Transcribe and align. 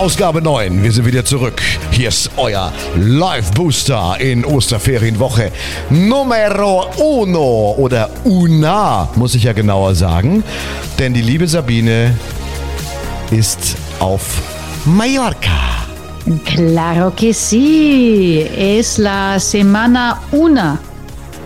Ausgabe 0.00 0.40
9. 0.40 0.82
Wir 0.82 0.92
sind 0.92 1.04
wieder 1.04 1.26
zurück. 1.26 1.60
Hier 1.90 2.08
ist 2.08 2.30
euer 2.38 2.72
Live 2.96 3.50
Booster 3.50 4.16
in 4.18 4.46
Osterferienwoche 4.46 5.52
Numero 5.90 6.86
uno 6.96 7.74
oder 7.76 8.08
una, 8.24 9.10
muss 9.16 9.34
ich 9.34 9.42
ja 9.42 9.52
genauer 9.52 9.94
sagen. 9.94 10.42
Denn 10.98 11.12
die 11.12 11.20
liebe 11.20 11.46
Sabine 11.46 12.14
ist 13.30 13.76
auf 13.98 14.40
Mallorca. 14.86 15.84
Claro 16.46 17.10
que 17.14 17.34
sí. 17.34 18.46
Es 18.56 18.96
la 18.96 19.38
semana 19.38 20.22
una. 20.32 20.78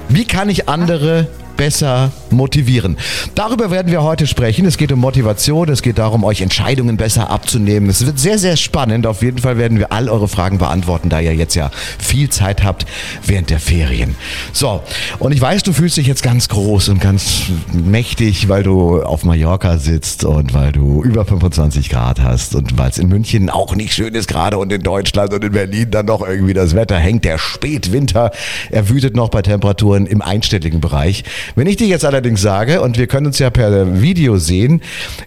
Wie 0.08 0.26
kann 0.26 0.48
ich 0.48 0.68
andere 0.68 1.26
besser 1.56 2.12
motivieren. 2.34 2.96
Darüber 3.34 3.70
werden 3.70 3.90
wir 3.90 4.02
heute 4.02 4.26
sprechen. 4.26 4.66
Es 4.66 4.76
geht 4.76 4.92
um 4.92 5.00
Motivation, 5.00 5.68
es 5.68 5.82
geht 5.82 5.98
darum, 5.98 6.24
euch 6.24 6.40
Entscheidungen 6.40 6.96
besser 6.96 7.30
abzunehmen. 7.30 7.88
Es 7.88 8.04
wird 8.06 8.18
sehr, 8.18 8.38
sehr 8.38 8.56
spannend. 8.56 9.06
Auf 9.06 9.22
jeden 9.22 9.38
Fall 9.38 9.58
werden 9.58 9.78
wir 9.78 9.92
all 9.92 10.08
eure 10.08 10.28
Fragen 10.28 10.58
beantworten, 10.58 11.08
da 11.08 11.20
ihr 11.20 11.34
jetzt 11.34 11.54
ja 11.54 11.70
viel 11.98 12.28
Zeit 12.28 12.62
habt 12.64 12.86
während 13.26 13.50
der 13.50 13.60
Ferien. 13.60 14.16
So, 14.52 14.82
und 15.18 15.32
ich 15.32 15.40
weiß, 15.40 15.62
du 15.62 15.72
fühlst 15.72 15.96
dich 15.96 16.06
jetzt 16.06 16.22
ganz 16.22 16.48
groß 16.48 16.88
und 16.88 17.00
ganz 17.00 17.44
mächtig, 17.72 18.48
weil 18.48 18.62
du 18.62 19.02
auf 19.02 19.24
Mallorca 19.24 19.78
sitzt 19.78 20.24
und 20.24 20.54
weil 20.54 20.72
du 20.72 21.02
über 21.02 21.24
25 21.24 21.88
Grad 21.90 22.22
hast 22.22 22.54
und 22.54 22.78
weil 22.78 22.90
es 22.90 22.98
in 22.98 23.08
München 23.08 23.50
auch 23.50 23.74
nicht 23.74 23.92
schön 23.92 24.14
ist 24.14 24.28
gerade 24.28 24.58
und 24.58 24.72
in 24.72 24.82
Deutschland 24.82 25.32
und 25.32 25.44
in 25.44 25.52
Berlin 25.52 25.90
dann 25.90 26.06
doch 26.06 26.26
irgendwie 26.26 26.54
das 26.54 26.74
Wetter 26.74 26.98
hängt. 26.98 27.24
Der 27.24 27.38
Spätwinter, 27.38 28.30
er 28.70 28.88
wütet 28.88 29.16
noch 29.16 29.28
bei 29.28 29.42
Temperaturen 29.42 30.06
im 30.06 30.22
einstelligen 30.22 30.80
Bereich. 30.80 31.24
Wenn 31.54 31.66
ich 31.66 31.76
dir 31.76 31.86
jetzt 31.86 32.04
allerdings 32.04 32.23
allerdings 32.24 32.40
sage, 32.40 32.80
und 32.80 32.96
wir 32.96 33.06
können 33.06 33.26
uns 33.26 33.38
ja 33.38 33.50
per 33.50 34.00
Video 34.00 34.38
sehen, 34.38 34.80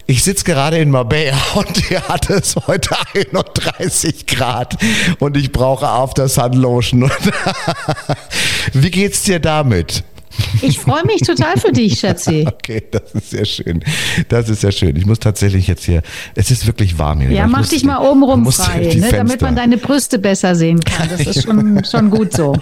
ich 0.06 0.24
sitze 0.24 0.44
gerade 0.44 0.78
in 0.78 0.90
Marbella 0.90 1.36
und 1.54 1.76
hier 1.86 2.02
hat 2.08 2.28
es 2.28 2.56
heute 2.66 2.90
31 3.14 4.26
Grad 4.26 4.76
und 5.20 5.36
ich 5.36 5.52
brauche 5.52 5.86
After 5.86 6.28
Sun 6.28 6.54
Lotion. 6.54 7.08
Wie 8.72 8.90
geht's 8.90 9.22
dir 9.22 9.38
damit? 9.38 10.02
Ich 10.62 10.78
freue 10.78 11.04
mich 11.04 11.20
total 11.22 11.56
für 11.56 11.72
dich, 11.72 12.00
Schatzi. 12.00 12.46
Okay, 12.58 12.82
das 12.90 13.12
ist 13.14 13.30
sehr 13.30 13.44
schön. 13.44 13.84
Das 14.28 14.48
ist 14.48 14.60
sehr 14.60 14.72
schön. 14.72 14.94
Ich 14.96 15.06
muss 15.06 15.20
tatsächlich 15.20 15.68
jetzt 15.68 15.84
hier, 15.84 16.02
es 16.34 16.50
ist 16.50 16.66
wirklich 16.66 16.98
warm 16.98 17.20
hier. 17.20 17.30
Ja, 17.30 17.46
mach 17.46 17.66
dich 17.66 17.84
mal 17.84 17.98
oben 17.98 18.22
rum 18.22 18.50
frei, 18.50 18.94
ne, 18.94 19.10
damit 19.10 19.40
man 19.40 19.56
deine 19.56 19.78
Brüste 19.78 20.18
besser 20.18 20.54
sehen 20.54 20.80
kann. 20.80 21.08
Das 21.08 21.20
ist 21.20 21.44
schon, 21.44 21.82
schon 21.84 22.10
gut 22.10 22.32
so. 22.32 22.54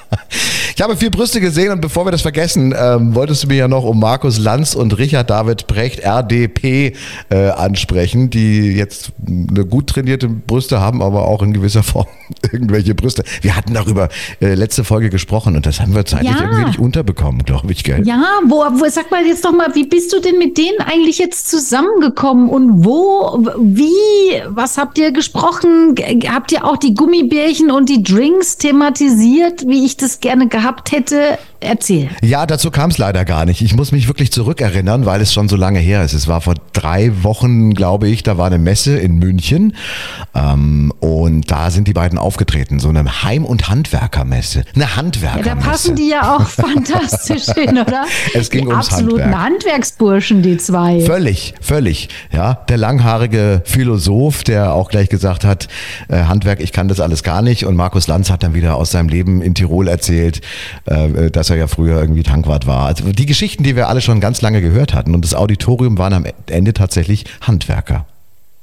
Ich 0.76 0.82
habe 0.82 0.94
vier 0.94 1.10
Brüste 1.10 1.40
gesehen 1.40 1.72
und 1.72 1.80
bevor 1.80 2.04
wir 2.04 2.10
das 2.10 2.20
vergessen, 2.20 2.74
ähm, 2.78 3.14
wolltest 3.14 3.44
du 3.44 3.46
mir 3.46 3.56
ja 3.56 3.66
noch 3.66 3.82
um 3.84 3.98
Markus 3.98 4.36
Lanz 4.38 4.74
und 4.74 4.98
Richard 4.98 5.30
David 5.30 5.66
Brecht, 5.66 6.00
RDP, 6.00 6.92
äh, 7.30 7.48
ansprechen, 7.48 8.28
die 8.28 8.72
jetzt 8.72 9.12
eine 9.26 9.64
gut 9.64 9.86
trainierte 9.86 10.28
Brüste 10.28 10.78
haben, 10.78 11.00
aber 11.00 11.28
auch 11.28 11.40
in 11.40 11.54
gewisser 11.54 11.82
Form 11.82 12.04
irgendwelche 12.52 12.94
Brüste. 12.94 13.24
Wir 13.40 13.56
hatten 13.56 13.72
darüber 13.72 14.10
äh, 14.42 14.52
letzte 14.52 14.84
Folge 14.84 15.08
gesprochen 15.08 15.56
und 15.56 15.64
das 15.64 15.80
haben 15.80 15.94
wir 15.94 16.04
zeitlich 16.04 16.32
ja. 16.32 16.42
irgendwie 16.42 16.66
nicht 16.66 16.78
unterbekommen, 16.78 17.44
glaube 17.44 17.72
ich, 17.72 17.82
gell? 17.82 18.06
Ja, 18.06 18.40
wo, 18.44 18.56
wo, 18.56 18.86
sag 18.90 19.10
mal 19.10 19.24
jetzt 19.24 19.46
doch 19.46 19.52
mal, 19.52 19.74
wie 19.74 19.86
bist 19.86 20.12
du 20.12 20.20
denn 20.20 20.36
mit 20.36 20.58
denen 20.58 20.80
eigentlich 20.84 21.16
jetzt 21.16 21.48
zusammengekommen 21.48 22.50
und 22.50 22.84
wo, 22.84 23.46
wie, 23.62 24.42
was 24.48 24.76
habt 24.76 24.98
ihr 24.98 25.12
gesprochen? 25.12 25.94
Habt 26.28 26.52
ihr 26.52 26.66
auch 26.66 26.76
die 26.76 26.92
Gummibärchen 26.92 27.70
und 27.70 27.88
die 27.88 28.02
Drinks 28.02 28.58
thematisiert, 28.58 29.66
wie 29.66 29.86
ich 29.86 29.96
das 29.96 30.20
gerne 30.20 30.48
gehabt 30.48 30.65
gehabt 30.66 30.90
hätte, 30.90 31.38
erzähl. 31.60 32.08
Ja, 32.22 32.46
dazu 32.46 32.70
kam 32.70 32.90
es 32.90 32.98
leider 32.98 33.24
gar 33.24 33.44
nicht. 33.44 33.62
Ich 33.62 33.74
muss 33.74 33.92
mich 33.92 34.08
wirklich 34.08 34.32
zurückerinnern, 34.32 35.06
weil 35.06 35.20
es 35.20 35.32
schon 35.32 35.48
so 35.48 35.56
lange 35.56 35.78
her 35.78 36.04
ist. 36.04 36.12
Es 36.12 36.28
war 36.28 36.40
vor 36.40 36.54
drei 36.72 37.22
Wochen, 37.22 37.74
glaube 37.74 38.08
ich, 38.08 38.22
da 38.22 38.38
war 38.38 38.46
eine 38.46 38.58
Messe 38.58 38.96
in 38.98 39.18
München 39.18 39.74
ähm, 40.34 40.92
und 41.00 41.50
da 41.50 41.70
sind 41.70 41.88
die 41.88 41.92
beiden 41.92 42.18
aufgetreten. 42.18 42.78
So 42.78 42.88
eine 42.88 43.22
Heim- 43.22 43.44
und 43.44 43.68
Handwerkermesse. 43.68 44.64
Eine 44.74 44.96
Handwerkermesse. 44.96 45.48
Ja, 45.48 45.54
da 45.54 45.60
passen 45.60 45.96
die 45.96 46.08
ja 46.08 46.36
auch 46.36 46.48
fantastisch 46.48 47.46
hin, 47.54 47.78
oder? 47.78 48.04
Es 48.34 48.50
ging 48.50 48.62
die 48.62 48.68
ums 48.68 48.88
absoluten 48.92 49.24
Handwerk. 49.24 49.56
Handwerksburschen, 49.66 50.42
die 50.42 50.56
zwei. 50.58 51.00
Völlig, 51.00 51.54
völlig. 51.60 52.08
Ja, 52.32 52.54
der 52.68 52.76
langhaarige 52.76 53.62
Philosoph, 53.64 54.44
der 54.44 54.72
auch 54.72 54.90
gleich 54.90 55.08
gesagt 55.08 55.44
hat, 55.44 55.68
äh, 56.08 56.24
Handwerk, 56.24 56.60
ich 56.60 56.72
kann 56.72 56.88
das 56.88 57.00
alles 57.00 57.22
gar 57.22 57.42
nicht. 57.42 57.64
Und 57.64 57.76
Markus 57.76 58.06
Lanz 58.06 58.30
hat 58.30 58.42
dann 58.42 58.54
wieder 58.54 58.76
aus 58.76 58.90
seinem 58.90 59.08
Leben 59.08 59.42
in 59.42 59.54
Tirol 59.54 59.88
erzählt, 59.88 60.40
äh, 60.84 61.30
dass 61.30 61.45
er 61.50 61.56
ja 61.56 61.66
früher 61.66 62.00
irgendwie 62.00 62.22
Tankwart 62.22 62.66
war. 62.66 62.86
Also 62.86 63.12
die 63.12 63.26
Geschichten, 63.26 63.62
die 63.62 63.76
wir 63.76 63.88
alle 63.88 64.00
schon 64.00 64.20
ganz 64.20 64.42
lange 64.42 64.60
gehört 64.60 64.94
hatten. 64.94 65.14
Und 65.14 65.24
das 65.24 65.34
Auditorium 65.34 65.98
waren 65.98 66.12
am 66.12 66.24
Ende 66.46 66.72
tatsächlich 66.72 67.24
Handwerker. 67.40 68.06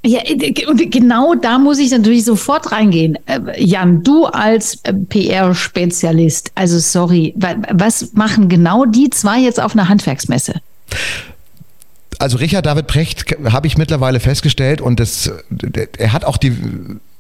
Ja, 0.06 0.20
und 0.68 0.92
genau 0.92 1.34
da 1.34 1.58
muss 1.58 1.80
ich 1.80 1.90
natürlich 1.92 2.26
sofort 2.26 2.74
reingehen. 2.74 3.18
Äh, 3.26 3.64
Jan, 3.64 4.04
du 4.04 4.26
als 4.26 4.80
äh, 4.84 4.94
PR-Spezialist, 4.94 6.52
also 6.56 6.78
sorry, 6.80 7.34
was 7.38 8.12
machen 8.14 8.50
genau 8.50 8.84
die 8.84 9.10
zwei 9.12 9.40
jetzt 9.40 9.62
auf 9.62 9.74
einer 9.74 9.88
Handwerksmesse? 9.88 10.56
Also 12.20 12.38
Richard 12.38 12.66
David 12.66 12.88
Precht 12.88 13.34
habe 13.46 13.68
ich 13.68 13.78
mittlerweile 13.78 14.20
festgestellt 14.20 14.82
und 14.82 15.00
das, 15.00 15.32
er 15.98 16.12
hat 16.12 16.26
auch 16.26 16.38
die, 16.38 16.54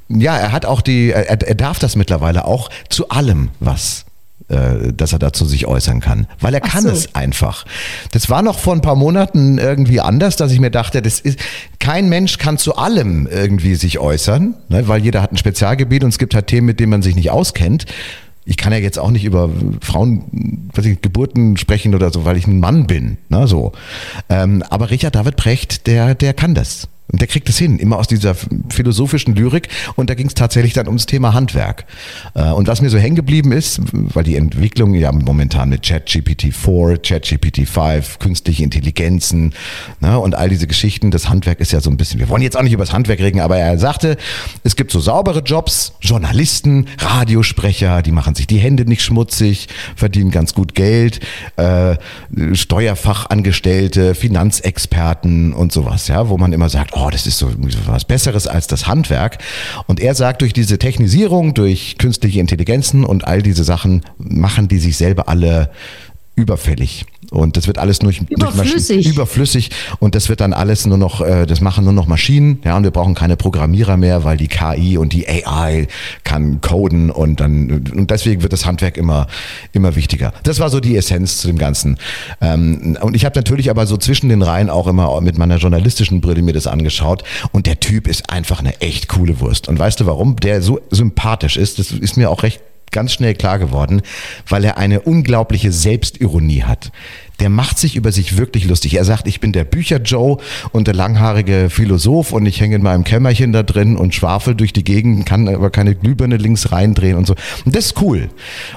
ja, 0.09 0.37
er 0.37 0.51
hat 0.51 0.65
auch 0.65 0.81
die, 0.81 1.11
er, 1.11 1.41
er 1.41 1.55
darf 1.55 1.79
das 1.79 1.95
mittlerweile 1.95 2.45
auch 2.45 2.69
zu 2.89 3.09
allem 3.09 3.49
was 3.61 4.01
äh, 4.01 4.12
dass 4.47 5.13
er 5.13 5.19
dazu 5.19 5.45
sich 5.45 5.67
äußern 5.67 5.99
kann, 5.99 6.27
weil 6.39 6.53
er 6.53 6.61
Ach 6.63 6.69
kann 6.69 6.83
so. 6.83 6.89
es 6.89 7.15
einfach. 7.15 7.65
Das 8.11 8.29
war 8.29 8.41
noch 8.41 8.59
vor 8.59 8.73
ein 8.73 8.81
paar 8.81 8.95
Monaten 8.95 9.57
irgendwie 9.57 10.01
anders, 10.01 10.35
dass 10.35 10.51
ich 10.51 10.59
mir 10.59 10.71
dachte, 10.71 11.01
das 11.01 11.19
ist 11.19 11.39
kein 11.79 12.09
Mensch 12.09 12.37
kann 12.37 12.57
zu 12.57 12.75
allem 12.75 13.27
irgendwie 13.27 13.75
sich 13.75 13.99
äußern, 13.99 14.55
ne, 14.69 14.87
weil 14.87 15.03
jeder 15.03 15.21
hat 15.21 15.31
ein 15.31 15.37
Spezialgebiet 15.37 16.03
und 16.03 16.09
es 16.09 16.17
gibt 16.17 16.35
halt 16.35 16.47
Themen, 16.47 16.67
mit 16.67 16.79
denen 16.79 16.89
man 16.89 17.01
sich 17.01 17.15
nicht 17.15 17.31
auskennt. 17.31 17.85
Ich 18.45 18.57
kann 18.57 18.73
ja 18.73 18.79
jetzt 18.79 18.99
auch 18.99 19.11
nicht 19.11 19.23
über 19.23 19.49
Frauen, 19.81 20.69
was 20.73 20.85
ich, 20.85 21.01
Geburten 21.01 21.55
sprechen 21.55 21.95
oder 21.95 22.11
so, 22.11 22.25
weil 22.25 22.35
ich 22.35 22.45
ein 22.45 22.59
Mann 22.59 22.87
bin. 22.87 23.17
Ne, 23.29 23.47
so. 23.47 23.71
Ähm, 24.29 24.63
aber 24.69 24.91
Richard 24.91 25.15
David 25.15 25.37
Precht, 25.37 25.87
der, 25.87 26.15
der 26.15 26.33
kann 26.33 26.53
das. 26.53 26.87
Und 27.13 27.21
der 27.21 27.27
kriegt 27.27 27.47
es 27.47 27.59
hin, 27.59 27.77
immer 27.77 27.99
aus 27.99 28.07
dieser 28.07 28.35
philosophischen 28.69 29.35
Lyrik. 29.35 29.69
Und 29.95 30.09
da 30.09 30.15
ging 30.15 30.27
es 30.27 30.33
tatsächlich 30.33 30.73
dann 30.73 30.87
ums 30.87 31.05
Thema 31.05 31.33
Handwerk. 31.33 31.85
Äh, 32.33 32.49
und 32.49 32.67
was 32.67 32.81
mir 32.81 32.89
so 32.89 32.97
hängen 32.97 33.15
geblieben 33.15 33.51
ist, 33.51 33.81
weil 33.91 34.23
die 34.23 34.35
Entwicklung 34.35 34.95
ja 34.95 35.11
momentan 35.11 35.69
mit 35.69 35.83
ChatGPT 35.83 36.51
4, 36.51 36.97
ChatGPT 36.97 37.67
5, 37.67 38.17
künstliche 38.17 38.63
Intelligenzen 38.63 39.53
ne, 40.01 40.17
und 40.17 40.33
all 40.33 40.49
diese 40.49 40.65
Geschichten, 40.65 41.11
das 41.11 41.29
Handwerk 41.29 41.59
ist 41.59 41.71
ja 41.71 41.81
so 41.81 41.91
ein 41.91 41.97
bisschen, 41.97 42.19
wir 42.19 42.29
wollen 42.29 42.41
jetzt 42.41 42.57
auch 42.57 42.63
nicht 42.63 42.73
über 42.73 42.83
das 42.83 42.93
Handwerk 42.93 43.19
reden, 43.19 43.41
aber 43.41 43.57
er 43.57 43.77
sagte, 43.77 44.17
es 44.63 44.75
gibt 44.75 44.89
so 44.89 44.99
saubere 44.99 45.41
Jobs, 45.41 45.93
Journalisten, 46.01 46.87
Radiosprecher, 46.97 48.01
die 48.01 48.11
machen 48.11 48.33
sich 48.33 48.47
die 48.47 48.57
Hände 48.57 48.85
nicht 48.85 49.03
schmutzig, 49.03 49.67
verdienen 49.95 50.31
ganz 50.31 50.55
gut 50.55 50.73
Geld, 50.73 51.19
äh, 51.57 51.95
Steuerfachangestellte, 52.53 54.15
Finanzexperten 54.15 55.53
und 55.53 55.71
sowas, 55.71 56.07
ja, 56.07 56.29
wo 56.29 56.39
man 56.39 56.53
immer 56.53 56.69
sagt, 56.69 56.91
oh, 56.95 57.02
das 57.09 57.27
ist 57.27 57.37
so 57.37 57.51
was 57.85 58.05
Besseres 58.05 58.47
als 58.47 58.67
das 58.67 58.87
Handwerk. 58.87 59.37
Und 59.87 59.99
er 59.99 60.15
sagt, 60.15 60.41
durch 60.41 60.53
diese 60.53 60.79
Technisierung, 60.79 61.53
durch 61.53 61.97
künstliche 61.97 62.39
Intelligenzen 62.39 63.03
und 63.03 63.25
all 63.25 63.41
diese 63.41 63.63
Sachen 63.63 64.03
machen 64.17 64.67
die 64.67 64.79
sich 64.79 64.97
selber 64.97 65.29
alle 65.29 65.69
überfällig. 66.35 67.05
Und 67.33 67.57
das 67.57 67.65
wird 67.65 67.79
alles 67.79 68.01
nur 68.03 68.13
überflüssig. 68.29 69.07
Überflüssig. 69.07 69.71
Und 69.99 70.13
das 70.13 70.29
wird 70.29 70.39
dann 70.39 70.53
alles 70.53 70.85
nur 70.85 70.99
noch, 70.99 71.21
äh, 71.21 71.47
das 71.47 71.61
machen 71.61 71.83
nur 71.83 71.93
noch 71.93 72.05
Maschinen. 72.05 72.59
Ja, 72.63 72.77
und 72.77 72.83
wir 72.83 72.91
brauchen 72.91 73.15
keine 73.15 73.37
Programmierer 73.37 73.97
mehr, 73.97 74.23
weil 74.23 74.37
die 74.37 74.47
KI 74.47 74.97
und 74.97 75.13
die 75.13 75.27
AI 75.27 75.87
kann 76.23 76.61
coden 76.61 77.09
und 77.09 77.39
dann, 77.39 77.87
und 77.95 78.11
deswegen 78.11 78.43
wird 78.43 78.53
das 78.53 78.67
Handwerk 78.67 78.97
immer, 78.97 79.25
immer 79.71 79.95
wichtiger. 79.95 80.31
Das 80.43 80.59
war 80.59 80.69
so 80.69 80.79
die 80.79 80.95
Essenz 80.95 81.39
zu 81.39 81.47
dem 81.47 81.57
Ganzen. 81.57 81.97
Ähm, 82.39 82.97
und 83.01 83.15
ich 83.15 83.25
habe 83.25 83.35
natürlich 83.35 83.71
aber 83.71 83.87
so 83.87 83.97
zwischen 83.97 84.29
den 84.29 84.43
Reihen 84.43 84.69
auch 84.69 84.85
immer 84.85 85.19
mit 85.21 85.37
meiner 85.39 85.57
journalistischen 85.57 86.21
Brille 86.21 86.43
mir 86.43 86.53
das 86.53 86.67
angeschaut. 86.67 87.23
Und 87.51 87.65
der 87.65 87.79
Typ 87.79 88.07
ist 88.07 88.29
einfach 88.29 88.59
eine 88.59 88.79
echt 88.79 89.07
coole 89.07 89.39
Wurst. 89.39 89.67
Und 89.67 89.79
weißt 89.79 89.99
du 89.99 90.05
warum? 90.05 90.35
Der 90.35 90.61
so 90.61 90.79
sympathisch 90.91 91.57
ist, 91.57 91.79
das 91.79 91.91
ist 91.91 92.15
mir 92.15 92.29
auch 92.29 92.43
recht 92.43 92.61
ganz 92.93 93.11
schnell 93.11 93.33
klar 93.33 93.59
geworden, 93.59 94.01
weil 94.47 94.63
er 94.63 94.77
eine 94.77 95.01
unglaubliche 95.01 95.71
Selbstironie 95.71 96.63
hat. 96.63 96.91
Der 97.39 97.49
macht 97.49 97.79
sich 97.79 97.95
über 97.95 98.11
sich 98.11 98.37
wirklich 98.37 98.65
lustig. 98.65 98.93
Er 98.93 99.03
sagt, 99.03 99.27
ich 99.27 99.39
bin 99.39 99.51
der 99.51 99.65
Bücher-Joe 99.65 100.37
und 100.71 100.87
der 100.87 100.93
langhaarige 100.93 101.69
Philosoph 101.69 102.31
und 102.31 102.45
ich 102.45 102.61
hänge 102.61 102.75
in 102.75 102.83
meinem 102.83 103.03
Kämmerchen 103.03 103.51
da 103.51 103.63
drin 103.63 103.97
und 103.97 104.13
schwafel 104.13 104.55
durch 104.55 104.71
die 104.71 104.83
Gegend, 104.83 105.25
kann 105.25 105.49
aber 105.49 105.71
keine 105.71 105.95
Glühbirne 105.95 106.37
links 106.37 106.71
reindrehen 106.71 107.17
und 107.17 107.25
so. 107.27 107.35
Und 107.65 107.75
das 107.75 107.87
ist 107.87 108.01
cool. 108.01 108.29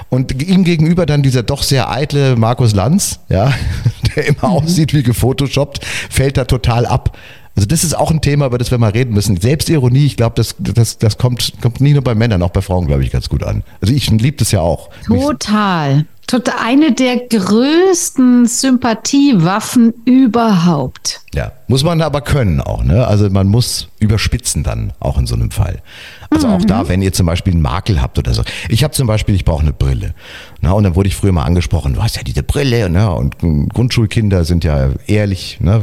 Und 0.09 0.43
ihm 0.43 0.63
gegenüber 0.63 1.05
dann 1.05 1.21
dieser 1.21 1.43
doch 1.43 1.63
sehr 1.63 1.89
eitle 1.89 2.35
Markus 2.35 2.73
Lanz, 2.73 3.19
ja, 3.29 3.53
der 4.15 4.25
immer 4.27 4.49
mhm. 4.49 4.57
aussieht 4.57 4.93
wie 4.93 5.03
gefotoshoppt, 5.03 5.85
fällt 6.09 6.37
da 6.37 6.45
total 6.45 6.85
ab. 6.85 7.17
Also 7.57 7.67
das 7.67 7.83
ist 7.83 7.97
auch 7.97 8.11
ein 8.11 8.21
Thema, 8.21 8.45
über 8.45 8.59
das 8.59 8.69
wir 8.69 8.77
mal 8.77 8.91
reden 8.91 9.15
müssen. 9.15 9.35
Selbstironie, 9.35 10.05
ich 10.05 10.15
glaube, 10.15 10.35
das, 10.35 10.55
das, 10.59 10.99
das 10.99 11.17
kommt, 11.17 11.53
kommt 11.59 11.81
nicht 11.81 11.93
nur 11.93 12.03
bei 12.03 12.13
Männern, 12.13 12.43
auch 12.43 12.51
bei 12.51 12.61
Frauen, 12.61 12.85
glaube 12.85 13.03
ich, 13.03 13.09
ganz 13.09 13.29
gut 13.29 13.41
an. 13.41 13.63
Also 13.81 13.95
ich 13.95 14.11
liebe 14.11 14.37
das 14.37 14.51
ja 14.51 14.61
auch. 14.61 14.91
Total. 15.07 16.05
Total 16.27 16.55
eine 16.61 16.91
der 16.91 17.17
größten 17.17 18.45
Sympathiewaffen 18.45 19.93
überhaupt. 20.05 21.21
Ja, 21.33 21.53
muss 21.67 21.83
man 21.83 22.01
aber 22.01 22.21
können 22.21 22.59
auch, 22.59 22.83
ne? 22.83 23.07
Also 23.07 23.29
man 23.29 23.47
muss 23.47 23.87
überspitzen 23.99 24.63
dann 24.63 24.91
auch 24.99 25.17
in 25.17 25.25
so 25.25 25.35
einem 25.35 25.51
Fall. 25.51 25.81
Also 26.29 26.47
mhm. 26.47 26.53
auch 26.53 26.65
da, 26.65 26.89
wenn 26.89 27.01
ihr 27.01 27.13
zum 27.13 27.25
Beispiel 27.25 27.53
einen 27.53 27.61
Makel 27.61 28.01
habt 28.01 28.17
oder 28.19 28.33
so. 28.33 28.43
Ich 28.69 28.83
habe 28.83 28.93
zum 28.93 29.07
Beispiel, 29.07 29.35
ich 29.35 29.45
brauche 29.45 29.61
eine 29.61 29.71
Brille. 29.71 30.13
Na, 30.59 30.71
und 30.71 30.83
dann 30.83 30.95
wurde 30.95 31.07
ich 31.07 31.15
früher 31.15 31.31
mal 31.31 31.43
angesprochen, 31.43 31.93
du 31.93 32.03
hast 32.03 32.17
ja 32.17 32.23
diese 32.23 32.43
Brille, 32.43 32.89
ne? 32.89 33.09
Und 33.09 33.37
Grundschulkinder 33.39 34.43
sind 34.43 34.65
ja 34.65 34.89
ehrlich, 35.05 35.59
ne? 35.61 35.81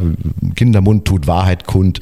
Kindermund 0.57 1.07
tut 1.07 1.27
Wahrheit 1.27 1.67
kund. 1.67 2.01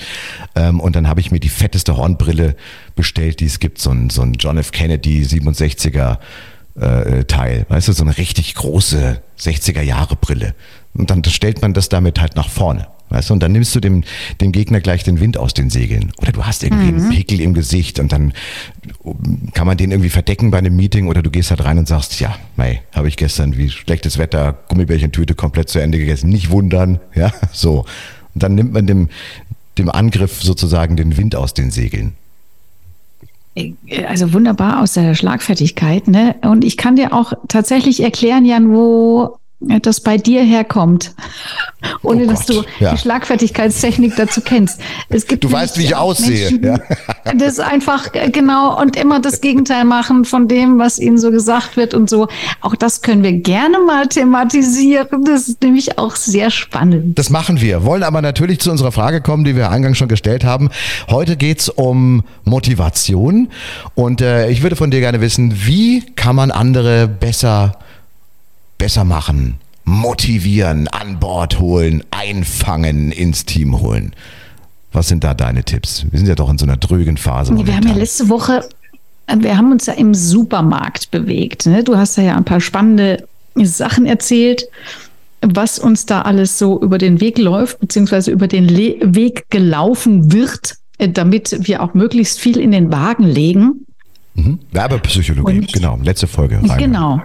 Ähm, 0.56 0.80
und 0.80 0.96
dann 0.96 1.08
habe 1.08 1.20
ich 1.20 1.30
mir 1.30 1.40
die 1.40 1.48
fetteste 1.48 1.96
Hornbrille 1.96 2.56
bestellt, 2.96 3.38
die 3.38 3.46
es 3.46 3.60
gibt, 3.60 3.78
so 3.78 3.90
ein, 3.90 4.10
so 4.10 4.22
ein 4.22 4.34
John 4.34 4.58
F. 4.58 4.72
Kennedy 4.72 5.22
67er 5.22 6.18
äh, 6.78 7.24
Teil. 7.24 7.66
Weißt 7.68 7.88
du, 7.88 7.92
so 7.92 8.02
eine 8.02 8.16
richtig 8.16 8.54
große 8.54 9.20
60er 9.38 9.82
Jahre 9.82 10.16
Brille. 10.16 10.54
Und 10.94 11.10
dann 11.10 11.24
stellt 11.24 11.62
man 11.62 11.74
das 11.74 11.88
damit 11.88 12.20
halt 12.20 12.36
nach 12.36 12.48
vorne. 12.48 12.86
Weißt 13.12 13.28
du, 13.28 13.34
und 13.34 13.42
dann 13.42 13.52
nimmst 13.52 13.74
du 13.74 13.80
dem, 13.80 14.04
dem 14.40 14.52
Gegner 14.52 14.80
gleich 14.80 15.04
den 15.04 15.20
Wind 15.20 15.36
aus 15.36 15.52
den 15.52 15.68
Segeln. 15.68 16.12
Oder 16.16 16.32
du 16.32 16.46
hast 16.46 16.62
irgendwie 16.62 16.92
mhm. 16.92 16.98
einen 16.98 17.10
Pickel 17.10 17.42
im 17.42 17.52
Gesicht 17.52 17.98
und 18.00 18.10
dann 18.10 18.32
kann 19.52 19.66
man 19.66 19.76
den 19.76 19.90
irgendwie 19.90 20.08
verdecken 20.08 20.50
bei 20.50 20.58
einem 20.58 20.74
Meeting 20.74 21.08
oder 21.08 21.22
du 21.22 21.30
gehst 21.30 21.50
halt 21.50 21.62
rein 21.62 21.76
und 21.76 21.86
sagst, 21.86 22.18
ja, 22.20 22.34
mei, 22.56 22.80
habe 22.94 23.08
ich 23.08 23.18
gestern 23.18 23.58
wie 23.58 23.68
schlechtes 23.68 24.16
Wetter, 24.16 24.54
Gummibärchentüte 24.68 25.34
komplett 25.34 25.68
zu 25.68 25.78
Ende 25.78 25.98
gegessen. 25.98 26.30
Nicht 26.30 26.50
wundern, 26.50 27.00
ja, 27.14 27.32
so. 27.52 27.80
Und 28.34 28.42
dann 28.42 28.54
nimmt 28.54 28.72
man 28.72 28.86
dem, 28.86 29.10
dem 29.76 29.90
Angriff 29.90 30.42
sozusagen 30.42 30.96
den 30.96 31.18
Wind 31.18 31.36
aus 31.36 31.52
den 31.52 31.70
Segeln. 31.70 32.14
Also 34.08 34.32
wunderbar 34.32 34.80
aus 34.80 34.94
der 34.94 35.14
Schlagfertigkeit, 35.14 36.08
ne? 36.08 36.36
Und 36.42 36.64
ich 36.64 36.76
kann 36.76 36.96
dir 36.96 37.12
auch 37.12 37.34
tatsächlich 37.48 38.02
erklären, 38.02 38.46
Jan, 38.46 38.72
wo 38.72 39.36
das 39.82 40.00
bei 40.00 40.18
dir 40.18 40.42
herkommt, 40.42 41.14
ohne 42.02 42.24
oh 42.24 42.26
dass 42.26 42.46
du 42.46 42.64
ja. 42.80 42.92
die 42.92 42.98
Schlagfertigkeitstechnik 42.98 44.16
dazu 44.16 44.40
kennst. 44.40 44.80
Es 45.08 45.26
gibt 45.26 45.44
du 45.44 45.52
weißt, 45.52 45.78
wie 45.78 45.84
ich 45.84 45.96
aussehe. 45.96 46.50
Menschen, 46.50 46.64
ja. 46.64 46.78
Das 47.36 47.60
einfach 47.60 48.10
genau 48.32 48.80
und 48.80 48.96
immer 48.96 49.20
das 49.20 49.40
Gegenteil 49.40 49.84
machen 49.84 50.24
von 50.24 50.48
dem, 50.48 50.78
was 50.78 50.98
ihnen 50.98 51.18
so 51.18 51.30
gesagt 51.30 51.76
wird 51.76 51.94
und 51.94 52.10
so. 52.10 52.28
Auch 52.60 52.74
das 52.74 53.02
können 53.02 53.22
wir 53.22 53.32
gerne 53.32 53.78
mal 53.78 54.06
thematisieren. 54.06 55.24
Das 55.24 55.48
ist 55.48 55.62
nämlich 55.62 55.98
auch 55.98 56.16
sehr 56.16 56.50
spannend. 56.50 57.18
Das 57.18 57.30
machen 57.30 57.60
wir. 57.60 57.84
Wollen 57.84 58.02
aber 58.02 58.22
natürlich 58.22 58.60
zu 58.60 58.70
unserer 58.70 58.92
Frage 58.92 59.20
kommen, 59.20 59.44
die 59.44 59.56
wir 59.56 59.70
eingangs 59.70 59.98
schon 59.98 60.08
gestellt 60.08 60.44
haben. 60.44 60.70
Heute 61.08 61.36
geht 61.36 61.60
es 61.60 61.68
um 61.68 62.24
Motivation 62.44 63.48
und 63.94 64.20
äh, 64.20 64.50
ich 64.50 64.62
würde 64.62 64.76
von 64.76 64.90
dir 64.90 65.00
gerne 65.00 65.20
wissen, 65.20 65.66
wie 65.66 66.02
kann 66.16 66.36
man 66.36 66.50
andere 66.50 67.08
besser 67.08 67.72
besser 68.82 69.04
machen, 69.04 69.54
motivieren, 69.84 70.88
an 70.88 71.20
Bord 71.20 71.60
holen, 71.60 72.02
einfangen, 72.10 73.12
ins 73.12 73.44
Team 73.44 73.80
holen. 73.80 74.12
Was 74.90 75.06
sind 75.06 75.22
da 75.22 75.34
deine 75.34 75.62
Tipps? 75.62 76.04
Wir 76.10 76.18
sind 76.18 76.26
ja 76.26 76.34
doch 76.34 76.50
in 76.50 76.58
so 76.58 76.66
einer 76.66 76.78
drögen 76.78 77.16
Phase. 77.16 77.56
Wir 77.64 77.76
haben 77.76 77.86
ja 77.86 77.94
letzte 77.94 78.28
Woche, 78.28 78.68
wir 79.32 79.56
haben 79.56 79.70
uns 79.70 79.86
ja 79.86 79.92
im 79.92 80.14
Supermarkt 80.14 81.12
bewegt. 81.12 81.66
Ne? 81.66 81.84
Du 81.84 81.96
hast 81.96 82.16
ja 82.16 82.36
ein 82.36 82.42
paar 82.42 82.60
spannende 82.60 83.24
Sachen 83.54 84.04
erzählt, 84.04 84.64
was 85.42 85.78
uns 85.78 86.06
da 86.06 86.22
alles 86.22 86.58
so 86.58 86.82
über 86.82 86.98
den 86.98 87.20
Weg 87.20 87.38
läuft, 87.38 87.78
beziehungsweise 87.78 88.32
über 88.32 88.48
den 88.48 88.66
Le 88.66 88.96
Weg 89.00 89.48
gelaufen 89.48 90.32
wird, 90.32 90.74
äh, 90.98 91.08
damit 91.08 91.56
wir 91.68 91.84
auch 91.84 91.94
möglichst 91.94 92.40
viel 92.40 92.58
in 92.58 92.72
den 92.72 92.90
Wagen 92.90 93.28
legen. 93.28 93.86
Mhm. 94.34 94.58
Werbepsychologie, 94.72 95.60
Und, 95.60 95.72
genau, 95.72 96.00
letzte 96.02 96.26
Folge. 96.26 96.60
Rein. 96.64 96.78
Genau. 96.78 97.22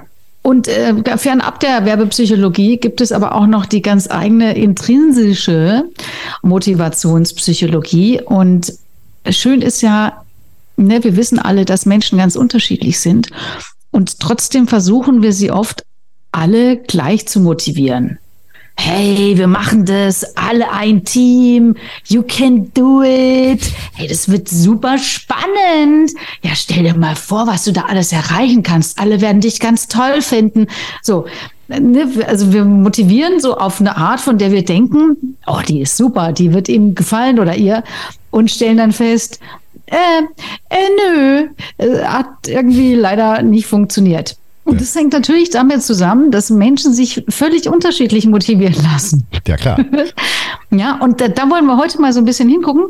Und 0.48 0.70
äh, 0.70 1.18
fernab 1.18 1.60
der 1.60 1.84
Werbepsychologie 1.84 2.78
gibt 2.78 3.02
es 3.02 3.12
aber 3.12 3.36
auch 3.36 3.48
noch 3.48 3.66
die 3.66 3.82
ganz 3.82 4.10
eigene 4.10 4.56
intrinsische 4.56 5.84
Motivationspsychologie. 6.42 8.22
Und 8.22 8.72
schön 9.30 9.62
ist 9.62 9.82
ja, 9.82 10.24
ne, 10.78 11.04
wir 11.04 11.18
wissen 11.18 11.38
alle, 11.38 11.66
dass 11.66 11.86
Menschen 11.86 12.18
ganz 12.18 12.38
unterschiedlich 12.38 13.02
sind. 13.02 13.28
Und 13.92 14.22
trotzdem 14.22 14.70
versuchen 14.70 15.22
wir 15.22 15.34
sie 15.34 15.52
oft 15.52 15.84
alle 16.32 16.78
gleich 16.78 17.28
zu 17.28 17.42
motivieren 17.42 18.18
hey, 18.77 19.38
wir 19.38 19.47
machen 19.47 19.85
das, 19.85 20.38
alle 20.38 20.71
ein 20.71 21.03
Team, 21.03 21.75
you 22.07 22.24
can 22.24 22.71
do 22.74 23.03
it. 23.03 23.71
Hey, 23.94 24.07
das 24.07 24.29
wird 24.29 24.47
super 24.47 24.97
spannend. 24.97 26.12
Ja, 26.41 26.51
stell 26.53 26.83
dir 26.83 26.95
mal 26.95 27.15
vor, 27.15 27.47
was 27.47 27.65
du 27.65 27.74
da 27.74 27.81
alles 27.81 28.13
erreichen 28.13 28.63
kannst. 28.63 29.00
Alle 29.00 29.19
werden 29.19 29.41
dich 29.41 29.59
ganz 29.59 29.88
toll 29.88 30.21
finden. 30.21 30.68
So, 31.01 31.25
ne, 31.68 32.07
also 32.27 32.53
wir 32.53 32.63
motivieren 32.65 33.39
so 33.39 33.57
auf 33.57 33.81
eine 33.81 33.97
Art, 33.97 34.19
von 34.19 34.38
der 34.38 34.51
wir 34.51 34.63
denken, 34.63 35.38
oh, 35.47 35.59
die 35.68 35.81
ist 35.81 35.97
super, 35.97 36.31
die 36.31 36.53
wird 36.53 36.69
ihm 36.69 36.95
gefallen 36.95 37.39
oder 37.39 37.56
ihr 37.56 37.83
und 38.29 38.51
stellen 38.51 38.77
dann 38.77 38.91
fest, 38.91 39.39
äh, 39.88 40.21
äh 40.69 40.89
nö, 41.00 41.47
äh, 41.77 42.03
hat 42.03 42.47
irgendwie 42.47 42.94
leider 42.94 43.41
nicht 43.41 43.68
funktioniert. 43.68 44.38
Und 44.68 44.81
das 44.81 44.94
hängt 44.96 45.14
natürlich 45.14 45.50
damit 45.50 45.81
zusammen, 45.81 46.30
dass 46.30 46.50
Menschen 46.50 46.94
sich 46.94 47.24
völlig 47.30 47.69
unterschiedlich 47.69 48.28
motivieren 48.28 48.75
lassen. 48.84 49.25
Ja, 49.48 49.56
klar. 49.56 49.80
ja, 50.72 51.00
und 51.02 51.22
da, 51.22 51.30
da 51.30 51.50
wollen 51.50 51.66
wir 51.66 51.78
heute 51.78 52.02
mal 52.02 52.12
so 52.12 52.19
ein 52.19 52.25
bisschen 52.25 52.50
hingucken. 52.50 52.88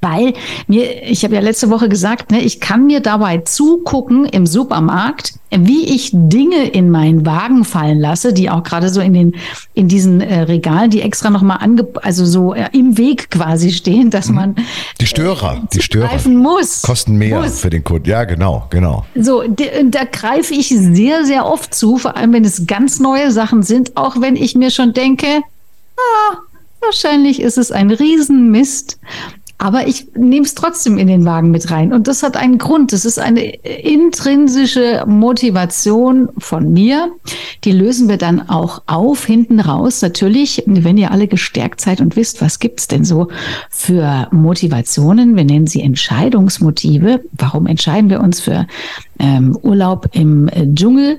Weil 0.00 0.34
mir, 0.66 1.02
ich 1.04 1.24
habe 1.24 1.34
ja 1.34 1.40
letzte 1.40 1.70
Woche 1.70 1.88
gesagt, 1.88 2.30
ne, 2.30 2.40
ich 2.40 2.60
kann 2.60 2.86
mir 2.86 3.00
dabei 3.00 3.38
zugucken 3.38 4.24
im 4.26 4.46
Supermarkt, 4.46 5.34
wie 5.50 5.84
ich 5.94 6.10
Dinge 6.12 6.68
in 6.68 6.90
meinen 6.90 7.24
Wagen 7.24 7.64
fallen 7.64 7.98
lasse, 7.98 8.32
die 8.32 8.50
auch 8.50 8.62
gerade 8.62 8.88
so 8.88 9.00
in 9.00 9.14
den 9.14 9.36
in 9.74 9.88
diesen 9.88 10.20
äh, 10.20 10.40
Regalen, 10.42 10.90
die 10.90 11.02
extra 11.02 11.30
noch 11.30 11.42
mal 11.42 11.56
ange 11.56 11.86
also 12.02 12.26
so 12.26 12.52
äh, 12.52 12.68
im 12.72 12.98
Weg 12.98 13.30
quasi 13.30 13.70
stehen, 13.70 14.10
dass 14.10 14.28
mhm. 14.28 14.34
man 14.34 14.56
die 15.00 15.06
Störer, 15.06 15.62
äh, 15.62 15.66
die 15.72 15.82
Störer 15.82 16.28
muss, 16.28 16.82
kosten 16.82 17.16
mehr 17.16 17.40
muss. 17.40 17.60
für 17.60 17.70
den 17.70 17.84
Kunden. 17.84 18.08
Ja, 18.08 18.24
genau, 18.24 18.66
genau. 18.70 19.06
So, 19.14 19.44
da 19.46 20.04
greife 20.10 20.54
ich 20.54 20.68
sehr 20.68 21.24
sehr 21.24 21.46
oft 21.46 21.74
zu, 21.74 21.96
vor 21.96 22.16
allem 22.16 22.32
wenn 22.32 22.44
es 22.44 22.66
ganz 22.66 23.00
neue 23.00 23.30
Sachen 23.30 23.62
sind, 23.62 23.96
auch 23.96 24.20
wenn 24.20 24.36
ich 24.36 24.54
mir 24.56 24.70
schon 24.70 24.92
denke, 24.92 25.26
ah, 25.96 26.36
Wahrscheinlich 26.80 27.40
ist 27.40 27.58
es 27.58 27.72
ein 27.72 27.90
Riesenmist. 27.90 28.98
Aber 29.58 29.88
ich 29.88 30.08
nehme 30.14 30.44
es 30.44 30.54
trotzdem 30.54 30.98
in 30.98 31.06
den 31.06 31.24
Wagen 31.24 31.50
mit 31.50 31.70
rein. 31.70 31.92
Und 31.92 32.08
das 32.08 32.22
hat 32.22 32.36
einen 32.36 32.58
Grund. 32.58 32.92
Das 32.92 33.06
ist 33.06 33.18
eine 33.18 33.42
intrinsische 33.42 35.04
Motivation 35.06 36.28
von 36.36 36.72
mir. 36.72 37.10
Die 37.64 37.72
lösen 37.72 38.08
wir 38.08 38.18
dann 38.18 38.50
auch 38.50 38.82
auf, 38.86 39.24
hinten 39.24 39.60
raus. 39.60 40.02
Natürlich, 40.02 40.62
wenn 40.66 40.98
ihr 40.98 41.10
alle 41.10 41.26
gestärkt 41.26 41.80
seid 41.80 42.02
und 42.02 42.16
wisst, 42.16 42.42
was 42.42 42.58
gibt's 42.58 42.86
denn 42.86 43.04
so 43.04 43.28
für 43.70 44.28
Motivationen? 44.30 45.36
Wir 45.36 45.44
nennen 45.44 45.66
sie 45.66 45.80
Entscheidungsmotive. 45.80 47.22
Warum 47.32 47.66
entscheiden 47.66 48.10
wir 48.10 48.20
uns 48.20 48.40
für 48.40 48.66
ähm, 49.18 49.56
Urlaub 49.62 50.10
im 50.12 50.48
äh, 50.48 50.66
Dschungel? 50.74 51.18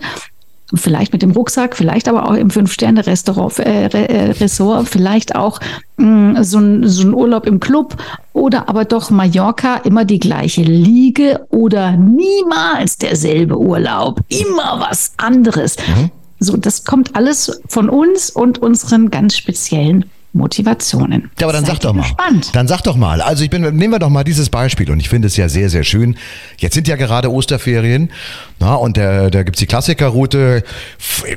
Vielleicht 0.73 1.13
mit 1.13 1.21
dem 1.21 1.31
Rucksack, 1.31 1.75
vielleicht 1.75 2.07
aber 2.07 2.29
auch 2.29 2.33
im 2.33 2.49
Fünf-Sterne-Restaurant, 2.49 3.59
äh, 3.59 3.87
äh, 3.87 4.31
Ressort, 4.31 4.87
vielleicht 4.89 5.35
auch 5.35 5.59
mh, 5.97 6.39
mm, 6.39 6.43
so, 6.43 6.59
ein, 6.59 6.87
so 6.87 7.07
ein 7.07 7.13
Urlaub 7.13 7.45
im 7.45 7.59
Club 7.59 7.95
oder 8.33 8.67
aber 8.67 8.85
doch 8.85 9.09
Mallorca, 9.09 9.77
immer 9.77 10.05
die 10.05 10.19
gleiche 10.19 10.63
Liege 10.63 11.45
oder 11.49 11.91
niemals 11.91 12.97
derselbe 12.97 13.57
Urlaub, 13.57 14.21
immer 14.27 14.85
was 14.87 15.13
anderes. 15.17 15.77
Mhm. 15.77 16.11
So, 16.39 16.55
das 16.57 16.83
kommt 16.83 17.15
alles 17.15 17.61
von 17.67 17.89
uns 17.89 18.29
und 18.29 18.59
unseren 18.59 19.09
ganz 19.09 19.35
speziellen 19.35 20.05
Motivationen. 20.37 21.29
Ja, 21.39 21.47
aber 21.47 21.53
dann 21.53 21.65
Seid 21.65 21.75
sag 21.75 21.81
doch 21.81 21.93
mal. 21.93 22.03
Gespannt. 22.03 22.55
Dann 22.55 22.67
sag 22.67 22.81
doch 22.83 22.95
mal. 22.95 23.21
Also 23.21 23.43
ich 23.43 23.49
bin, 23.49 23.61
nehmen 23.61 23.91
wir 23.91 23.99
doch 23.99 24.09
mal 24.09 24.23
dieses 24.23 24.49
Beispiel 24.49 24.89
und 24.91 24.99
ich 24.99 25.09
finde 25.09 25.27
es 25.27 25.35
ja 25.37 25.49
sehr, 25.49 25.69
sehr 25.69 25.83
schön. 25.83 26.17
Jetzt 26.57 26.75
sind 26.75 26.87
ja 26.87 26.95
gerade 26.95 27.31
Osterferien 27.31 28.11
na, 28.59 28.75
und 28.75 28.97
da, 28.97 29.29
da 29.29 29.43
gibt 29.43 29.57
es 29.57 29.59
die 29.59 29.67
Klassikerroute. 29.67 30.63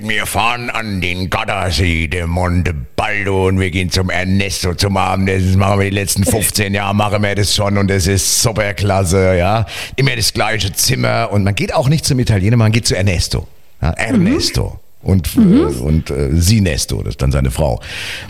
Wir 0.01 0.27
fahren 0.27 0.71
an 0.71 1.01
den 1.01 1.29
Gardasee, 1.29 2.09
der 2.09 2.27
Monte 2.27 2.75
Baldo 2.75 3.49
und 3.49 3.61
wir 3.61 3.71
gehen 3.71 3.91
zum 3.91 4.09
Ernesto 4.09 4.75
zum 4.75 4.97
Abendessen. 4.97 5.49
Das 5.49 5.57
machen 5.57 5.81
wir 5.81 5.91
die 5.91 5.97
letzten 5.97 6.25
15 6.31 6.73
Jahre, 6.73 6.95
machen 6.95 7.23
wir 7.23 7.35
das 7.35 7.55
schon 7.55 7.77
und 7.77 7.91
es 7.91 8.07
ist 8.07 8.43
super 8.43 8.73
klasse, 8.75 9.37
ja. 9.37 9.67
Immer 9.97 10.17
das 10.17 10.33
gleiche 10.33 10.73
Zimmer 10.73 11.29
und 11.31 11.45
man 11.45 11.55
geht 11.55 11.75
auch 11.75 11.89
nicht 11.89 12.05
zum 12.05 12.19
Italiener, 12.19 12.57
man 12.57 12.73
geht 12.73 12.87
zu 12.87 12.97
Ernesto. 12.97 13.47
Ja, 13.83 13.91
Ernesto. 13.91 14.79
Mhm 14.83 14.90
und, 15.03 15.37
mhm. 15.37 15.57
äh, 15.57 15.81
und 15.81 16.11
äh, 16.11 16.29
sie 16.33 16.61
Nesto, 16.61 16.99
das 16.99 17.15
ist 17.15 17.23
dann 17.23 17.33
seine 17.33 17.51
Frau. 17.51 17.81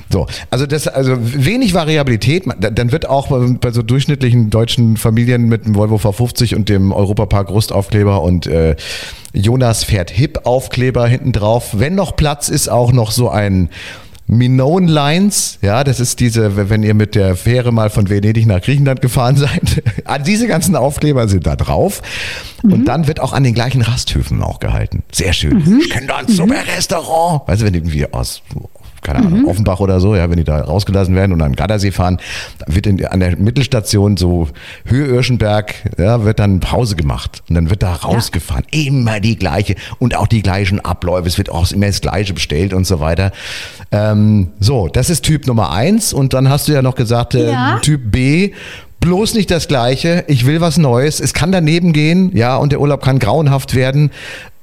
So, 0.09 0.27
also 0.51 0.67
das, 0.67 0.87
also 0.87 1.17
wenig 1.21 1.75
Variabilität, 1.75 2.45
dann 2.59 2.93
wird 2.93 3.09
auch 3.09 3.29
bei, 3.59 3.71
so 3.73 3.83
durchschnittlichen 3.83 4.51
deutschen 4.51 4.97
Familien 4.97 5.49
mit 5.49 5.67
dem 5.67 5.75
Volvo 5.75 5.97
V50 5.97 6.55
und 6.55 6.69
dem 6.69 6.93
Europapark 6.93 7.51
Rustaufkleber 7.51 8.23
und 8.23 8.47
äh, 8.47 8.77
Jonas 9.33 9.85
fährt 9.85 10.11
Hip 10.11 10.41
Aufkleber 10.45 11.07
hinten 11.07 11.33
drauf, 11.33 11.79
wenn 11.79 11.95
noch 11.95 12.17
Platz 12.17 12.49
ist, 12.49 12.69
auch 12.69 12.93
noch 12.93 13.11
so 13.11 13.29
ein 13.29 13.69
Minoan 14.31 14.87
Lines, 14.87 15.59
ja, 15.61 15.83
das 15.83 15.99
ist 15.99 16.21
diese, 16.21 16.69
wenn 16.71 16.85
ihr 16.85 16.95
mit 16.95 17.17
der 17.17 17.35
Fähre 17.35 17.73
mal 17.73 17.91
von 17.91 18.09
Venedig 18.09 18.47
nach 18.47 18.63
Griechenland 18.63 19.01
gefahren 19.01 19.37
seid. 19.37 19.83
diese 20.27 20.47
ganzen 20.47 20.77
Aufkleber 20.77 21.27
sind 21.27 21.47
da 21.49 21.57
drauf. 21.57 22.01
Mhm. 22.63 22.73
Und 22.73 22.85
dann 22.85 23.09
wird 23.09 23.19
auch 23.19 23.33
an 23.33 23.43
den 23.43 23.55
gleichen 23.55 23.83
Rasthöfen 23.83 24.41
auch 24.43 24.61
gehalten. 24.61 25.03
Sehr 25.11 25.33
schön. 25.33 25.65
Mhm. 25.65 25.81
Ich 25.81 25.91
kenne 25.91 26.07
da 26.07 26.19
ein 26.19 26.29
super 26.29 26.63
mhm. 26.63 26.71
Restaurant. 26.77 27.49
Weißt 27.49 27.63
du, 27.63 27.67
wenn 27.67 27.75
irgendwie 27.75 28.13
aus 28.13 28.43
keine 29.03 29.21
Ahnung, 29.21 29.41
mhm. 29.41 29.49
Offenbach 29.49 29.81
oder 29.81 30.01
so, 30.01 30.15
ja, 30.15 30.29
wenn 30.31 30.37
die 30.37 30.45
da 30.45 30.61
rausgelassen 30.61 31.15
werden 31.15 31.33
und 31.33 31.43
an 31.43 31.55
Gardasee 31.55 31.91
fahren, 31.91 32.19
wird 32.67 32.87
in, 32.87 33.05
an 33.07 33.21
der 33.21 33.37
Mittelstation 33.37 34.17
so 34.17 34.49
Höhe 34.85 35.07
Irschenberg, 35.07 35.75
ja, 35.99 36.25
wird 36.25 36.39
dann 36.39 36.61
Pause 36.61 36.97
gemacht 36.97 37.43
und 37.49 37.55
dann 37.55 37.71
wird 37.71 37.83
da 37.83 37.95
rausgefahren. 37.95 38.65
Ja. 38.73 38.87
Immer 38.87 39.21
die 39.21 39.37
gleiche 39.37 39.75
und 39.99 40.17
auch 40.17 40.27
die 40.27 40.43
gleichen 40.43 40.81
Abläufe. 40.81 41.29
Es 41.29 41.39
wird 41.39 41.51
auch 41.51 41.71
immer 41.71 41.87
das 41.87 42.01
Gleiche 42.01 42.35
bestellt 42.35 42.73
und 42.73 42.87
so 42.87 43.01
weiter. 43.01 43.33
Ähm, 43.93 44.49
so, 44.61 44.89
das 44.89 45.11
ist 45.11 45.25
Typ 45.25 45.47
Nummer 45.47 45.71
eins 45.73 46.13
und 46.13 46.35
dann 46.35 46.49
hast 46.49 46.69
du 46.69 46.73
ja 46.73 46.83
noch 46.83 46.95
gesagt, 46.95 47.35
äh, 47.35 47.51
ja. 47.51 47.79
Typ 47.81 48.11
B, 48.11 48.53
bloß 49.01 49.35
nicht 49.35 49.51
das 49.51 49.67
Gleiche. 49.67 50.25
Ich 50.29 50.47
will 50.47 50.61
was 50.61 50.79
Neues. 50.79 51.21
Es 51.21 51.35
kann 51.35 51.53
daneben 51.53 51.93
gehen, 51.93 52.37
ja, 52.37 52.57
und 52.57 52.73
der 52.73 52.81
Urlaub 52.81 53.03
kann 53.03 53.19
grauenhaft 53.19 53.75
werden. 53.75 54.11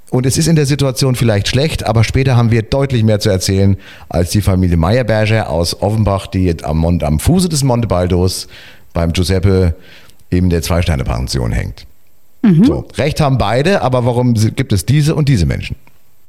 Und 0.10 0.26
es 0.26 0.38
ist 0.38 0.48
in 0.48 0.56
der 0.56 0.66
Situation 0.66 1.16
vielleicht 1.16 1.50
schlecht, 1.50 1.86
aber 1.86 2.04
später 2.04 2.38
haben 2.38 2.50
wir 2.50 2.62
deutlich 2.62 3.04
mehr 3.04 3.20
zu 3.20 3.30
erzählen 3.30 3.76
als 4.08 4.32
die 4.32 4.42
Familie 4.42 4.78
Meyerberger 4.78 5.50
aus 5.50 5.82
Offenbach, 5.82 6.28
die 6.28 6.46
jetzt 6.46 6.64
am, 6.64 6.78
Mont, 6.78 7.04
am 7.04 7.20
Fuße 7.20 7.50
des 7.50 7.64
Monte 7.64 7.88
Baldos 7.88 8.48
beim 8.94 9.12
Giuseppe 9.12 9.76
eben 10.32 10.50
der 10.50 10.62
Zwei-Sterne-Pension 10.62 11.52
hängt. 11.52 11.86
Mhm. 12.42 12.64
So, 12.64 12.88
Recht 12.96 13.20
haben 13.20 13.38
beide, 13.38 13.82
aber 13.82 14.06
warum 14.06 14.34
gibt 14.34 14.72
es 14.72 14.86
diese 14.86 15.14
und 15.14 15.28
diese 15.28 15.46
Menschen? 15.46 15.76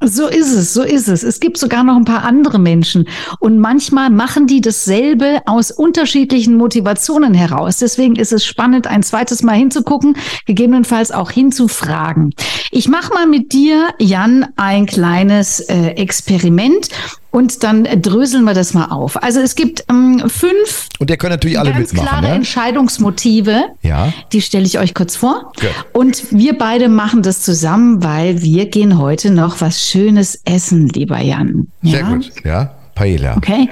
So 0.04 0.28
ist 0.28 0.54
es, 0.54 0.74
so 0.74 0.82
ist 0.82 1.08
es. 1.08 1.24
Es 1.24 1.40
gibt 1.40 1.58
sogar 1.58 1.82
noch 1.82 1.96
ein 1.96 2.04
paar 2.04 2.24
andere 2.24 2.60
Menschen. 2.60 3.08
Und 3.40 3.58
manchmal 3.58 4.10
machen 4.10 4.46
die 4.46 4.60
dasselbe 4.60 5.42
aus 5.46 5.72
unterschiedlichen 5.72 6.54
Motivationen 6.54 7.34
heraus. 7.34 7.78
Deswegen 7.78 8.14
ist 8.14 8.32
es 8.32 8.44
spannend, 8.44 8.86
ein 8.86 9.02
zweites 9.02 9.42
Mal 9.42 9.56
hinzugucken, 9.56 10.16
gegebenenfalls 10.46 11.10
auch 11.10 11.32
hinzufragen. 11.32 12.32
Ich 12.70 12.88
mache 12.88 13.12
mal 13.12 13.26
mit 13.26 13.52
dir, 13.52 13.88
Jan, 13.98 14.46
ein 14.54 14.86
kleines 14.86 15.60
äh, 15.60 15.88
Experiment. 15.96 16.88
Und 17.30 17.62
dann 17.62 17.84
dröseln 17.84 18.44
wir 18.44 18.54
das 18.54 18.72
mal 18.72 18.86
auf. 18.86 19.22
Also 19.22 19.40
es 19.40 19.54
gibt 19.54 19.84
ähm, 19.90 20.22
fünf 20.28 20.88
und 20.98 21.10
ihr 21.10 21.18
könnt 21.18 21.32
natürlich 21.32 21.58
alle 21.58 21.72
ganz 21.72 21.92
mitmachen, 21.92 22.08
klare 22.08 22.28
ne? 22.28 22.34
Entscheidungsmotive. 22.34 23.64
Ja. 23.82 24.12
Die 24.32 24.40
stelle 24.40 24.64
ich 24.64 24.78
euch 24.78 24.94
kurz 24.94 25.14
vor. 25.14 25.52
Good. 25.60 25.70
Und 25.92 26.32
wir 26.32 26.56
beide 26.56 26.88
machen 26.88 27.22
das 27.22 27.42
zusammen, 27.42 28.02
weil 28.02 28.40
wir 28.42 28.66
gehen 28.66 28.98
heute 28.98 29.30
noch 29.30 29.60
was 29.60 29.86
Schönes 29.86 30.40
essen, 30.46 30.88
lieber 30.88 31.20
Jan. 31.20 31.68
Ja? 31.82 31.90
Sehr 31.90 32.04
gut. 32.04 32.32
Ja, 32.44 32.74
Paella. 32.94 33.36
Okay. 33.36 33.68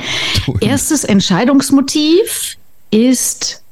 Erstes 0.60 1.04
Entscheidungsmotiv 1.04 2.56
ist, 2.90 3.62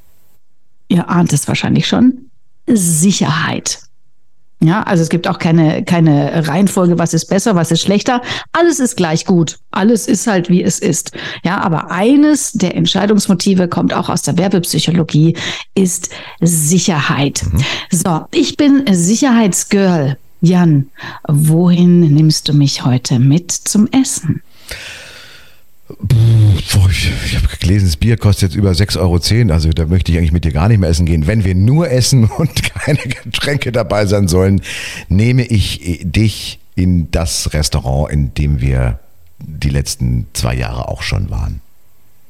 ihr 0.87 1.07
ahnt 1.09 1.31
es 1.31 1.47
wahrscheinlich 1.47 1.87
schon, 1.87 2.29
Sicherheit. 2.67 3.84
Ja, 4.65 4.81
also 4.81 5.03
es 5.03 5.09
gibt 5.09 5.27
auch 5.27 5.37
keine, 5.37 5.83
keine 5.83 6.47
Reihenfolge, 6.47 6.97
was 6.97 7.13
ist 7.13 7.27
besser, 7.27 7.53
was 7.53 7.69
ist 7.69 7.81
schlechter. 7.81 8.23
Alles 8.51 8.79
ist 8.79 8.97
gleich 8.97 9.25
gut. 9.25 9.59
Alles 9.69 10.07
ist 10.07 10.25
halt, 10.25 10.49
wie 10.49 10.63
es 10.63 10.79
ist. 10.79 11.11
Ja, 11.43 11.61
aber 11.61 11.91
eines 11.91 12.51
der 12.53 12.75
Entscheidungsmotive 12.75 13.67
kommt 13.67 13.93
auch 13.93 14.09
aus 14.09 14.23
der 14.23 14.39
Werbepsychologie, 14.39 15.37
ist 15.75 16.09
Sicherheit. 16.41 17.43
Mhm. 17.51 17.63
So, 17.91 18.25
ich 18.31 18.57
bin 18.57 18.85
Sicherheitsgirl. 18.91 20.17
Jan, 20.41 20.89
wohin 21.27 21.99
nimmst 21.99 22.47
du 22.47 22.53
mich 22.53 22.83
heute 22.83 23.19
mit 23.19 23.51
zum 23.51 23.87
Essen? 23.91 24.41
Ich, 26.59 27.35
habe 27.35 27.47
gelesen, 27.59 27.85
das 27.85 27.97
Bier 27.97 28.17
kostet 28.17 28.49
jetzt 28.49 28.57
über 28.57 28.71
6,10 28.71 28.99
Euro. 28.99 29.53
Also 29.53 29.69
da 29.69 29.85
möchte 29.85 30.11
ich 30.11 30.17
eigentlich 30.17 30.31
mit 30.31 30.45
dir 30.45 30.51
gar 30.51 30.67
nicht 30.67 30.79
mehr 30.79 30.89
essen 30.89 31.05
gehen. 31.05 31.27
Wenn 31.27 31.43
wir 31.43 31.55
nur 31.55 31.89
essen 31.89 32.25
und 32.37 32.63
keine 32.63 32.99
Getränke 32.99 33.71
dabei 33.71 34.05
sein 34.05 34.27
sollen, 34.27 34.61
nehme 35.09 35.43
ich 35.43 36.01
dich 36.03 36.59
in 36.75 37.09
das 37.11 37.53
Restaurant, 37.53 38.11
in 38.11 38.33
dem 38.33 38.61
wir 38.61 38.99
die 39.39 39.69
letzten 39.69 40.27
zwei 40.33 40.55
Jahre 40.55 40.87
auch 40.87 41.01
schon 41.01 41.29
waren. 41.29 41.61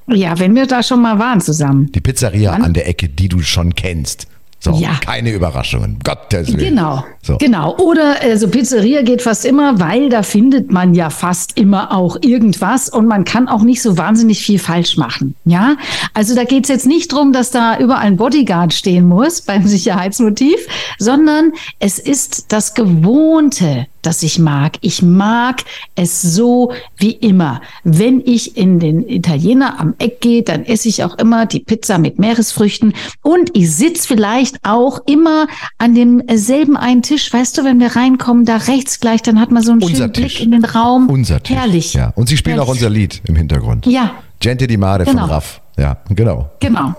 Ja, 0.08 0.38
wenn 0.38 0.54
wir 0.54 0.68
da 0.68 0.84
schon 0.84 1.02
mal 1.02 1.18
waren 1.18 1.42
zusammen. 1.42 1.92
Die 1.92 2.02
Pizzeria 2.02 2.52
Wann? 2.52 2.64
an 2.64 2.74
der 2.74 2.88
Ecke, 2.88 3.10
die 3.10 3.28
du 3.28 3.42
schon 3.42 3.74
kennst. 3.74 4.28
So, 4.66 4.74
ja. 4.80 5.00
keine 5.06 5.32
Überraschungen. 5.32 6.00
Gottes 6.04 6.48
Willen. 6.48 6.58
Genau. 6.58 7.06
So. 7.22 7.38
Genau. 7.38 7.78
Oder 7.78 8.20
also 8.20 8.48
Pizzeria 8.48 9.04
geht 9.04 9.22
fast 9.22 9.46
immer, 9.46 9.80
weil 9.80 10.10
da 10.10 10.24
findet 10.24 10.72
man 10.72 10.96
ja 10.96 11.12
fast 11.12 11.56
immer 11.56 11.96
auch 11.96 12.18
irgendwas 12.22 12.90
und 12.90 13.06
man 13.06 13.26
kann 13.26 13.48
auch 13.48 13.62
nicht 13.62 13.84
so 13.84 13.96
wahnsinnig 13.96 14.42
viel 14.42 14.58
falsch 14.58 14.98
machen. 14.98 15.36
Ja, 15.46 15.76
also 16.16 16.34
da 16.34 16.46
geht 16.46 16.64
es 16.64 16.70
jetzt 16.70 16.88
nicht 16.88 17.14
darum, 17.14 17.32
dass 17.32 17.52
da 17.52 17.78
überall 17.78 18.06
ein 18.06 18.18
Bodyguard 18.18 18.74
stehen 18.74 19.08
muss 19.08 19.42
beim 19.46 19.68
Sicherheitsmotiv, 19.68 20.58
sondern 20.98 21.52
es 21.78 22.00
ist 22.00 22.52
das 22.52 22.74
Gewohnte, 22.74 23.86
das 24.06 24.24
ich 24.24 24.40
mag. 24.40 24.78
Ich 24.82 25.02
mag 25.02 25.64
es 25.96 26.22
so 26.22 26.72
wie 26.98 27.12
immer. 27.12 27.62
Wenn 27.84 28.22
ich 28.26 28.58
in 28.58 28.80
den 28.80 29.08
Italiener 29.08 29.80
am 29.80 29.96
Eck 30.00 30.22
gehe, 30.22 30.44
dann 30.44 30.66
esse 30.66 30.88
ich 30.90 31.04
auch 31.04 31.18
immer 31.18 31.46
die 31.46 31.60
Pizza 31.60 31.98
mit 31.98 32.20
Meeresfrüchten 32.20 32.94
und 33.22 33.56
ich 33.56 33.74
sitze 33.74 34.08
vielleicht 34.08 34.60
auch 34.64 35.00
immer 35.06 35.48
an 35.78 35.96
demselben 35.96 36.78
einen 36.78 37.02
Tisch. 37.02 37.32
Weißt 37.32 37.58
du, 37.58 37.64
wenn 37.64 37.80
wir 37.80 37.96
reinkommen, 37.96 38.46
da 38.46 38.58
rechts 38.58 39.00
gleich, 39.00 39.22
dann 39.22 39.40
hat 39.40 39.52
man 39.52 39.64
so 39.64 39.72
einen 39.72 39.82
unser 39.82 39.96
schönen 39.96 40.14
Tisch. 40.14 40.36
Blick 40.36 40.44
in 40.44 40.52
den 40.52 40.66
Raum. 40.66 41.10
Unser 41.10 41.42
Tisch. 41.42 41.56
Herrlich. 41.56 41.94
Ja. 41.94 42.14
Und 42.16 42.30
sie 42.30 42.38
spielen 42.38 42.56
Herrlich. 42.56 42.70
auch 42.70 42.74
unser 42.74 42.90
Lied 42.90 43.22
im 43.26 43.36
Hintergrund. 43.36 43.86
Ja. 43.86 44.12
Gente 44.40 44.68
di 44.68 44.78
Mare 44.78 45.06
genau. 45.06 45.22
von 45.22 45.30
Raff. 45.30 45.62
Ja, 45.78 45.98
genau. 46.10 46.50
Genau. 46.60 46.94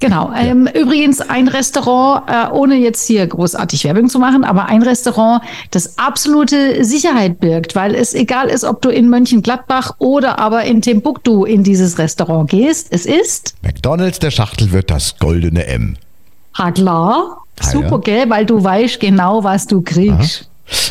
Genau. 0.00 0.30
Ja. 0.30 0.40
Ähm, 0.40 0.66
übrigens 0.66 1.20
ein 1.20 1.46
Restaurant, 1.46 2.28
äh, 2.28 2.50
ohne 2.52 2.76
jetzt 2.76 3.06
hier 3.06 3.26
großartig 3.26 3.84
Werbung 3.84 4.08
zu 4.08 4.18
machen, 4.18 4.44
aber 4.44 4.66
ein 4.66 4.82
Restaurant, 4.82 5.42
das 5.70 5.98
absolute 5.98 6.84
Sicherheit 6.84 7.38
birgt, 7.38 7.76
weil 7.76 7.94
es 7.94 8.14
egal 8.14 8.48
ist, 8.48 8.64
ob 8.64 8.80
du 8.80 8.88
in 8.88 9.10
Mönchengladbach 9.10 9.94
oder 9.98 10.38
aber 10.38 10.64
in 10.64 10.80
Timbuktu 10.80 11.44
in 11.44 11.62
dieses 11.62 11.98
Restaurant 11.98 12.50
gehst. 12.50 12.88
Es 12.90 13.04
ist 13.04 13.54
McDonalds 13.62 14.18
der 14.18 14.30
Schachtel 14.30 14.72
wird 14.72 14.90
das 14.90 15.18
goldene 15.18 15.66
M. 15.66 15.96
Ha 16.54 16.72
klar. 16.72 17.42
Ah, 17.60 17.64
Super, 17.64 17.90
ja. 17.90 17.98
gell, 17.98 18.30
weil 18.30 18.46
du 18.46 18.64
weißt 18.64 18.98
genau, 19.00 19.44
was 19.44 19.66
du 19.66 19.82
kriegst. 19.82 20.42
Aha. 20.42 20.49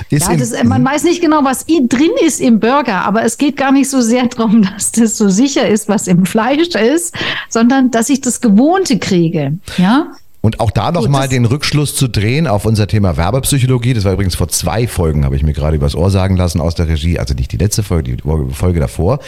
Ja, 0.10 0.36
das, 0.36 0.64
man 0.64 0.84
weiß 0.84 1.04
nicht 1.04 1.22
genau, 1.22 1.44
was 1.44 1.66
drin 1.66 2.12
ist 2.26 2.40
im 2.42 2.60
Burger, 2.60 3.06
aber 3.06 3.24
es 3.24 3.38
geht 3.38 3.58
gar 3.58 3.72
nicht 3.72 3.90
so 3.90 4.02
sehr 4.02 4.28
darum, 4.28 4.62
dass 4.74 4.92
das 4.92 5.18
so 5.18 5.30
sicher 5.30 5.68
ist, 5.68 5.88
was 5.88 6.08
im 6.08 6.26
Fleisch 6.26 6.76
ist, 6.76 7.16
sondern 7.50 7.92
dass 7.92 8.10
ich 8.10 8.22
das 8.22 8.42
Gewohnte 8.42 9.00
kriege. 9.00 9.58
Ja. 9.78 10.08
Und 10.42 10.62
auch 10.62 10.72
da 10.72 10.92
nochmal 10.92 11.28
den 11.28 11.44
Rückschluss 11.44 11.96
zu 11.96 12.08
drehen 12.08 12.48
auf 12.48 12.66
unser 12.66 12.88
Thema 12.88 13.18
Werbepsychologie. 13.18 13.94
Das 13.94 14.06
war 14.06 14.14
übrigens 14.14 14.36
vor 14.36 14.48
zwei 14.48 14.88
Folgen, 14.88 15.26
habe 15.26 15.36
ich 15.36 15.44
mir 15.44 15.52
gerade 15.52 15.76
übers 15.76 15.96
Ohr 15.96 16.12
sagen 16.12 16.38
lassen 16.38 16.62
aus 16.62 16.76
der 16.76 16.88
Regie, 16.88 17.20
also 17.20 17.34
nicht 17.34 17.52
die 17.52 17.58
letzte 17.58 17.84
Folge, 17.84 18.16
die 18.16 18.54
Folge 18.54 18.80
davor, 18.80 19.20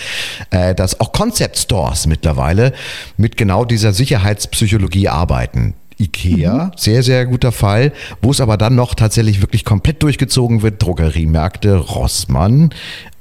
äh, 0.51 0.73
dass 0.73 1.01
auch 1.01 1.11
Concept 1.11 1.57
Stores 1.57 2.07
mittlerweile 2.07 2.71
mit 3.17 3.35
genau 3.35 3.65
dieser 3.65 3.91
Sicherheitspsychologie 3.91 5.09
arbeiten. 5.09 5.73
Ikea, 6.01 6.65
mhm. 6.65 6.71
sehr, 6.75 7.03
sehr 7.03 7.25
guter 7.25 7.51
Fall. 7.51 7.93
Wo 8.21 8.31
es 8.31 8.41
aber 8.41 8.57
dann 8.57 8.75
noch 8.75 8.95
tatsächlich 8.95 9.41
wirklich 9.41 9.65
komplett 9.65 10.03
durchgezogen 10.03 10.61
wird, 10.61 10.81
Drogeriemärkte, 10.81 11.75
Rossmann, 11.75 12.71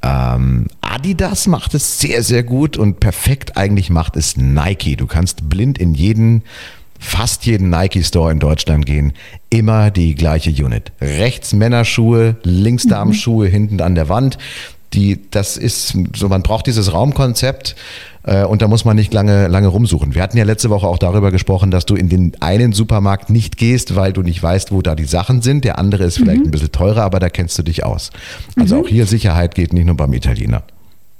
ähm, 0.02 0.66
Adidas 0.80 1.46
macht 1.46 1.74
es 1.74 2.00
sehr, 2.00 2.22
sehr 2.22 2.42
gut 2.42 2.76
und 2.76 3.00
perfekt 3.00 3.56
eigentlich 3.56 3.90
macht 3.90 4.16
es 4.16 4.36
Nike. 4.36 4.96
Du 4.96 5.06
kannst 5.06 5.48
blind 5.48 5.78
in 5.78 5.94
jeden 5.94 6.42
fast 7.00 7.46
jeden 7.46 7.70
Nike-Store 7.70 8.30
in 8.30 8.38
Deutschland 8.38 8.84
gehen, 8.84 9.14
immer 9.48 9.90
die 9.90 10.14
gleiche 10.14 10.50
Unit. 10.50 10.92
Rechts 11.00 11.54
Männerschuhe, 11.54 12.36
links 12.44 12.84
mhm. 12.84 12.90
Damenschuhe, 12.90 13.48
mhm. 13.48 13.50
hinten 13.50 13.80
an 13.80 13.94
der 13.94 14.08
Wand. 14.08 14.38
Die, 14.92 15.20
das 15.30 15.56
ist 15.56 15.96
so, 16.14 16.28
man 16.28 16.42
braucht 16.42 16.66
dieses 16.66 16.92
Raumkonzept 16.92 17.74
und 18.22 18.60
da 18.60 18.68
muss 18.68 18.84
man 18.84 18.96
nicht 18.96 19.14
lange, 19.14 19.48
lange 19.48 19.68
rumsuchen. 19.68 20.14
Wir 20.14 20.22
hatten 20.22 20.36
ja 20.36 20.44
letzte 20.44 20.68
Woche 20.68 20.86
auch 20.86 20.98
darüber 20.98 21.30
gesprochen, 21.30 21.70
dass 21.70 21.86
du 21.86 21.94
in 21.94 22.08
den 22.08 22.32
einen 22.40 22.72
Supermarkt 22.72 23.30
nicht 23.30 23.56
gehst, 23.56 23.96
weil 23.96 24.12
du 24.12 24.22
nicht 24.22 24.42
weißt, 24.42 24.72
wo 24.72 24.82
da 24.82 24.94
die 24.94 25.04
Sachen 25.04 25.40
sind. 25.40 25.64
Der 25.64 25.78
andere 25.78 26.04
ist 26.04 26.18
vielleicht 26.18 26.40
mhm. 26.40 26.48
ein 26.48 26.50
bisschen 26.50 26.72
teurer, 26.72 27.02
aber 27.02 27.18
da 27.18 27.30
kennst 27.30 27.58
du 27.58 27.62
dich 27.62 27.84
aus. 27.84 28.10
Also 28.56 28.76
mhm. 28.76 28.82
auch 28.82 28.88
hier 28.88 29.06
Sicherheit 29.06 29.54
geht 29.54 29.72
nicht 29.72 29.86
nur 29.86 29.96
beim 29.96 30.12
Italiener. 30.12 30.62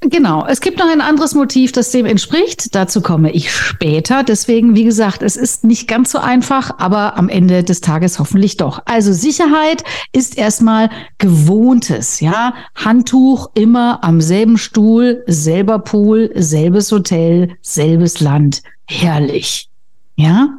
Genau, 0.02 0.46
es 0.46 0.62
gibt 0.62 0.78
noch 0.78 0.88
ein 0.88 1.02
anderes 1.02 1.34
Motiv, 1.34 1.72
das 1.72 1.90
dem 1.90 2.06
entspricht. 2.06 2.74
Dazu 2.74 3.02
komme 3.02 3.32
ich 3.32 3.52
später. 3.52 4.22
Deswegen, 4.22 4.74
wie 4.74 4.84
gesagt, 4.84 5.20
es 5.20 5.36
ist 5.36 5.62
nicht 5.62 5.88
ganz 5.88 6.10
so 6.10 6.18
einfach, 6.18 6.78
aber 6.78 7.18
am 7.18 7.28
Ende 7.28 7.62
des 7.62 7.82
Tages 7.82 8.18
hoffentlich 8.18 8.56
doch. 8.56 8.80
Also 8.86 9.12
Sicherheit 9.12 9.84
ist 10.12 10.38
erstmal 10.38 10.88
gewohntes, 11.18 12.20
ja. 12.20 12.54
Handtuch 12.74 13.50
immer 13.52 14.02
am 14.02 14.22
selben 14.22 14.56
Stuhl, 14.56 15.22
selber 15.26 15.78
Pool, 15.80 16.30
selbes 16.34 16.90
Hotel, 16.92 17.56
selbes 17.60 18.20
Land. 18.20 18.62
Herrlich. 18.86 19.68
Ja, 20.16 20.50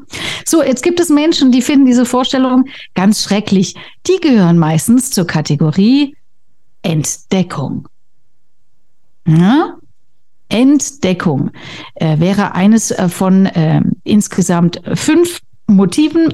so 0.46 0.64
jetzt 0.64 0.82
gibt 0.82 1.00
es 1.00 1.10
Menschen, 1.10 1.52
die 1.52 1.62
finden 1.62 1.86
diese 1.86 2.06
Vorstellung 2.06 2.66
ganz 2.96 3.24
schrecklich. 3.24 3.76
Die 4.08 4.20
gehören 4.20 4.58
meistens 4.58 5.12
zur 5.12 5.28
Kategorie 5.28 6.16
Entdeckung. 6.82 7.88
Ja? 9.28 9.78
Entdeckung 10.50 11.52
äh, 11.96 12.20
wäre 12.20 12.54
eines 12.54 12.92
äh, 12.92 13.08
von 13.08 13.46
äh, 13.46 13.82
insgesamt 14.04 14.82
fünf 14.94 15.40
Motiven. 15.68 16.34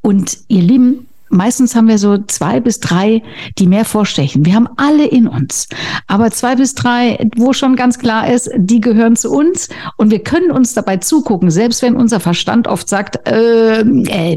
Und 0.00 0.38
ihr 0.48 0.62
Lieben, 0.62 1.08
meistens 1.32 1.74
haben 1.74 1.88
wir 1.88 1.98
so 1.98 2.18
zwei 2.18 2.60
bis 2.60 2.80
drei, 2.80 3.22
die 3.58 3.66
mehr 3.66 3.84
vorstechen. 3.84 4.44
Wir 4.44 4.54
haben 4.54 4.68
alle 4.76 5.06
in 5.06 5.26
uns. 5.26 5.68
Aber 6.06 6.30
zwei 6.30 6.56
bis 6.56 6.74
drei, 6.74 7.18
wo 7.36 7.52
schon 7.52 7.76
ganz 7.76 7.98
klar 7.98 8.30
ist, 8.30 8.50
die 8.56 8.80
gehören 8.80 9.16
zu 9.16 9.30
uns 9.30 9.68
und 9.96 10.10
wir 10.10 10.22
können 10.22 10.50
uns 10.50 10.74
dabei 10.74 10.98
zugucken, 10.98 11.50
selbst 11.50 11.82
wenn 11.82 11.96
unser 11.96 12.20
Verstand 12.20 12.68
oft 12.68 12.88
sagt, 12.88 13.26
äh, 13.28 13.84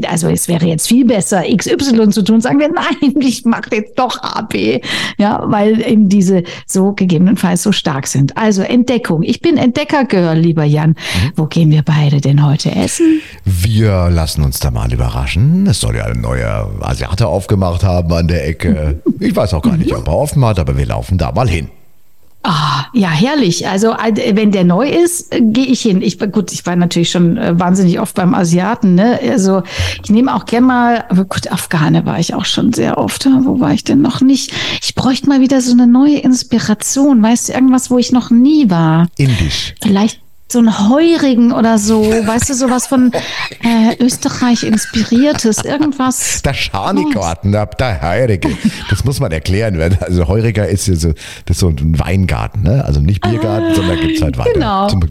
also 0.08 0.28
es 0.28 0.48
wäre 0.48 0.66
jetzt 0.66 0.88
viel 0.88 1.04
besser, 1.04 1.44
XY 1.44 2.08
zu 2.10 2.22
tun, 2.22 2.40
sagen 2.40 2.58
wir, 2.58 2.68
nein, 2.72 3.14
ich 3.20 3.44
mache 3.44 3.76
jetzt 3.76 3.98
doch 3.98 4.22
AB. 4.22 4.80
Ja, 5.18 5.42
weil 5.46 5.80
eben 5.86 6.08
diese 6.08 6.42
so 6.66 6.92
gegebenenfalls 6.92 7.62
so 7.62 7.72
stark 7.72 8.06
sind. 8.06 8.36
Also 8.36 8.62
Entdeckung. 8.62 9.22
Ich 9.22 9.40
bin 9.40 9.56
Entdeckergirl, 9.56 10.38
lieber 10.38 10.64
Jan. 10.64 10.90
Mhm. 10.90 11.32
Wo 11.36 11.46
gehen 11.46 11.70
wir 11.70 11.82
beide 11.82 12.20
denn 12.20 12.44
heute 12.44 12.74
essen? 12.74 13.20
Wir 13.44 14.08
lassen 14.10 14.42
uns 14.42 14.60
da 14.60 14.70
mal 14.70 14.92
überraschen. 14.92 15.66
Es 15.66 15.80
soll 15.80 15.96
ja 15.96 16.04
ein 16.04 16.20
neuer 16.20 16.70
Asiate 16.86 17.26
aufgemacht 17.26 17.84
haben 17.84 18.12
an 18.12 18.28
der 18.28 18.46
Ecke. 18.46 19.00
Ich 19.20 19.34
weiß 19.34 19.54
auch 19.54 19.62
gar 19.62 19.76
nicht, 19.76 19.94
ob 19.94 20.06
er 20.06 20.16
offen 20.16 20.44
hat, 20.44 20.58
aber 20.58 20.76
wir 20.76 20.86
laufen 20.86 21.18
da 21.18 21.32
mal 21.32 21.48
hin. 21.48 21.68
Ah, 22.48 22.86
ja, 22.92 23.10
herrlich. 23.10 23.66
Also, 23.66 23.90
äh, 23.92 24.36
wenn 24.36 24.52
der 24.52 24.62
neu 24.62 24.88
ist, 24.88 25.34
äh, 25.34 25.40
gehe 25.40 25.66
ich 25.66 25.80
hin. 25.82 26.00
Ich 26.00 26.20
gut, 26.20 26.52
ich 26.52 26.64
war 26.64 26.76
natürlich 26.76 27.10
schon 27.10 27.36
äh, 27.36 27.58
wahnsinnig 27.58 27.98
oft 27.98 28.14
beim 28.14 28.34
Asiaten, 28.34 28.94
ne? 28.94 29.18
Also, 29.28 29.64
ich 30.04 30.10
nehme 30.10 30.32
auch 30.32 30.44
gerne 30.44 30.66
mal, 30.66 31.04
aber 31.08 31.24
gut, 31.24 31.50
Afghane 31.50 32.06
war 32.06 32.20
ich 32.20 32.34
auch 32.34 32.44
schon 32.44 32.72
sehr 32.72 32.98
oft. 32.98 33.26
Wo 33.26 33.58
war 33.58 33.72
ich 33.72 33.82
denn 33.82 34.00
noch 34.00 34.20
nicht? 34.20 34.52
Ich 34.80 34.94
bräuchte 34.94 35.28
mal 35.28 35.40
wieder 35.40 35.60
so 35.60 35.72
eine 35.72 35.88
neue 35.88 36.18
Inspiration. 36.18 37.20
Weißt 37.20 37.48
du, 37.48 37.52
irgendwas, 37.52 37.90
wo 37.90 37.98
ich 37.98 38.12
noch 38.12 38.30
nie 38.30 38.70
war? 38.70 39.08
Indisch. 39.16 39.74
Vielleicht 39.82 40.20
so 40.48 40.60
ein 40.60 40.88
Heurigen 40.88 41.50
oder 41.50 41.76
so, 41.76 42.04
weißt 42.04 42.50
du, 42.50 42.54
sowas 42.54 42.86
von 42.86 43.10
äh, 43.12 43.96
Österreich 43.98 44.62
inspiriertes, 44.62 45.64
irgendwas. 45.64 46.40
Der 46.42 46.54
Scharnigarten, 46.54 47.50
der, 47.50 47.66
der 47.66 48.00
Heurige, 48.00 48.56
das 48.88 49.04
muss 49.04 49.18
man 49.18 49.32
erklären. 49.32 49.96
Also 50.00 50.28
Heuriger 50.28 50.68
ist 50.68 50.86
ja 50.86 50.94
so, 50.94 51.14
das 51.46 51.56
ist 51.56 51.58
so 51.58 51.68
ein 51.68 51.98
Weingarten, 51.98 52.62
ne? 52.62 52.84
also 52.84 53.00
nicht 53.00 53.22
Biergarten, 53.22 53.72
äh, 53.72 53.74
sondern 53.74 54.00
gibt 54.00 54.16
es 54.18 54.22
halt 54.22 54.38
weiter. 54.38 54.52
Genau. 54.52 54.88
Zum, 54.88 55.02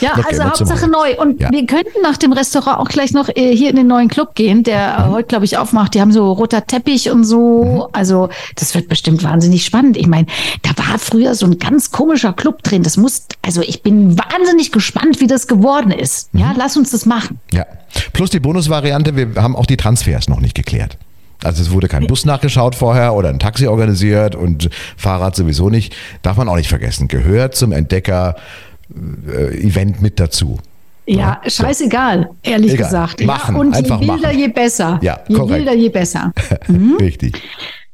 ja, 0.00 0.12
also 0.12 0.44
Hauptsache 0.44 0.88
neu. 0.88 1.16
Und 1.18 1.40
ja. 1.40 1.50
wir 1.50 1.66
könnten 1.66 2.00
nach 2.02 2.16
dem 2.16 2.32
Restaurant 2.32 2.78
auch 2.78 2.88
gleich 2.88 3.12
noch 3.12 3.28
äh, 3.28 3.54
hier 3.56 3.70
in 3.70 3.76
den 3.76 3.88
neuen 3.88 4.08
Club 4.08 4.36
gehen, 4.36 4.62
der 4.62 5.06
mhm. 5.08 5.12
heute, 5.12 5.26
glaube 5.26 5.44
ich, 5.44 5.58
aufmacht. 5.58 5.94
Die 5.94 6.00
haben 6.00 6.12
so 6.12 6.30
roter 6.30 6.68
Teppich 6.68 7.10
und 7.10 7.24
so. 7.24 7.64
Mhm. 7.64 7.82
Also 7.92 8.28
das 8.54 8.76
wird 8.76 8.88
bestimmt 8.88 9.24
wahnsinnig 9.24 9.64
spannend. 9.64 9.96
Ich 9.96 10.06
meine, 10.06 10.26
da 10.62 10.70
war 10.76 11.00
früher 11.00 11.34
so 11.34 11.46
ein 11.46 11.58
ganz 11.58 11.90
komischer 11.90 12.32
Club 12.32 12.62
drin. 12.62 12.84
Das 12.84 12.96
muss, 12.96 13.26
also 13.42 13.60
ich 13.60 13.82
bin 13.82 14.16
wahnsinnig 14.16 14.70
gespannt 14.70 14.83
gespannt, 14.84 15.20
wie 15.20 15.26
das 15.26 15.46
geworden 15.46 15.90
ist. 15.90 16.28
Ja, 16.34 16.48
mhm. 16.48 16.56
lass 16.58 16.76
uns 16.76 16.90
das 16.90 17.06
machen. 17.06 17.38
Ja. 17.52 17.64
Plus 18.12 18.28
die 18.30 18.40
Bonusvariante, 18.40 19.16
wir 19.16 19.34
haben 19.42 19.56
auch 19.56 19.64
die 19.66 19.78
Transfers 19.78 20.28
noch 20.28 20.40
nicht 20.40 20.54
geklärt. 20.54 20.98
Also 21.42 21.62
es 21.62 21.70
wurde 21.70 21.88
kein 21.88 22.06
Bus 22.06 22.26
nachgeschaut 22.26 22.74
vorher 22.74 23.14
oder 23.14 23.30
ein 23.30 23.38
Taxi 23.38 23.66
organisiert 23.66 24.34
und 24.34 24.68
Fahrrad 24.96 25.36
sowieso 25.36 25.70
nicht. 25.70 25.94
Darf 26.22 26.36
man 26.36 26.48
auch 26.48 26.56
nicht 26.56 26.68
vergessen. 26.68 27.08
Gehört 27.08 27.54
zum 27.54 27.72
Entdecker-Event 27.72 30.02
mit 30.02 30.20
dazu. 30.20 30.58
Ja, 31.06 31.40
ja 31.44 31.50
scheißegal, 31.50 32.30
ehrlich 32.42 32.74
Egal. 32.74 32.86
gesagt. 32.86 33.24
Machen, 33.24 33.54
ja, 33.54 33.60
und 33.60 33.74
einfach 33.74 34.00
je 34.00 34.08
wilder, 34.08 34.28
machen. 34.28 34.38
je 34.38 34.48
besser. 34.48 34.98
Ja, 35.02 35.20
je 35.28 35.36
korrekt. 35.36 35.58
wilder, 35.58 35.74
je 35.74 35.88
besser. 35.88 36.32
Mhm. 36.68 36.96
Richtig. 36.98 37.40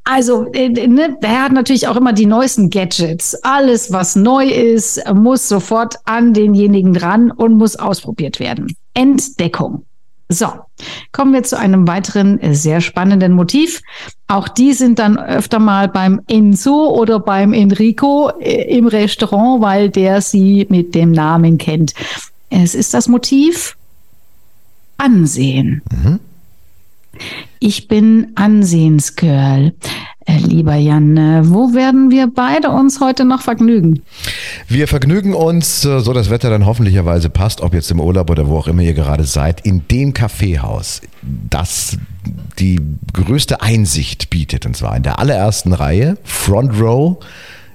Also, 0.05 0.47
äh, 0.53 0.69
ne, 0.69 1.17
der 1.23 1.45
hat 1.45 1.53
natürlich 1.53 1.87
auch 1.87 1.97
immer 1.97 2.13
die 2.13 2.27
neuesten 2.27 2.71
Gadgets. 2.71 3.35
Alles, 3.43 3.93
was 3.93 4.17
neu 4.17 4.47
ist, 4.49 5.03
muss 5.13 5.49
sofort 5.49 5.97
an 6.05 6.33
denjenigen 6.33 6.95
dran 6.95 7.31
und 7.31 7.57
muss 7.57 7.77
ausprobiert 7.77 8.41
werden. 8.41 8.75
Entdeckung. 8.95 9.85
So, 10.33 10.47
kommen 11.11 11.33
wir 11.33 11.43
zu 11.43 11.59
einem 11.59 11.89
weiteren 11.89 12.39
äh, 12.41 12.55
sehr 12.55 12.81
spannenden 12.81 13.33
Motiv. 13.33 13.83
Auch 14.29 14.49
die 14.49 14.73
sind 14.73 15.01
dann 15.01 15.19
öfter 15.19 15.59
mal 15.59 15.89
beim 15.89 16.21
Enzo 16.29 16.89
oder 16.89 17.19
beim 17.19 17.53
Enrico 17.53 18.31
äh, 18.39 18.77
im 18.77 18.87
Restaurant, 18.87 19.61
weil 19.61 19.91
der 19.91 20.21
sie 20.21 20.67
mit 20.71 20.95
dem 20.95 21.11
Namen 21.11 21.59
kennt. 21.59 21.95
Es 22.49 22.77
ist 22.77 22.95
das 22.95 23.09
Motiv 23.09 23.77
Ansehen. 24.99 25.83
Mhm. 25.91 26.21
Ich 27.59 27.89
bin 27.89 28.33
Ansehensgirl. 28.35 29.73
Äh, 30.27 30.37
lieber 30.39 30.75
Jan, 30.75 31.17
wo 31.51 31.75
werden 31.75 32.11
wir 32.11 32.29
beide 32.29 32.71
uns 32.71 33.01
heute 33.01 33.25
noch 33.25 33.43
vergnügen? 33.43 34.03
Wir 34.69 34.87
vergnügen 34.87 35.35
uns, 35.35 35.85
äh, 35.85 36.01
so 36.01 36.13
das 36.13 36.31
Wetter 36.31 36.51
dann 36.51 36.67
hoffentlicherweise 36.67 37.31
passt, 37.31 37.61
ob 37.61 37.75
jetzt 37.75 37.91
im 37.91 38.01
Urlaub 38.01 38.31
oder 38.31 38.47
wo 38.47 38.59
auch 38.59 38.69
immer 38.69 38.83
ihr 38.83 38.95
gerade 38.95 39.25
seid, 39.25 39.65
in 39.67 39.87
dem 39.89 40.15
Kaffeehaus, 40.15 41.01
das 41.23 41.97
die 42.59 42.79
größte 43.13 43.63
Einsicht 43.63 44.31
bietet. 44.31 44.67
Und 44.67 44.77
zwar 44.77 44.97
in 44.97 45.03
der 45.03 45.19
allerersten 45.19 45.73
Reihe, 45.73 46.19
Front 46.23 46.79
Row, 46.81 47.17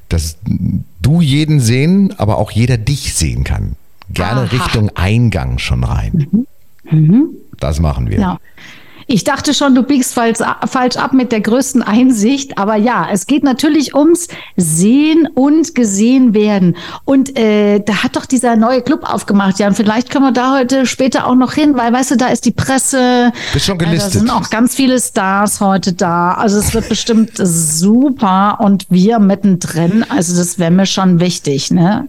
dass 0.10 0.38
du 1.02 1.22
jeden 1.22 1.60
sehen, 1.60 2.14
aber 2.18 2.38
auch 2.38 2.52
jeder 2.52 2.78
dich 2.78 3.16
sehen 3.16 3.44
kann. 3.44 3.76
Gerne 4.12 4.42
Aha. 4.42 4.50
Richtung 4.52 4.92
Eingang 4.96 5.58
schon 5.58 5.84
rein. 5.84 6.28
Mhm. 6.32 6.48
Mhm. 6.92 7.30
Das 7.60 7.80
machen 7.80 8.10
wir. 8.10 8.18
Genau. 8.18 8.38
Ich 9.08 9.24
dachte 9.24 9.54
schon, 9.54 9.76
du 9.76 9.84
biegst 9.84 10.14
falsch, 10.14 10.40
falsch 10.66 10.98
ab 10.98 11.14
mit 11.14 11.32
der 11.32 11.42
größten 11.42 11.84
Einsicht. 11.84 12.58
Aber 12.58 12.76
ja, 12.76 13.08
es 13.12 13.28
geht 13.28 13.44
natürlich 13.44 13.94
ums 13.94 14.28
Sehen 14.56 15.28
und 15.34 15.76
gesehen 15.76 16.34
werden. 16.34 16.76
Und 17.06 17.38
äh, 17.38 17.80
da 17.80 18.04
hat 18.04 18.16
doch 18.16 18.26
dieser 18.26 18.56
neue 18.56 18.82
Club 18.82 19.04
aufgemacht, 19.04 19.60
Jan. 19.60 19.76
Vielleicht 19.76 20.10
können 20.10 20.26
wir 20.26 20.32
da 20.32 20.58
heute 20.58 20.88
später 20.88 21.28
auch 21.28 21.36
noch 21.36 21.54
hin, 21.54 21.76
weil, 21.78 21.94
weißt 21.94 22.12
du, 22.12 22.18
da 22.18 22.28
ist 22.28 22.46
die 22.46 22.52
Presse. 22.52 23.32
Bist 23.54 23.68
schon 23.68 23.78
gelistet. 23.78 24.10
Äh, 24.10 24.14
da 24.14 24.20
sind 24.20 24.30
auch 24.32 24.50
ganz 24.50 24.74
viele 24.74 25.00
Stars 25.00 25.62
heute 25.62 25.94
da. 25.94 26.34
Also 26.34 26.58
es 26.58 26.74
wird 26.74 26.90
bestimmt 26.90 27.32
super. 27.36 28.58
Und 28.60 28.88
wir 28.90 29.20
mittendrin. 29.20 30.04
Also 30.10 30.36
das 30.36 30.58
wäre 30.58 30.72
mir 30.72 30.88
schon 30.88 31.20
wichtig, 31.20 31.70
ne? 31.70 32.08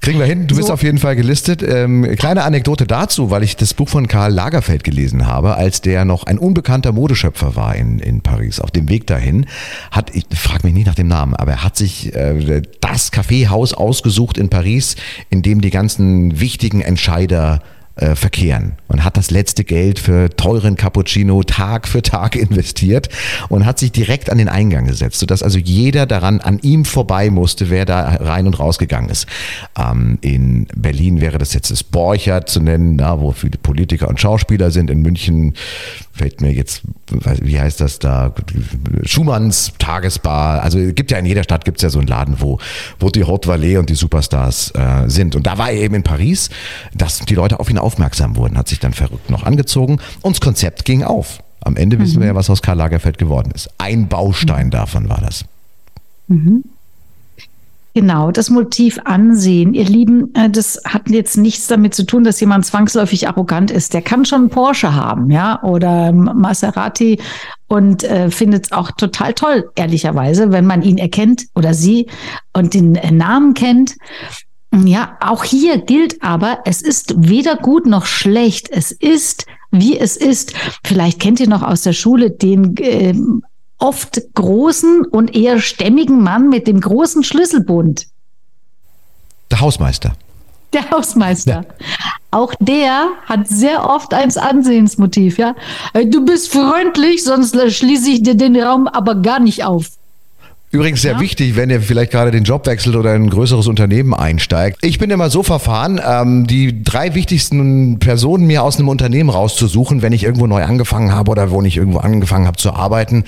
Kriegen 0.00 0.18
wir 0.20 0.26
hin. 0.26 0.46
Du 0.46 0.54
so. 0.54 0.60
bist 0.60 0.70
auf 0.70 0.82
jeden 0.82 0.98
Fall 0.98 1.16
gelistet. 1.16 1.62
Ähm, 1.62 2.14
kleine 2.16 2.44
Anekdote 2.44 2.86
dazu, 2.86 3.30
weil 3.30 3.42
ich 3.42 3.56
das 3.56 3.74
Buch 3.74 3.88
von 3.88 4.06
Karl 4.06 4.32
Lagerfeld 4.32 4.84
gelesen 4.84 5.26
habe, 5.26 5.56
als 5.56 5.80
der 5.80 6.04
noch 6.04 6.24
ein 6.24 6.38
unbekannter 6.38 6.92
Modeschöpfer 6.92 7.56
war 7.56 7.74
in, 7.74 7.98
in 7.98 8.20
Paris. 8.20 8.60
Auf 8.60 8.70
dem 8.70 8.88
Weg 8.88 9.06
dahin 9.06 9.46
hat, 9.90 10.14
ich 10.14 10.26
frage 10.34 10.66
mich 10.66 10.74
nicht 10.74 10.86
nach 10.86 10.94
dem 10.94 11.08
Namen, 11.08 11.34
aber 11.34 11.52
er 11.52 11.64
hat 11.64 11.76
sich 11.76 12.14
äh, 12.14 12.62
das 12.80 13.10
Kaffeehaus 13.10 13.74
ausgesucht 13.74 14.38
in 14.38 14.48
Paris, 14.48 14.96
in 15.30 15.42
dem 15.42 15.60
die 15.60 15.70
ganzen 15.70 16.38
wichtigen 16.40 16.80
Entscheider 16.80 17.60
äh, 17.98 18.14
verkehren 18.14 18.72
und 18.88 19.04
hat 19.04 19.16
das 19.16 19.30
letzte 19.30 19.64
Geld 19.64 19.98
für 19.98 20.30
teuren 20.30 20.76
Cappuccino 20.76 21.42
Tag 21.42 21.88
für 21.88 22.02
Tag 22.02 22.36
investiert 22.48 23.08
und 23.48 23.66
hat 23.66 23.78
sich 23.78 23.92
direkt 23.92 24.30
an 24.30 24.38
den 24.38 24.48
Eingang 24.48 24.86
gesetzt, 24.86 25.18
sodass 25.18 25.42
also 25.42 25.58
jeder 25.58 26.06
daran 26.06 26.40
an 26.40 26.58
ihm 26.62 26.84
vorbei 26.84 27.30
musste, 27.30 27.70
wer 27.70 27.84
da 27.84 28.00
rein 28.20 28.46
und 28.46 28.58
rausgegangen 28.58 29.10
ist. 29.10 29.26
Ähm, 29.78 30.18
in 30.20 30.66
Berlin 30.76 31.20
wäre 31.20 31.38
das 31.38 31.52
jetzt 31.54 31.70
das 31.70 31.82
Borchert 31.82 32.48
zu 32.48 32.60
nennen, 32.60 32.98
da, 32.98 33.20
wo 33.20 33.32
viele 33.32 33.58
Politiker 33.58 34.08
und 34.08 34.20
Schauspieler 34.20 34.70
sind. 34.70 34.90
In 34.90 35.02
München 35.02 35.54
fällt 36.18 36.40
mir 36.40 36.52
jetzt, 36.52 36.82
wie 37.40 37.58
heißt 37.58 37.80
das 37.80 37.98
da, 37.98 38.34
Schumanns 39.04 39.72
Tagesbar. 39.78 40.62
Also 40.62 40.78
gibt 40.92 41.10
ja 41.10 41.18
in 41.18 41.26
jeder 41.26 41.42
Stadt 41.42 41.64
gibt 41.64 41.78
es 41.78 41.82
ja 41.82 41.90
so 41.90 41.98
einen 41.98 42.08
Laden, 42.08 42.40
wo, 42.40 42.58
wo 42.98 43.08
die 43.08 43.24
Haute 43.24 43.48
Vallée 43.48 43.78
und 43.78 43.88
die 43.88 43.94
Superstars 43.94 44.72
äh, 44.74 45.08
sind. 45.08 45.36
Und 45.36 45.46
da 45.46 45.58
war 45.58 45.70
er 45.70 45.80
eben 45.80 45.94
in 45.94 46.02
Paris, 46.02 46.50
dass 46.94 47.20
die 47.20 47.34
Leute 47.34 47.60
auf 47.60 47.70
ihn 47.70 47.78
aufmerksam 47.78 48.36
wurden, 48.36 48.58
hat 48.58 48.68
sich 48.68 48.80
dann 48.80 48.92
verrückt 48.92 49.30
noch 49.30 49.44
angezogen 49.44 49.98
und 50.20 50.36
das 50.36 50.40
Konzept 50.40 50.84
ging 50.84 51.02
auf. 51.02 51.42
Am 51.60 51.76
Ende 51.76 51.96
mhm. 51.96 52.02
wissen 52.02 52.20
wir 52.20 52.26
ja, 52.26 52.34
was 52.34 52.50
aus 52.50 52.62
Karl 52.62 52.76
Lagerfeld 52.76 53.18
geworden 53.18 53.50
ist. 53.54 53.70
Ein 53.78 54.08
Baustein 54.08 54.66
mhm. 54.66 54.70
davon 54.72 55.08
war 55.08 55.20
das. 55.20 55.44
Mhm. 56.28 56.64
Genau, 57.94 58.30
das 58.30 58.50
Motiv 58.50 59.00
ansehen. 59.04 59.74
Ihr 59.74 59.84
Lieben, 59.84 60.32
äh, 60.34 60.50
das 60.50 60.80
hat 60.84 61.08
jetzt 61.08 61.36
nichts 61.36 61.66
damit 61.66 61.94
zu 61.94 62.04
tun, 62.04 62.22
dass 62.22 62.38
jemand 62.40 62.64
zwangsläufig 62.66 63.28
arrogant 63.28 63.70
ist. 63.70 63.94
Der 63.94 64.02
kann 64.02 64.24
schon 64.24 64.50
Porsche 64.50 64.94
haben, 64.94 65.30
ja, 65.30 65.62
oder 65.62 66.12
Maserati 66.12 67.18
und 67.66 68.04
äh, 68.04 68.30
findet 68.30 68.66
es 68.66 68.72
auch 68.72 68.92
total 68.92 69.34
toll, 69.34 69.70
ehrlicherweise, 69.74 70.52
wenn 70.52 70.66
man 70.66 70.82
ihn 70.82 70.98
erkennt 70.98 71.46
oder 71.54 71.74
sie 71.74 72.06
und 72.52 72.74
den 72.74 72.94
äh, 72.94 73.10
Namen 73.10 73.54
kennt. 73.54 73.96
Ja, 74.74 75.16
auch 75.20 75.44
hier 75.44 75.78
gilt 75.78 76.22
aber, 76.22 76.58
es 76.66 76.82
ist 76.82 77.14
weder 77.16 77.56
gut 77.56 77.86
noch 77.86 78.04
schlecht. 78.04 78.68
Es 78.70 78.92
ist, 78.92 79.46
wie 79.70 79.98
es 79.98 80.16
ist. 80.16 80.52
Vielleicht 80.84 81.20
kennt 81.20 81.40
ihr 81.40 81.48
noch 81.48 81.62
aus 81.62 81.82
der 81.82 81.94
Schule 81.94 82.30
den 82.30 82.76
äh, 82.76 83.14
oft 83.78 84.20
großen 84.34 85.04
und 85.04 85.34
eher 85.34 85.60
stämmigen 85.60 86.22
Mann 86.22 86.48
mit 86.48 86.66
dem 86.66 86.80
großen 86.80 87.22
Schlüsselbund. 87.24 88.06
Der 89.50 89.60
Hausmeister. 89.60 90.12
Der 90.72 90.90
Hausmeister. 90.90 91.62
Ja. 91.62 91.86
Auch 92.30 92.54
der 92.60 93.08
hat 93.24 93.48
sehr 93.48 93.88
oft 93.88 94.12
ein 94.12 94.36
Ansehensmotiv, 94.36 95.38
ja. 95.38 95.54
Du 95.94 96.24
bist 96.24 96.52
freundlich, 96.52 97.24
sonst 97.24 97.56
schließe 97.72 98.10
ich 98.10 98.22
dir 98.22 98.34
den 98.34 98.60
Raum 98.60 98.86
aber 98.86 99.14
gar 99.14 99.40
nicht 99.40 99.64
auf. 99.64 99.86
Übrigens 100.70 101.00
sehr 101.00 101.14
Ja. 101.14 101.20
wichtig, 101.20 101.56
wenn 101.56 101.70
ihr 101.70 101.80
vielleicht 101.80 102.10
gerade 102.10 102.30
den 102.30 102.44
Job 102.44 102.66
wechselt 102.66 102.94
oder 102.94 103.14
in 103.14 103.24
ein 103.24 103.30
größeres 103.30 103.68
Unternehmen 103.68 104.12
einsteigt. 104.12 104.78
Ich 104.84 104.98
bin 104.98 105.10
immer 105.10 105.30
so 105.30 105.42
verfahren, 105.42 105.98
ähm, 106.06 106.46
die 106.46 106.82
drei 106.84 107.14
wichtigsten 107.14 107.98
Personen 107.98 108.46
mir 108.46 108.62
aus 108.62 108.76
einem 108.78 108.88
Unternehmen 108.90 109.30
rauszusuchen, 109.30 110.02
wenn 110.02 110.12
ich 110.12 110.24
irgendwo 110.24 110.46
neu 110.46 110.62
angefangen 110.62 111.12
habe 111.12 111.30
oder 111.30 111.50
wo 111.50 111.62
ich 111.62 111.78
irgendwo 111.78 112.00
angefangen 112.00 112.46
habe 112.46 112.58
zu 112.58 112.74
arbeiten. 112.74 113.24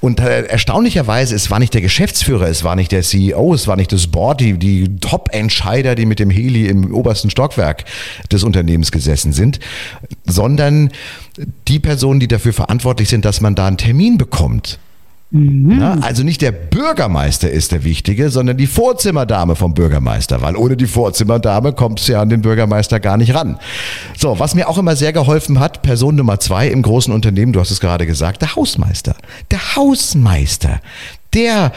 Und 0.00 0.20
äh, 0.20 0.42
erstaunlicherweise, 0.42 1.34
es 1.34 1.50
war 1.50 1.58
nicht 1.58 1.72
der 1.72 1.80
Geschäftsführer, 1.80 2.48
es 2.48 2.62
war 2.62 2.76
nicht 2.76 2.92
der 2.92 3.00
CEO, 3.02 3.54
es 3.54 3.66
war 3.66 3.76
nicht 3.76 3.92
das 3.92 4.08
Board, 4.08 4.40
die, 4.40 4.58
die 4.58 4.98
Top-Entscheider, 5.00 5.94
die 5.94 6.04
mit 6.04 6.18
dem 6.18 6.28
Heli 6.28 6.66
im 6.66 6.92
obersten 6.92 7.30
Stockwerk 7.30 7.84
des 8.30 8.44
Unternehmens 8.44 8.92
gesessen 8.92 9.32
sind, 9.32 9.60
sondern 10.26 10.90
die 11.68 11.78
Personen, 11.78 12.20
die 12.20 12.28
dafür 12.28 12.52
verantwortlich 12.52 13.08
sind, 13.08 13.24
dass 13.24 13.40
man 13.40 13.54
da 13.54 13.66
einen 13.66 13.78
Termin 13.78 14.18
bekommt. 14.18 14.78
Ja, 15.34 15.96
also 16.02 16.24
nicht 16.24 16.42
der 16.42 16.52
Bürgermeister 16.52 17.50
ist 17.50 17.72
der 17.72 17.84
Wichtige, 17.84 18.28
sondern 18.28 18.58
die 18.58 18.66
Vorzimmerdame 18.66 19.56
vom 19.56 19.72
Bürgermeister, 19.72 20.42
weil 20.42 20.56
ohne 20.56 20.76
die 20.76 20.86
Vorzimmerdame 20.86 21.72
kommt 21.72 22.00
es 22.00 22.08
ja 22.08 22.20
an 22.20 22.28
den 22.28 22.42
Bürgermeister 22.42 23.00
gar 23.00 23.16
nicht 23.16 23.34
ran. 23.34 23.58
So, 24.14 24.38
was 24.38 24.54
mir 24.54 24.68
auch 24.68 24.76
immer 24.76 24.94
sehr 24.94 25.14
geholfen 25.14 25.58
hat, 25.58 25.80
Person 25.80 26.16
Nummer 26.16 26.38
zwei 26.38 26.68
im 26.68 26.82
großen 26.82 27.14
Unternehmen, 27.14 27.54
du 27.54 27.60
hast 27.60 27.70
es 27.70 27.80
gerade 27.80 28.06
gesagt, 28.06 28.42
der 28.42 28.56
Hausmeister. 28.56 29.16
Der 29.50 29.74
Hausmeister, 29.74 30.80
der 31.34 31.72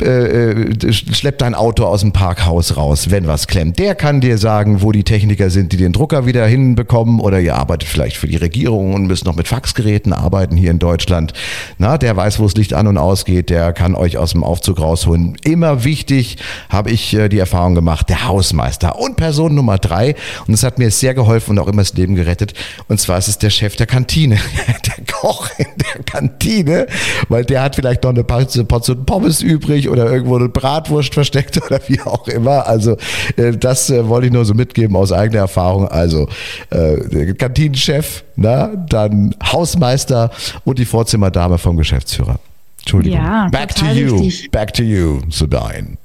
äh, 0.00 0.50
äh, 0.52 0.92
schleppt 0.92 1.42
dein 1.42 1.54
Auto 1.54 1.84
aus 1.84 2.00
dem 2.00 2.12
Parkhaus 2.12 2.76
raus, 2.76 3.10
wenn 3.10 3.26
was 3.26 3.48
klemmt. 3.48 3.78
Der 3.78 3.96
kann 3.96 4.20
dir 4.20 4.38
sagen, 4.38 4.82
wo 4.82 4.92
die 4.92 5.02
Techniker 5.02 5.50
sind, 5.50 5.72
die 5.72 5.76
den 5.76 5.92
Drucker 5.92 6.26
wieder 6.26 6.46
hinbekommen 6.46 7.18
oder 7.18 7.40
ihr 7.40 7.56
arbeitet 7.56 7.88
vielleicht 7.88 8.16
für 8.16 8.28
die 8.28 8.36
Regierung 8.36 8.94
und 8.94 9.06
müsst 9.06 9.24
noch 9.24 9.34
mit 9.34 9.48
Faxgeräten 9.48 10.12
arbeiten 10.12 10.56
hier 10.56 10.70
in 10.70 10.78
Deutschland. 10.78 11.32
Na, 11.76 11.98
der 11.98 12.16
weiß, 12.16 12.38
wo 12.38 12.44
das 12.44 12.54
Licht 12.54 12.72
an 12.72 12.86
und 12.86 12.98
ausgeht, 12.98 13.50
der 13.50 13.72
kann 13.72 13.96
euch 13.96 14.16
aus 14.16 14.30
dem 14.30 14.44
Aufzug 14.44 14.80
rausholen. 14.80 15.36
Immer 15.42 15.82
wichtig, 15.82 16.36
habe 16.70 16.90
ich 16.90 17.14
äh, 17.14 17.28
die 17.28 17.38
Erfahrung 17.38 17.74
gemacht, 17.74 18.08
der 18.08 18.28
Hausmeister. 18.28 18.98
Und 18.98 19.16
Person 19.16 19.56
Nummer 19.56 19.78
drei, 19.78 20.14
und 20.46 20.52
das 20.52 20.62
hat 20.62 20.78
mir 20.78 20.92
sehr 20.92 21.14
geholfen 21.14 21.50
und 21.50 21.58
auch 21.58 21.68
immer 21.68 21.82
das 21.82 21.94
Leben 21.94 22.14
gerettet, 22.14 22.54
und 22.86 23.00
zwar 23.00 23.18
ist 23.18 23.28
es 23.28 23.38
der 23.38 23.50
Chef 23.50 23.74
der 23.74 23.86
Kantine, 23.86 24.36
der 24.86 25.04
Koch 25.12 25.48
in 25.58 25.66
der 25.76 26.04
Kantine, 26.04 26.86
weil 27.28 27.44
der 27.44 27.62
hat 27.62 27.74
vielleicht 27.74 28.04
noch 28.04 28.10
eine 28.10 28.24
Portion 28.48 28.66
Portion 28.66 29.04
Pommes 29.04 29.42
übrig 29.42 29.88
oder 29.88 30.10
irgendwo 30.10 30.36
eine 30.36 30.48
Bratwurst 30.48 31.14
versteckt 31.14 31.60
oder 31.66 31.80
wie 31.88 32.00
auch 32.00 32.26
immer. 32.28 32.66
Also 32.66 32.96
äh, 33.36 33.52
das 33.56 33.90
äh, 33.90 34.08
wollte 34.08 34.28
ich 34.28 34.32
nur 34.32 34.44
so 34.44 34.54
mitgeben 34.54 34.96
aus 34.96 35.12
eigener 35.12 35.40
Erfahrung. 35.40 35.88
Also 35.88 36.28
äh, 36.70 37.34
Kantinenchef, 37.34 38.24
na, 38.36 38.68
dann 38.88 39.34
Hausmeister 39.42 40.30
und 40.64 40.78
die 40.78 40.84
Vorzimmerdame 40.84 41.58
vom 41.58 41.76
Geschäftsführer. 41.76 42.38
Entschuldigung. 42.80 43.18
Ja, 43.18 43.48
Back 43.50 43.74
to 43.74 43.86
you. 43.86 44.20
wichtig. 44.20 44.50
Back 44.50 44.72
to 44.74 44.82
you, 44.82 45.20
Sabine. 45.30 45.98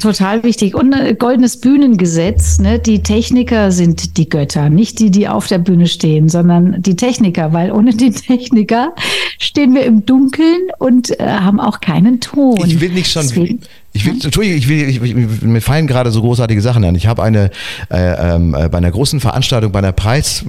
Total 0.00 0.42
wichtig. 0.42 0.74
Und 0.74 0.94
ein 0.94 1.18
goldenes 1.18 1.60
Bühnengesetz. 1.60 2.58
Ne? 2.58 2.78
Die 2.78 3.02
Techniker 3.02 3.70
sind 3.70 4.16
die 4.16 4.28
Götter, 4.28 4.70
nicht 4.70 4.98
die, 4.98 5.10
die 5.10 5.28
auf 5.28 5.46
der 5.48 5.58
Bühne 5.58 5.86
stehen, 5.86 6.30
sondern 6.30 6.80
die 6.80 6.96
Techniker, 6.96 7.52
weil 7.52 7.70
ohne 7.70 7.94
die 7.94 8.10
Techniker 8.10 8.94
stehen 9.38 9.74
wir 9.74 9.84
im 9.84 10.06
Dunkeln 10.06 10.68
und 10.78 11.18
äh, 11.20 11.26
haben 11.26 11.60
auch 11.60 11.80
keinen 11.80 12.20
Ton. 12.20 12.56
Ich 12.66 12.80
will 12.80 12.90
nicht 12.90 13.10
schon. 13.12 13.22
Deswegen- 13.22 13.60
Ich 13.92 14.06
will, 14.06 14.14
Entschuldigung, 14.22 14.56
ich 14.58 14.68
will, 14.68 14.88
ich, 14.88 15.02
ich, 15.02 15.42
mir 15.42 15.60
fallen 15.60 15.86
gerade 15.86 16.10
so 16.12 16.20
großartige 16.22 16.62
Sachen 16.62 16.82
an. 16.84 16.94
Ich 16.94 17.06
habe 17.06 17.22
eine 17.22 17.50
äh, 17.90 18.34
ähm, 18.36 18.54
äh, 18.54 18.68
bei 18.70 18.78
einer 18.78 18.90
großen 18.90 19.20
Veranstaltung, 19.20 19.72
bei 19.72 19.80
einer 19.80 19.92
Preis, 19.92 20.44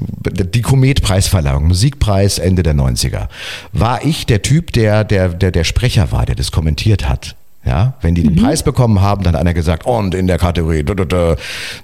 die 0.53 0.61
Komet-Preisverleihung, 0.61 1.67
Musikpreis 1.67 2.37
Ende 2.39 2.63
der 2.63 2.75
90er, 2.75 3.27
war 3.73 4.05
ich 4.05 4.25
der 4.27 4.41
Typ, 4.43 4.71
der 4.73 5.03
der 5.03 5.29
der 5.29 5.51
der 5.51 5.63
Sprecher 5.65 6.11
war, 6.13 6.25
der 6.25 6.35
das 6.35 6.51
kommentiert 6.51 7.09
hat. 7.09 7.35
Ja, 7.63 7.93
wenn 8.01 8.15
die 8.15 8.23
den 8.23 8.35
Preis 8.35 8.63
bekommen 8.63 9.01
haben, 9.01 9.23
dann 9.23 9.35
hat 9.35 9.41
einer 9.41 9.53
gesagt, 9.53 9.85
und 9.85 10.15
in 10.15 10.25
der 10.25 10.39
Kategorie, 10.39 10.83
da, 10.83 10.95
da, 10.95 11.05
da, 11.05 11.35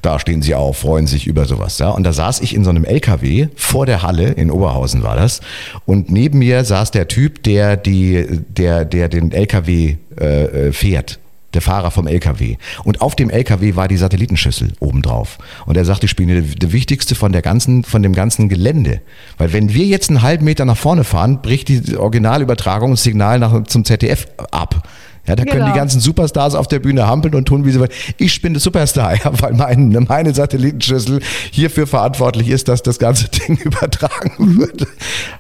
da 0.01 0.19
stehen 0.19 0.41
sie 0.41 0.55
auf, 0.55 0.77
freuen 0.79 1.05
sich 1.05 1.27
über 1.27 1.45
sowas. 1.45 1.77
Ja, 1.77 1.89
und 1.89 2.03
da 2.03 2.13
saß 2.13 2.41
ich 2.41 2.55
in 2.55 2.63
so 2.63 2.71
einem 2.71 2.83
LKW 2.83 3.49
vor 3.55 3.85
der 3.85 4.01
Halle, 4.01 4.31
in 4.31 4.49
Oberhausen 4.49 5.03
war 5.03 5.15
das, 5.15 5.39
und 5.85 6.09
neben 6.09 6.39
mir 6.39 6.63
saß 6.65 6.89
der 6.89 7.07
Typ, 7.07 7.43
der 7.43 7.77
die, 7.77 8.25
der, 8.49 8.85
der 8.85 9.07
den 9.07 9.31
LKW 9.31 9.97
äh, 10.19 10.43
äh, 10.43 10.71
fährt. 10.71 11.19
Der 11.53 11.61
Fahrer 11.61 11.91
vom 11.91 12.07
LKW. 12.07 12.57
Und 12.83 13.01
auf 13.01 13.15
dem 13.15 13.29
LKW 13.29 13.75
war 13.75 13.87
die 13.87 13.97
Satellitenschüssel 13.97 14.73
obendrauf. 14.79 15.37
Und 15.65 15.77
er 15.77 15.85
sagte, 15.85 16.05
ich 16.05 16.15
bin 16.15 16.27
der 16.27 16.71
wichtigste 16.73 17.15
von 17.15 17.31
der 17.31 17.41
ganzen, 17.41 17.83
von 17.83 18.03
dem 18.03 18.13
ganzen 18.13 18.49
Gelände. 18.49 18.99
Weil 19.37 19.53
wenn 19.53 19.73
wir 19.73 19.85
jetzt 19.85 20.09
einen 20.09 20.23
halben 20.23 20.43
Meter 20.43 20.65
nach 20.65 20.75
vorne 20.75 21.03
fahren, 21.03 21.41
bricht 21.41 21.69
die 21.69 21.95
Originalübertragung 21.95 22.91
das 22.91 23.03
Signal 23.03 23.39
nach, 23.39 23.63
zum 23.63 23.85
ZDF 23.85 24.27
ab. 24.51 24.87
Ja, 25.27 25.35
da 25.35 25.43
können 25.43 25.57
Genau. 25.59 25.73
die 25.73 25.77
ganzen 25.77 25.99
Superstars 25.99 26.55
auf 26.55 26.67
der 26.67 26.79
Bühne 26.79 27.05
hampeln 27.07 27.35
und 27.35 27.45
tun, 27.45 27.65
wie 27.65 27.71
sie 27.71 27.79
wollen. 27.79 27.91
Ich 28.17 28.41
bin 28.41 28.53
der 28.53 28.61
Superstar, 28.61 29.13
ja, 29.23 29.31
weil 29.41 29.53
mein, 29.53 30.05
meine 30.07 30.33
Satellitenschüssel 30.33 31.19
hierfür 31.51 31.85
verantwortlich 31.87 32.47
ist, 32.49 32.67
dass 32.69 32.81
das 32.81 32.97
ganze 32.97 33.27
Ding 33.29 33.57
übertragen 33.57 34.57
wird. 34.57 34.87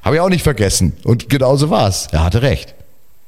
Habe 0.03 0.15
ich 0.17 0.21
auch 0.21 0.29
nicht 0.29 0.43
vergessen. 0.43 0.93
Und 1.03 1.29
genauso 1.29 1.69
war's. 1.69 2.07
Er 2.11 2.23
hatte 2.23 2.41
recht. 2.41 2.73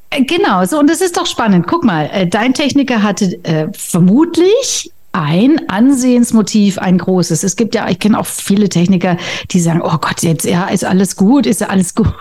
Äh, 0.10 0.24
Genau, 0.24 0.66
so 0.66 0.78
und 0.80 0.90
das 0.90 1.02
ist 1.02 1.16
doch 1.18 1.26
spannend. 1.28 1.66
Guck 1.68 1.84
mal, 1.86 2.10
äh, 2.12 2.28
dein 2.28 2.54
Techniker 2.54 3.04
hatte 3.04 3.26
äh, 3.44 3.68
vermutlich 3.74 4.92
ein 5.12 5.68
Ansehensmotiv, 5.70 6.78
ein 6.78 6.98
großes. 6.98 7.44
Es 7.44 7.56
gibt 7.56 7.74
ja, 7.76 7.90
ich 7.90 8.00
kenne 8.00 8.20
auch 8.20 8.26
viele 8.26 8.70
Techniker, 8.70 9.18
die 9.52 9.60
sagen, 9.60 9.82
oh 9.84 9.98
Gott, 10.00 10.22
jetzt 10.22 10.46
ja, 10.46 10.68
ist 10.68 10.86
alles 10.86 11.16
gut, 11.16 11.46
ist 11.46 11.62
ja 11.62 11.68
alles 11.68 11.96
gut. 11.96 12.08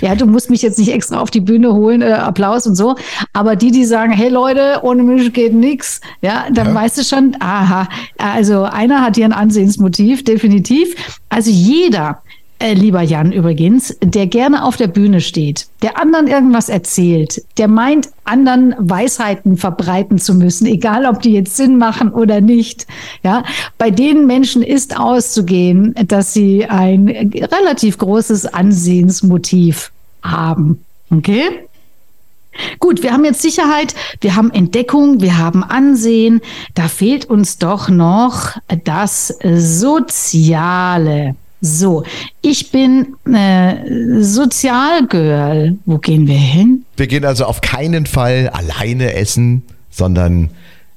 Ja, 0.00 0.14
du 0.14 0.26
musst 0.26 0.48
mich 0.48 0.62
jetzt 0.62 0.78
nicht 0.78 0.92
extra 0.92 1.18
auf 1.18 1.30
die 1.30 1.40
Bühne 1.40 1.72
holen, 1.72 2.02
äh, 2.02 2.12
Applaus 2.12 2.66
und 2.68 2.76
so. 2.76 2.94
Aber 3.32 3.56
die, 3.56 3.72
die 3.72 3.84
sagen, 3.84 4.12
hey 4.12 4.28
Leute, 4.28 4.78
ohne 4.82 5.02
mich 5.02 5.32
geht 5.32 5.54
nix, 5.54 6.00
ja, 6.22 6.46
dann 6.52 6.68
Ja. 6.68 6.74
weißt 6.74 6.98
du 6.98 7.02
schon, 7.04 7.36
aha, 7.40 7.88
also 8.16 8.62
einer 8.62 9.02
hat 9.02 9.16
hier 9.16 9.24
ein 9.24 9.32
Ansehensmotiv, 9.32 10.22
definitiv. 10.22 10.94
Also 11.30 11.50
jeder, 11.50 12.22
äh, 12.60 12.74
lieber 12.74 13.02
Jan 13.02 13.30
übrigens, 13.30 13.96
der 14.02 14.26
gerne 14.26 14.64
auf 14.64 14.76
der 14.76 14.88
Bühne 14.88 15.20
steht, 15.20 15.68
der 15.82 16.00
anderen 16.00 16.26
irgendwas 16.26 16.68
erzählt, 16.68 17.44
der 17.56 17.68
meint, 17.68 18.08
anderen 18.24 18.74
Weisheiten 18.78 19.56
verbreiten 19.56 20.18
zu 20.18 20.34
müssen, 20.34 20.66
egal 20.78 21.06
ob 21.06 21.22
die 21.22 21.32
jetzt 21.32 21.56
Sinn 21.56 21.78
machen 21.78 22.10
oder 22.10 22.40
nicht. 22.40 22.86
Ja, 23.22 23.44
bei 23.78 23.90
den 23.90 24.26
Menschen 24.26 24.62
ist 24.62 24.98
auszugehen, 24.98 25.94
dass 26.06 26.34
sie 26.34 26.66
ein 26.66 27.08
relativ 27.08 27.98
großes 27.98 28.46
Ansehensmotiv 28.46 29.92
haben. 30.22 30.84
Okay? 31.10 31.68
Gut, 32.80 33.04
wir 33.04 33.12
haben 33.12 33.24
jetzt 33.24 33.40
Sicherheit, 33.42 33.94
wir 34.20 34.34
haben 34.34 34.50
Entdeckung, 34.50 35.20
wir 35.20 35.38
haben 35.38 35.62
Ansehen. 35.62 36.40
Da 36.74 36.88
fehlt 36.88 37.24
uns 37.26 37.58
doch 37.58 37.88
noch 37.88 38.56
das 38.84 39.32
Soziale. 39.54 41.36
So, 41.60 42.04
ich 42.40 42.70
bin 42.70 43.16
äh, 43.32 44.22
Sozialgirl. 44.22 45.76
Wo 45.86 45.98
gehen 45.98 46.26
wir 46.26 46.36
hin? 46.36 46.84
Wir 46.96 47.06
gehen 47.08 47.24
also 47.24 47.46
auf 47.46 47.60
keinen 47.60 48.06
Fall 48.06 48.48
alleine 48.52 49.14
essen, 49.14 49.64
sondern 49.90 50.50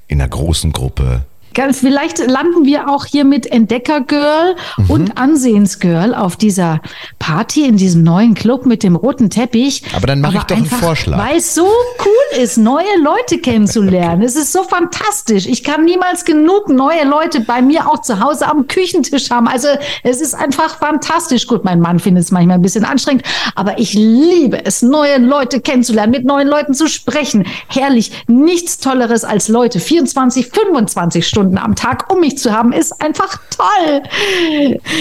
in 0.06 0.20
einer 0.20 0.28
großen 0.28 0.72
Gruppe. 0.72 1.24
Vielleicht 1.54 2.18
landen 2.26 2.64
wir 2.64 2.88
auch 2.88 3.04
hier 3.04 3.24
mit 3.24 3.46
Entdeckergirl 3.46 4.56
Mhm. 4.78 4.90
und 4.90 5.18
Ansehensgirl 5.18 6.14
auf 6.14 6.36
dieser 6.36 6.80
Party 7.18 7.64
in 7.66 7.76
diesem 7.76 8.02
neuen 8.02 8.34
Club 8.34 8.64
mit 8.66 8.82
dem 8.82 8.96
roten 8.96 9.30
Teppich. 9.30 9.82
Aber 9.94 10.06
dann 10.06 10.20
mache 10.20 10.38
ich 10.38 10.42
doch 10.44 10.56
einen 10.56 10.66
Vorschlag. 10.66 11.18
Weil 11.18 11.36
es 11.36 11.54
so 11.54 11.64
cool 11.66 12.40
ist, 12.42 12.56
neue 12.58 12.84
Leute 13.02 13.38
kennenzulernen. 13.38 14.22
Es 14.32 14.36
ist 14.36 14.52
so 14.52 14.62
fantastisch. 14.62 15.46
Ich 15.46 15.62
kann 15.62 15.84
niemals 15.84 16.24
genug 16.24 16.68
neue 16.68 17.04
Leute 17.04 17.40
bei 17.40 17.60
mir 17.60 17.88
auch 17.88 18.00
zu 18.00 18.20
Hause 18.20 18.46
am 18.48 18.66
Küchentisch 18.66 19.30
haben. 19.30 19.46
Also 19.48 19.68
es 20.02 20.20
ist 20.20 20.34
einfach 20.34 20.78
fantastisch. 20.78 21.46
Gut, 21.46 21.64
mein 21.64 21.80
Mann 21.80 21.98
findet 21.98 22.24
es 22.24 22.30
manchmal 22.30 22.56
ein 22.56 22.62
bisschen 22.62 22.84
anstrengend, 22.84 23.24
aber 23.54 23.78
ich 23.78 23.92
liebe 23.94 24.64
es, 24.64 24.80
neue 24.82 25.18
Leute 25.18 25.60
kennenzulernen, 25.60 26.12
mit 26.12 26.24
neuen 26.24 26.48
Leuten 26.48 26.72
zu 26.74 26.86
sprechen. 26.88 27.44
Herrlich. 27.68 28.10
Nichts 28.26 28.78
Tolleres 28.78 29.24
als 29.24 29.48
Leute 29.48 29.80
24, 29.80 30.46
25 30.48 31.26
Stunden 31.26 31.41
am 31.42 31.74
Tag 31.74 32.12
um 32.12 32.20
mich 32.20 32.38
zu 32.38 32.52
haben, 32.52 32.72
ist 32.72 33.00
einfach 33.02 33.38
toll. 33.50 34.02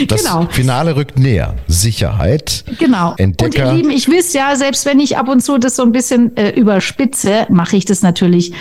Das 0.08 0.24
genau. 0.24 0.48
Finale 0.50 0.96
rückt 0.96 1.18
näher. 1.18 1.56
Sicherheit. 1.68 2.64
Genau. 2.80 3.14
Entdecker. 3.18 3.64
Und 3.64 3.70
ihr 3.70 3.74
Lieben, 3.74 3.90
ich 3.92 4.08
wisst 4.08 4.34
ja, 4.34 4.56
selbst 4.56 4.86
wenn 4.86 5.00
ich 5.00 5.18
ab 5.18 5.28
und 5.28 5.42
zu 5.42 5.58
das 5.58 5.76
so 5.76 5.84
ein 5.84 5.92
bisschen 5.92 6.36
äh, 6.38 6.52
überspitze, 6.52 7.46
mache 7.50 7.78
ich 7.78 7.86
das 7.86 8.02
natürlich 8.02 8.54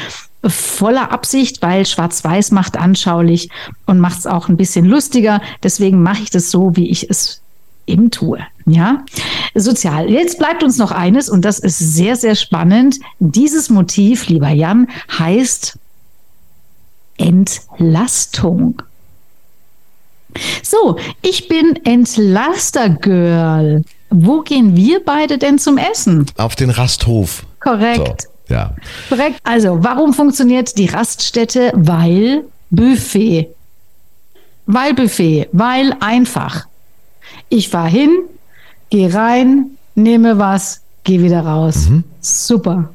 voller 0.45 1.13
Absicht, 1.13 1.61
weil 1.63 1.85
Schwarz-Weiß 1.85 2.51
macht 2.53 2.77
anschaulich 2.77 3.51
und 3.87 4.01
macht 4.01 4.21
es 4.21 4.27
auch 4.27 4.49
ein 4.49 4.57
bisschen 4.57 4.87
lustiger. 4.87 5.43
Deswegen 5.63 6.03
mache 6.03 6.23
ich 6.23 6.31
das 6.31 6.51
so, 6.51 6.77
wie 6.77 6.91
ich 6.91 7.11
es 7.11 7.43
eben 7.87 8.11
tue. 8.11 8.39
Ja, 8.67 9.05
sozial. 9.55 10.09
Jetzt 10.09 10.39
bleibt 10.39 10.63
uns 10.63 10.79
noch 10.79 10.93
eines 10.93 11.29
und 11.29 11.45
das 11.45 11.59
ist 11.59 11.79
sehr, 11.79 12.17
sehr 12.17 12.37
spannend. 12.37 13.01
Dieses 13.19 13.69
Motiv, 13.69 14.29
lieber 14.29 14.51
Jan, 14.51 14.89
heißt 15.19 15.79
Entlastung. 17.21 18.83
So, 20.63 20.97
ich 21.23 21.49
bin 21.49 21.79
Entlaster-Girl. 21.85 23.83
Wo 24.11 24.41
gehen 24.43 24.77
wir 24.77 25.05
beide 25.05 25.39
denn 25.39 25.59
zum 25.59 25.79
Essen? 25.79 26.27
Auf 26.37 26.57
den 26.57 26.71
Rasthof. 26.71 27.45
Korrekt. 27.61 28.23
So. 28.23 28.55
Ja. 28.55 28.75
Korrekt. 29.09 29.39
Also, 29.45 29.83
warum 29.83 30.13
funktioniert 30.15 30.77
die 30.79 30.87
Raststätte? 30.87 31.73
Weil 31.75 32.45
Buffet. 32.71 33.49
Weil 34.67 34.95
Buffet, 34.95 35.49
weil 35.53 35.95
einfach. 36.01 36.67
Ich 37.49 37.69
fahre 37.69 37.89
hin, 37.89 38.11
gehe 38.89 39.13
rein, 39.13 39.67
nehme 39.95 40.39
was, 40.39 40.81
gehe 41.05 41.23
wieder 41.23 41.41
raus. 41.41 41.89
Mhm. 41.89 42.05
Super. 42.21 42.93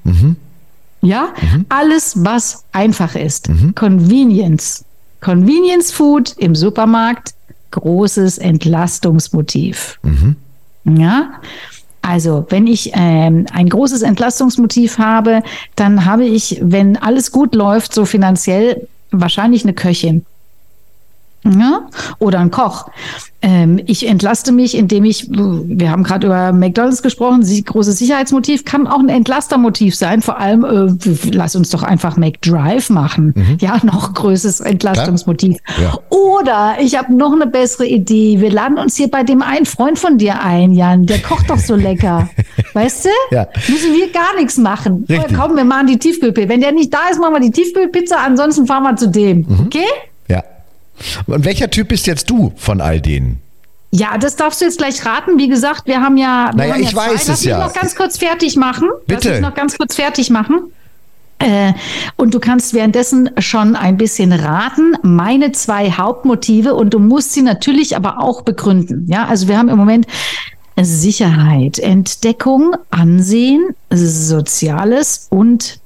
Ja, 1.05 1.33
alles, 1.69 2.23
was 2.23 2.63
einfach 2.71 3.15
ist. 3.15 3.49
Convenience. 3.75 4.83
Convenience 5.21 5.91
Food 5.91 6.35
im 6.37 6.55
Supermarkt, 6.55 7.33
großes 7.71 8.37
Entlastungsmotiv. 8.37 9.99
Ja, 10.85 11.33
also 12.01 12.45
wenn 12.49 12.67
ich 12.67 12.91
ähm, 12.93 13.47
ein 13.51 13.67
großes 13.67 14.03
Entlastungsmotiv 14.03 14.99
habe, 14.99 15.41
dann 15.75 16.05
habe 16.05 16.25
ich, 16.25 16.59
wenn 16.61 16.97
alles 16.97 17.31
gut 17.31 17.55
läuft, 17.55 17.93
so 17.93 18.05
finanziell 18.05 18.87
wahrscheinlich 19.11 19.63
eine 19.63 19.73
Köchin. 19.73 20.25
Ja? 21.45 21.87
Oder 22.19 22.39
ein 22.39 22.51
Koch. 22.51 22.87
Ähm, 23.41 23.79
ich 23.85 24.07
entlaste 24.07 24.51
mich, 24.51 24.75
indem 24.75 25.05
ich, 25.05 25.27
wir 25.29 25.91
haben 25.91 26.03
gerade 26.03 26.25
über 26.25 26.51
McDonalds 26.51 27.03
gesprochen, 27.03 27.43
sie, 27.43 27.63
großes 27.63 27.99
Sicherheitsmotiv 27.99 28.65
kann 28.65 28.87
auch 28.87 28.97
ein 28.97 29.09
Entlastermotiv 29.09 29.95
sein. 29.95 30.23
Vor 30.23 30.39
allem, 30.39 30.63
äh, 30.65 31.31
lass 31.31 31.55
uns 31.55 31.69
doch 31.69 31.83
einfach 31.83 32.17
McDrive 32.17 32.89
machen. 32.89 33.57
Ja, 33.59 33.79
noch 33.83 34.13
größeres 34.15 34.61
Entlastungsmotiv. 34.61 35.57
Ja. 35.79 35.99
Oder 36.09 36.77
ich 36.79 36.97
habe 36.97 37.13
noch 37.13 37.33
eine 37.33 37.45
bessere 37.45 37.85
Idee. 37.85 38.41
Wir 38.41 38.51
laden 38.51 38.79
uns 38.79 38.95
hier 38.95 39.11
bei 39.11 39.23
dem 39.23 39.43
einen 39.43 39.67
Freund 39.67 39.99
von 39.99 40.17
dir 40.17 40.41
ein, 40.41 40.71
Jan. 40.71 41.05
Der 41.05 41.19
kocht 41.19 41.49
doch 41.49 41.59
so 41.59 41.75
lecker. 41.75 42.27
weißt 42.73 43.05
du? 43.05 43.09
Ja. 43.35 43.47
Müssen 43.67 43.93
wir 43.93 44.11
gar 44.11 44.35
nichts 44.39 44.57
machen. 44.57 45.05
Richtig. 45.07 45.37
Komm, 45.37 45.55
wir 45.55 45.65
machen 45.65 45.85
die 45.85 45.99
Tiefkühlpizza. 45.99 46.49
Wenn 46.49 46.61
der 46.61 46.71
nicht 46.71 46.91
da 46.91 47.09
ist, 47.11 47.19
machen 47.19 47.33
wir 47.33 47.41
die 47.41 47.51
Tiefkühlpizza. 47.51 48.17
Ansonsten 48.25 48.65
fahren 48.65 48.83
wir 48.83 48.95
zu 48.95 49.07
dem. 49.09 49.45
Mhm. 49.47 49.65
Okay? 49.67 49.85
Und 51.27 51.45
welcher 51.45 51.69
Typ 51.69 51.89
bist 51.89 52.07
jetzt 52.07 52.29
du 52.29 52.53
von 52.55 52.81
all 52.81 53.01
denen? 53.01 53.39
Ja, 53.91 54.17
das 54.17 54.35
darfst 54.35 54.59
du 54.61 54.65
jetzt 54.65 54.77
gleich 54.77 55.05
raten. 55.05 55.37
Wie 55.37 55.47
gesagt, 55.47 55.87
wir 55.87 56.01
haben 56.01 56.17
ja. 56.17 56.51
Wir 56.53 56.57
Naja, 56.57 56.73
haben 56.73 56.81
ja 56.81 56.87
ich 56.89 56.93
zwei. 56.95 57.07
weiß 57.07 57.27
Lass 57.27 57.39
es 57.39 57.41
mich 57.41 57.49
ja. 57.49 57.59
noch 57.65 57.73
ganz 57.73 57.95
kurz 57.95 58.17
fertig 58.17 58.55
machen. 58.57 58.89
Bitte. 59.07 59.29
Lass 59.29 59.39
mich 59.39 59.47
noch 59.49 59.55
ganz 59.55 59.77
kurz 59.77 59.95
fertig 59.95 60.29
machen. 60.29 60.71
Äh, 61.39 61.73
und 62.15 62.33
du 62.33 62.39
kannst 62.39 62.73
währenddessen 62.73 63.29
schon 63.39 63.75
ein 63.75 63.97
bisschen 63.97 64.31
raten. 64.31 64.97
Meine 65.01 65.51
zwei 65.51 65.91
Hauptmotive 65.91 66.75
und 66.75 66.93
du 66.93 66.99
musst 66.99 67.33
sie 67.33 67.41
natürlich 67.41 67.95
aber 67.95 68.21
auch 68.21 68.41
begründen. 68.41 69.05
Ja, 69.07 69.25
also 69.27 69.47
wir 69.47 69.57
haben 69.57 69.69
im 69.69 69.77
Moment 69.77 70.07
Sicherheit, 70.81 71.79
Entdeckung, 71.79 72.75
Ansehen, 72.89 73.75
Soziales 73.89 75.27
und 75.29 75.79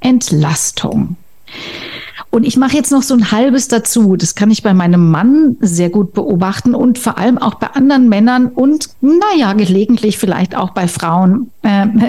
Entlastung. 0.00 1.16
Und 2.32 2.46
ich 2.46 2.56
mache 2.56 2.74
jetzt 2.74 2.90
noch 2.90 3.02
so 3.02 3.12
ein 3.12 3.30
halbes 3.30 3.68
dazu. 3.68 4.16
Das 4.16 4.34
kann 4.34 4.50
ich 4.50 4.62
bei 4.62 4.72
meinem 4.72 5.10
Mann 5.10 5.58
sehr 5.60 5.90
gut 5.90 6.14
beobachten 6.14 6.74
und 6.74 6.98
vor 6.98 7.18
allem 7.18 7.36
auch 7.36 7.56
bei 7.56 7.66
anderen 7.66 8.08
Männern 8.08 8.46
und, 8.46 8.88
naja, 9.02 9.52
gelegentlich 9.52 10.16
vielleicht 10.16 10.56
auch 10.56 10.70
bei 10.70 10.88
Frauen. 10.88 11.50
Ähm, 11.62 12.02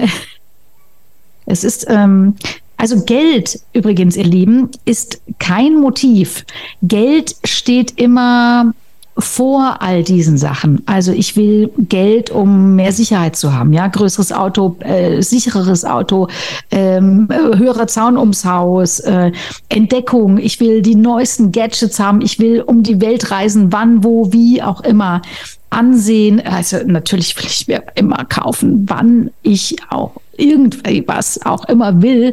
es 1.46 1.62
ist, 1.62 1.84
ähm, 1.90 2.36
also 2.78 3.04
Geld 3.04 3.60
übrigens, 3.74 4.16
ihr 4.16 4.24
Lieben, 4.24 4.70
ist 4.86 5.20
kein 5.38 5.74
Motiv. 5.74 6.46
Geld 6.82 7.36
steht 7.44 8.00
immer 8.00 8.72
vor 9.16 9.76
all 9.80 10.02
diesen 10.02 10.38
Sachen. 10.38 10.82
Also 10.86 11.12
ich 11.12 11.36
will 11.36 11.70
Geld, 11.78 12.30
um 12.30 12.74
mehr 12.74 12.92
Sicherheit 12.92 13.36
zu 13.36 13.52
haben, 13.52 13.72
ja, 13.72 13.86
größeres 13.86 14.32
Auto, 14.32 14.76
äh, 14.80 15.22
sichereres 15.22 15.84
Auto, 15.84 16.28
ähm, 16.70 17.28
äh, 17.30 17.56
höherer 17.56 17.86
Zaun 17.86 18.16
ums 18.16 18.44
Haus, 18.44 19.00
äh, 19.00 19.30
Entdeckung. 19.68 20.38
Ich 20.38 20.58
will 20.58 20.82
die 20.82 20.96
neuesten 20.96 21.52
Gadgets 21.52 22.00
haben. 22.00 22.20
Ich 22.20 22.38
will 22.38 22.60
um 22.60 22.82
die 22.82 23.00
Welt 23.00 23.30
reisen, 23.30 23.72
wann, 23.72 24.02
wo, 24.02 24.32
wie 24.32 24.62
auch 24.62 24.80
immer. 24.80 25.22
Ansehen, 25.70 26.40
also 26.46 26.78
natürlich 26.86 27.36
will 27.36 27.46
ich 27.46 27.66
mir 27.66 27.82
immer 27.96 28.24
kaufen, 28.24 28.86
wann 28.88 29.30
ich 29.42 29.76
auch 29.90 30.12
irgendwas 30.36 31.44
auch 31.44 31.64
immer 31.64 32.00
will. 32.00 32.32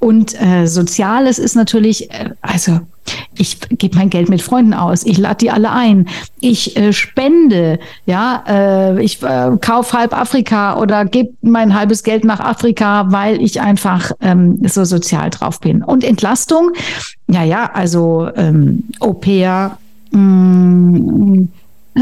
Und 0.00 0.40
äh, 0.40 0.66
Soziales 0.66 1.38
ist 1.38 1.54
natürlich, 1.54 2.10
äh, 2.10 2.30
also 2.40 2.80
ich 3.36 3.60
gebe 3.70 3.96
mein 3.96 4.08
Geld 4.08 4.30
mit 4.30 4.40
Freunden 4.40 4.72
aus, 4.72 5.04
ich 5.04 5.18
lade 5.18 5.36
die 5.36 5.50
alle 5.50 5.70
ein, 5.70 6.08
ich 6.40 6.76
äh, 6.76 6.92
spende, 6.92 7.78
ja, 8.06 8.42
äh, 8.48 9.02
ich 9.02 9.22
äh, 9.22 9.50
kaufe 9.60 9.98
halb 9.98 10.16
Afrika 10.16 10.78
oder 10.78 11.04
gebe 11.04 11.34
mein 11.42 11.74
halbes 11.74 12.02
Geld 12.02 12.24
nach 12.24 12.40
Afrika, 12.40 13.12
weil 13.12 13.42
ich 13.42 13.60
einfach 13.60 14.12
ähm, 14.20 14.58
so 14.66 14.84
sozial 14.84 15.28
drauf 15.28 15.60
bin. 15.60 15.82
Und 15.82 16.02
Entlastung, 16.02 16.70
ja, 17.28 17.44
ja, 17.44 17.70
also 17.72 18.28
ähm, 18.36 18.84
Au-pair, 19.00 19.76
mh, 20.12 21.46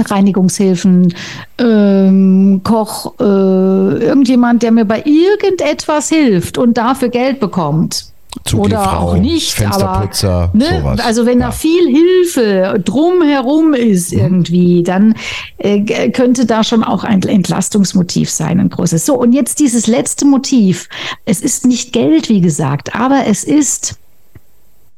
Reinigungshilfen, 0.01 1.15
ähm, 1.59 2.61
Koch, 2.65 3.15
äh, 3.21 3.25
irgendjemand, 3.25 4.63
der 4.63 4.73
mir 4.73 4.85
bei 4.85 5.03
irgendetwas 5.05 6.09
hilft 6.09 6.59
und 6.59 6.77
dafür 6.77 7.09
Geld 7.09 7.41
bekommt. 7.41 8.07
Oder 8.55 9.01
auch 9.01 9.17
nicht, 9.17 9.53
Fensterputzer, 9.53 10.51
aber 10.53 10.57
ne, 10.57 10.81
sowas. 10.81 11.01
also 11.01 11.27
wenn 11.27 11.41
Ja. 11.41 11.47
Mhm. 11.47 11.51
da 11.51 11.57
viel 11.57 11.89
Hilfe 11.89 12.81
drumherum 12.85 13.75
ist 13.75 14.13
irgendwie, 14.13 14.83
dann 14.83 15.15
äh, 15.57 16.11
könnte 16.11 16.45
da 16.47 16.63
schon 16.63 16.85
auch 16.85 17.05
ein 17.05 17.23
Entlastungsmotiv 17.23 18.31
sein, 18.31 18.61
ein 18.61 18.69
großes. 18.69 19.07
So, 19.07 19.19
und 19.19 19.33
jetzt 19.33 19.59
dieses 19.61 19.87
letzte 19.87 20.25
Motiv. 20.27 20.89
Es 21.25 21.41
ist 21.41 21.67
nicht 21.67 21.93
Geld, 21.93 22.29
wie 22.29 22.41
gesagt, 22.41 22.95
aber 22.95 23.25
es 23.27 23.45
ist 23.45 23.97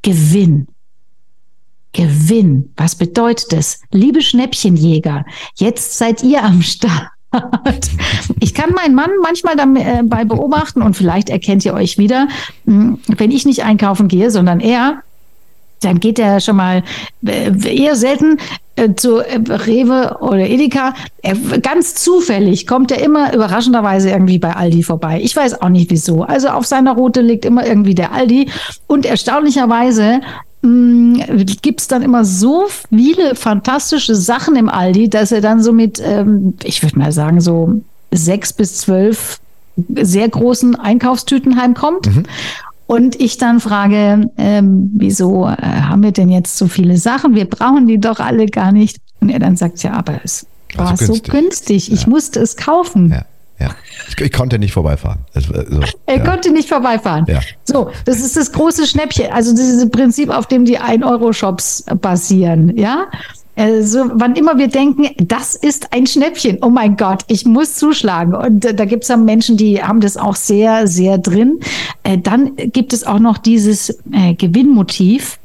Gewinn. 0.02 0.66
Gewinn. 1.92 2.72
Was 2.76 2.94
bedeutet 2.94 3.52
das? 3.52 3.80
Liebe 3.90 4.22
Schnäppchenjäger, 4.22 5.24
jetzt 5.56 5.98
seid 5.98 6.22
ihr 6.22 6.44
am 6.44 6.62
Start. 6.62 7.10
Ich 8.40 8.54
kann 8.54 8.70
meinen 8.70 8.94
Mann 8.94 9.10
manchmal 9.22 9.54
dabei 9.54 10.24
beobachten 10.24 10.82
und 10.82 10.96
vielleicht 10.96 11.30
erkennt 11.30 11.64
ihr 11.64 11.74
euch 11.74 11.98
wieder, 11.98 12.26
mh, 12.64 12.98
wenn 13.06 13.30
ich 13.30 13.44
nicht 13.44 13.62
einkaufen 13.62 14.08
gehe, 14.08 14.30
sondern 14.30 14.60
er, 14.60 15.02
dann 15.80 16.00
geht 16.00 16.18
er 16.18 16.40
schon 16.40 16.56
mal 16.56 16.82
äh, 17.24 17.52
eher 17.76 17.96
selten 17.96 18.38
äh, 18.76 18.94
zu 18.94 19.18
äh, 19.18 19.38
Rewe 19.48 20.18
oder 20.20 20.48
Edeka. 20.48 20.94
Ganz 21.62 21.94
zufällig 21.94 22.66
kommt 22.66 22.90
er 22.90 23.02
immer 23.02 23.34
überraschenderweise 23.34 24.10
irgendwie 24.10 24.38
bei 24.38 24.54
Aldi 24.54 24.82
vorbei. 24.82 25.20
Ich 25.22 25.36
weiß 25.36 25.60
auch 25.62 25.68
nicht 25.68 25.90
wieso. 25.90 26.22
Also 26.22 26.48
auf 26.48 26.66
seiner 26.66 26.94
Route 26.94 27.20
liegt 27.20 27.44
immer 27.44 27.66
irgendwie 27.66 27.94
der 27.94 28.12
Aldi 28.12 28.50
und 28.86 29.06
erstaunlicherweise 29.06 30.20
gibt 30.62 31.80
es 31.80 31.88
dann 31.88 32.02
immer 32.02 32.24
so 32.24 32.66
viele 32.90 33.34
fantastische 33.34 34.14
Sachen 34.14 34.56
im 34.56 34.68
Aldi, 34.68 35.08
dass 35.08 35.32
er 35.32 35.40
dann 35.40 35.62
so 35.62 35.72
mit, 35.72 36.00
ähm, 36.04 36.54
ich 36.62 36.82
würde 36.82 36.98
mal 36.98 37.12
sagen, 37.12 37.40
so 37.40 37.80
sechs 38.10 38.52
bis 38.52 38.78
zwölf 38.78 39.38
sehr 39.94 40.28
großen 40.28 40.76
Einkaufstüten 40.76 41.60
heimkommt. 41.60 42.08
Und 42.86 43.20
ich 43.20 43.38
dann 43.38 43.60
frage, 43.60 44.30
ähm, 44.36 44.90
wieso 44.96 45.46
äh, 45.46 45.56
haben 45.56 46.02
wir 46.02 46.10
denn 46.10 46.28
jetzt 46.28 46.58
so 46.58 46.66
viele 46.66 46.96
Sachen? 46.96 47.36
Wir 47.36 47.44
brauchen 47.44 47.86
die 47.86 47.98
doch 47.98 48.18
alle 48.18 48.46
gar 48.46 48.72
nicht. 48.72 48.96
Und 49.20 49.30
er 49.30 49.38
dann 49.38 49.56
sagt, 49.56 49.82
ja, 49.82 49.92
aber 49.92 50.20
es 50.24 50.44
War 50.74 50.90
war 50.90 50.96
so 50.96 51.14
günstig. 51.14 51.92
Ich 51.92 52.02
Ja. 52.02 52.08
musste 52.08 52.40
es 52.40 52.56
kaufen. 52.56 53.10
Ja, 53.10 53.24
ja. 53.60 53.70
Ich, 54.08 54.20
ich 54.20 54.32
konnte 54.32 54.58
nicht 54.58 54.72
vorbeifahren. 54.72 55.20
Es, 55.34 55.48
äh, 55.50 55.66
so, 55.68 55.80
Er 56.06 56.16
ja. 56.16 56.24
konnte 56.24 56.50
nicht 56.50 56.68
vorbeifahren. 56.68 57.26
Ja. 57.28 57.40
So, 57.64 57.90
das 58.04 58.20
ist 58.20 58.36
das 58.36 58.52
große 58.52 58.86
Schnäppchen. 58.86 59.30
Also 59.32 59.52
dieses 59.52 59.88
Prinzip, 59.90 60.30
auf 60.30 60.46
dem 60.46 60.64
die 60.64 60.78
1-Euro-Shops 60.78 61.84
basieren. 62.00 62.76
Ja. 62.76 63.06
Also, 63.56 64.10
wann 64.14 64.36
immer 64.36 64.56
wir 64.56 64.68
denken, 64.68 65.10
das 65.18 65.54
ist 65.54 65.92
ein 65.92 66.06
Schnäppchen, 66.06 66.58
oh 66.62 66.70
mein 66.70 66.96
Gott, 66.96 67.24
ich 67.26 67.44
muss 67.44 67.74
zuschlagen. 67.74 68.34
Und 68.34 68.64
da 68.64 68.84
gibt 68.86 69.02
es 69.02 69.08
ja 69.08 69.18
Menschen, 69.18 69.58
die 69.58 69.82
haben 69.82 70.00
das 70.00 70.16
auch 70.16 70.36
sehr, 70.36 70.86
sehr 70.86 71.18
drin. 71.18 71.60
Äh, 72.02 72.16
dann 72.16 72.56
gibt 72.56 72.94
es 72.94 73.04
auch 73.04 73.18
noch 73.18 73.36
dieses 73.36 73.90
äh, 74.12 74.34
Gewinnmotiv. 74.34 75.38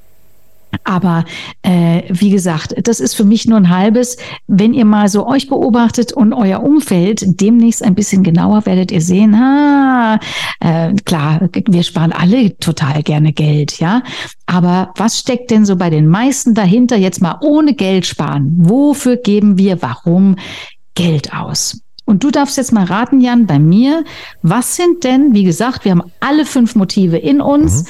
Aber 0.83 1.25
äh, 1.61 2.03
wie 2.09 2.29
gesagt, 2.29 2.75
das 2.87 2.99
ist 2.99 3.15
für 3.15 3.23
mich 3.23 3.47
nur 3.47 3.57
ein 3.57 3.69
halbes. 3.69 4.17
Wenn 4.47 4.73
ihr 4.73 4.85
mal 4.85 5.07
so 5.09 5.27
euch 5.27 5.47
beobachtet 5.47 6.13
und 6.13 6.33
euer 6.33 6.61
Umfeld 6.61 7.23
demnächst 7.41 7.83
ein 7.83 7.95
bisschen 7.95 8.23
genauer 8.23 8.65
werdet 8.65 8.91
ihr 8.91 9.01
sehen, 9.01 9.33
ah, 9.35 10.19
äh, 10.59 10.93
klar, 11.05 11.49
wir 11.67 11.83
sparen 11.83 12.11
alle 12.11 12.57
total 12.57 13.03
gerne 13.03 13.33
Geld, 13.33 13.79
ja. 13.79 14.03
Aber 14.45 14.91
was 14.95 15.19
steckt 15.19 15.51
denn 15.51 15.65
so 15.65 15.75
bei 15.75 15.89
den 15.89 16.07
meisten 16.07 16.53
dahinter 16.53 16.97
jetzt 16.97 17.21
mal 17.21 17.37
ohne 17.41 17.73
Geld 17.73 18.05
sparen? 18.05 18.53
Wofür 18.57 19.17
geben 19.17 19.57
wir 19.57 19.81
warum 19.81 20.35
Geld 20.93 21.33
aus? 21.33 21.81
Und 22.05 22.23
du 22.23 22.29
darfst 22.29 22.57
jetzt 22.57 22.71
mal 22.71 22.85
raten, 22.85 23.19
Jan, 23.19 23.47
bei 23.47 23.57
mir, 23.57 24.03
was 24.43 24.75
sind 24.75 25.03
denn, 25.03 25.33
wie 25.33 25.43
gesagt, 25.43 25.85
wir 25.85 25.91
haben 25.91 26.03
alle 26.19 26.45
fünf 26.45 26.75
Motive 26.75 27.17
in 27.17 27.41
uns. 27.41 27.81
Ähm, 27.81 27.85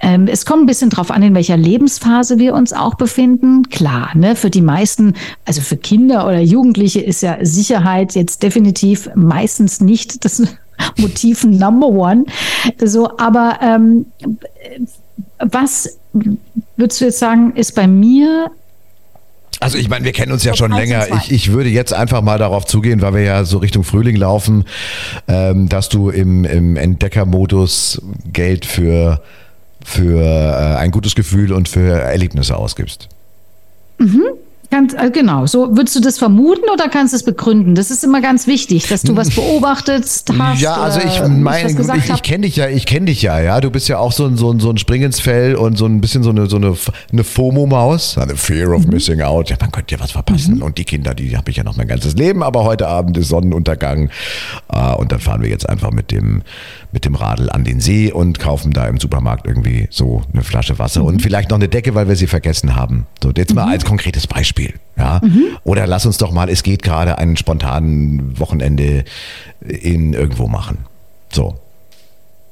es 0.00 0.46
kommt 0.46 0.62
ein 0.62 0.66
bisschen 0.66 0.90
drauf 0.90 1.10
an, 1.10 1.22
in 1.22 1.34
welcher 1.34 1.56
Lebensphase 1.56 2.38
wir 2.38 2.54
uns 2.54 2.72
auch 2.72 2.94
befinden. 2.94 3.68
Klar, 3.68 4.10
ne, 4.14 4.36
für 4.36 4.50
die 4.50 4.62
meisten, 4.62 5.14
also 5.44 5.60
für 5.60 5.76
Kinder 5.76 6.26
oder 6.26 6.40
Jugendliche 6.40 7.00
ist 7.00 7.22
ja 7.22 7.38
Sicherheit 7.42 8.14
jetzt 8.14 8.42
definitiv 8.42 9.10
meistens 9.14 9.80
nicht 9.80 10.24
das 10.24 10.42
Motiven 10.96 11.58
Number 11.58 11.88
One. 11.88 12.26
So, 12.82 13.18
aber 13.18 13.58
ähm, 13.60 14.06
was 15.38 15.98
würdest 16.76 17.00
du 17.00 17.06
jetzt 17.06 17.18
sagen, 17.18 17.52
ist 17.54 17.74
bei 17.74 17.86
mir 17.86 18.50
also 19.60 19.76
ich 19.76 19.88
meine, 19.88 20.04
wir 20.04 20.12
kennen 20.12 20.30
uns 20.30 20.44
ja 20.44 20.54
schon 20.54 20.70
länger. 20.70 21.08
Ich, 21.16 21.32
ich 21.32 21.52
würde 21.52 21.68
jetzt 21.68 21.92
einfach 21.92 22.22
mal 22.22 22.38
darauf 22.38 22.64
zugehen, 22.64 23.02
weil 23.02 23.14
wir 23.14 23.22
ja 23.22 23.44
so 23.44 23.58
Richtung 23.58 23.82
Frühling 23.82 24.14
laufen, 24.14 24.64
ähm, 25.26 25.68
dass 25.68 25.88
du 25.88 26.10
im, 26.10 26.44
im 26.44 26.76
Entdeckermodus 26.76 28.00
Geld 28.32 28.66
für, 28.66 29.20
für 29.84 30.20
äh, 30.20 30.76
ein 30.76 30.90
gutes 30.90 31.14
Gefühl 31.14 31.52
und 31.52 31.68
für 31.68 32.00
Erlebnisse 32.00 32.56
ausgibst. 32.56 33.08
Mhm. 33.98 34.22
Ganz, 34.70 34.92
äh, 34.92 35.10
genau, 35.10 35.46
so 35.46 35.78
würdest 35.78 35.96
du 35.96 36.00
das 36.00 36.18
vermuten 36.18 36.68
oder 36.70 36.90
kannst 36.90 37.14
du 37.14 37.16
es 37.16 37.22
begründen? 37.22 37.74
Das 37.74 37.90
ist 37.90 38.04
immer 38.04 38.20
ganz 38.20 38.46
wichtig, 38.46 38.86
dass 38.86 39.00
du 39.00 39.16
was 39.16 39.30
beobachtet 39.34 40.04
hast. 40.38 40.60
Ja, 40.60 40.74
also 40.74 41.00
ich 41.00 41.26
meine, 41.26 41.70
ich, 41.70 41.78
ich, 41.78 42.10
ich 42.10 42.22
kenne 42.22 42.46
dich 42.46 42.56
ja, 42.56 42.68
ich 42.68 42.84
kenne 42.84 43.06
dich 43.06 43.22
ja, 43.22 43.40
ja. 43.40 43.62
Du 43.62 43.70
bist 43.70 43.88
ja 43.88 43.98
auch 43.98 44.12
so 44.12 44.26
ein, 44.26 44.36
so 44.36 44.52
ein, 44.52 44.60
so 44.60 44.68
ein 44.68 44.76
Spring 44.76 45.02
ins 45.02 45.20
Fell 45.20 45.54
und 45.54 45.78
so 45.78 45.86
ein 45.86 46.02
bisschen 46.02 46.22
so 46.22 46.28
eine, 46.28 46.48
so 46.48 46.56
eine, 46.56 46.76
eine 47.10 47.24
FOMO-Maus. 47.24 48.18
Eine 48.18 48.36
Fear 48.36 48.74
of 48.74 48.84
mhm. 48.84 48.92
Missing 48.92 49.22
Out. 49.22 49.48
Ja, 49.48 49.56
man 49.58 49.72
könnte 49.72 49.94
ja 49.94 50.00
was 50.02 50.10
verpassen. 50.10 50.56
Mhm. 50.56 50.62
Und 50.62 50.76
die 50.76 50.84
Kinder, 50.84 51.14
die 51.14 51.34
habe 51.34 51.50
ich 51.50 51.56
ja 51.56 51.64
noch 51.64 51.76
mein 51.76 51.88
ganzes 51.88 52.14
Leben, 52.14 52.42
aber 52.42 52.64
heute 52.64 52.88
Abend 52.88 53.16
ist 53.16 53.28
Sonnenuntergang. 53.28 54.10
Uh, 54.70 54.96
und 54.98 55.12
dann 55.12 55.20
fahren 55.20 55.40
wir 55.40 55.48
jetzt 55.48 55.66
einfach 55.66 55.92
mit 55.92 56.10
dem, 56.10 56.42
mit 56.92 57.04
dem 57.04 57.14
Radl 57.14 57.50
an 57.50 57.64
den 57.64 57.80
See 57.80 58.10
und 58.12 58.38
kaufen 58.38 58.72
da 58.72 58.86
im 58.86 58.98
Supermarkt 58.98 59.46
irgendwie 59.46 59.88
so 59.90 60.22
eine 60.32 60.42
Flasche 60.42 60.78
Wasser 60.78 61.00
mhm. 61.00 61.06
und 61.06 61.22
vielleicht 61.22 61.50
noch 61.50 61.58
eine 61.58 61.68
Decke, 61.68 61.94
weil 61.94 62.08
wir 62.08 62.16
sie 62.16 62.26
vergessen 62.26 62.74
haben. 62.74 63.06
So, 63.22 63.30
jetzt 63.36 63.54
mal 63.54 63.66
mhm. 63.66 63.72
als 63.72 63.84
konkretes 63.84 64.26
Beispiel. 64.26 64.74
Ja? 64.96 65.20
Mhm. 65.22 65.44
Oder 65.64 65.86
lass 65.86 66.06
uns 66.06 66.18
doch 66.18 66.32
mal, 66.32 66.48
es 66.48 66.62
geht 66.62 66.82
gerade 66.82 67.18
einen 67.18 67.36
spontanen 67.36 68.38
Wochenende 68.38 69.04
in 69.60 70.14
irgendwo 70.14 70.48
machen. 70.48 70.78
So. 71.30 71.56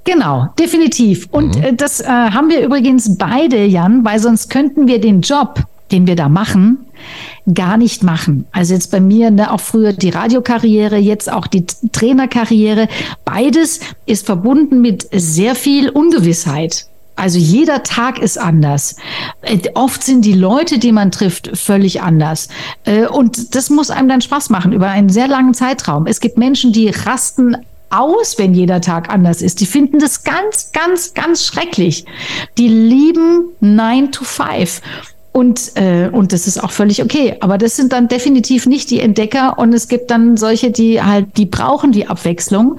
Genau, 0.05 0.49
definitiv. 0.59 1.27
Und 1.31 1.57
mhm. 1.57 1.63
Äh, 1.63 1.75
das 1.75 2.01
äh, 2.01 2.07
haben 2.07 2.49
wir 2.49 2.61
übrigens 2.61 3.17
beide, 3.19 3.65
Jan, 3.65 4.05
weil 4.05 4.19
sonst 4.21 4.51
könnten 4.51 4.87
wir 4.87 5.01
den 5.01 5.21
Job, 5.21 5.65
den 5.91 6.07
wir 6.07 6.17
da 6.17 6.29
machen, 6.29 6.79
gar 7.53 7.77
nicht 7.77 8.03
machen. 8.03 8.47
Also 8.53 8.75
jetzt 8.75 8.91
bei 8.91 9.01
mir 9.01 9.31
ne, 9.31 9.53
auch 9.53 9.61
früher 9.61 9.93
die 9.93 10.11
Radiokarriere, 10.11 10.97
jetzt 10.97 11.31
auch 11.31 11.47
die 11.47 11.67
Trainerkarriere. 11.93 12.89
Beides 13.25 13.81
ist 14.05 14.27
verbunden 14.27 14.81
mit 14.81 15.09
sehr 15.13 15.55
viel 15.55 15.89
Ungewissheit. 15.89 16.87
Also 17.17 17.39
jeder 17.39 17.83
Tag 17.83 18.19
ist 18.19 18.39
anders. 18.39 18.97
Äh, 19.41 19.59
oft 19.75 20.03
sind 20.03 20.25
die 20.25 20.35
Leute, 20.35 20.79
die 20.79 20.93
man 20.93 21.11
trifft, 21.11 21.57
völlig 21.57 22.03
anders. 22.03 22.49
Äh, 22.85 23.07
und 23.07 23.55
das 23.55 23.71
muss 23.71 23.91
einem 23.91 24.09
dann 24.09 24.21
Spaß 24.21 24.51
machen 24.51 24.73
über 24.73 24.89
einen 24.89 25.09
sehr 25.09 25.27
langen 25.27 25.55
Zeitraum. 25.55 26.07
Es 26.07 26.21
gibt 26.21 26.37
Menschen, 26.37 26.73
die 26.73 26.89
rasten 26.89 27.57
aus, 27.89 28.39
wenn 28.39 28.53
jeder 28.53 28.83
Tag 28.83 29.09
anders 29.09 29.41
ist. 29.41 29.61
Die 29.61 29.67
finden 29.67 29.99
das 29.99 30.25
ganz, 30.25 30.73
ganz, 30.73 31.15
ganz 31.15 31.45
schrecklich. 31.47 32.05
Die 32.59 32.69
lieben 32.69 33.47
9 33.61 34.13
to 34.13 34.25
5. 34.25 34.83
Und, 35.37 35.73
äh, 35.75 36.09
und 36.11 36.33
das 36.33 36.47
ist 36.47 36.65
auch 36.65 36.71
völlig 36.71 37.03
okay. 37.03 37.37
Aber 37.41 37.59
das 37.59 37.77
sind 37.77 37.93
dann 37.93 38.09
definitiv 38.09 38.65
nicht 38.65 38.91
die 38.91 39.01
Entdecker. 39.01 39.59
Und 39.59 39.75
es 39.75 39.87
gibt 39.87 40.11
dann 40.11 40.39
solche, 40.39 40.71
die 40.71 41.03
halt, 41.03 41.37
die 41.37 41.45
brauchen 41.45 41.93
die 41.93 42.07
Abwechslung. 42.07 42.79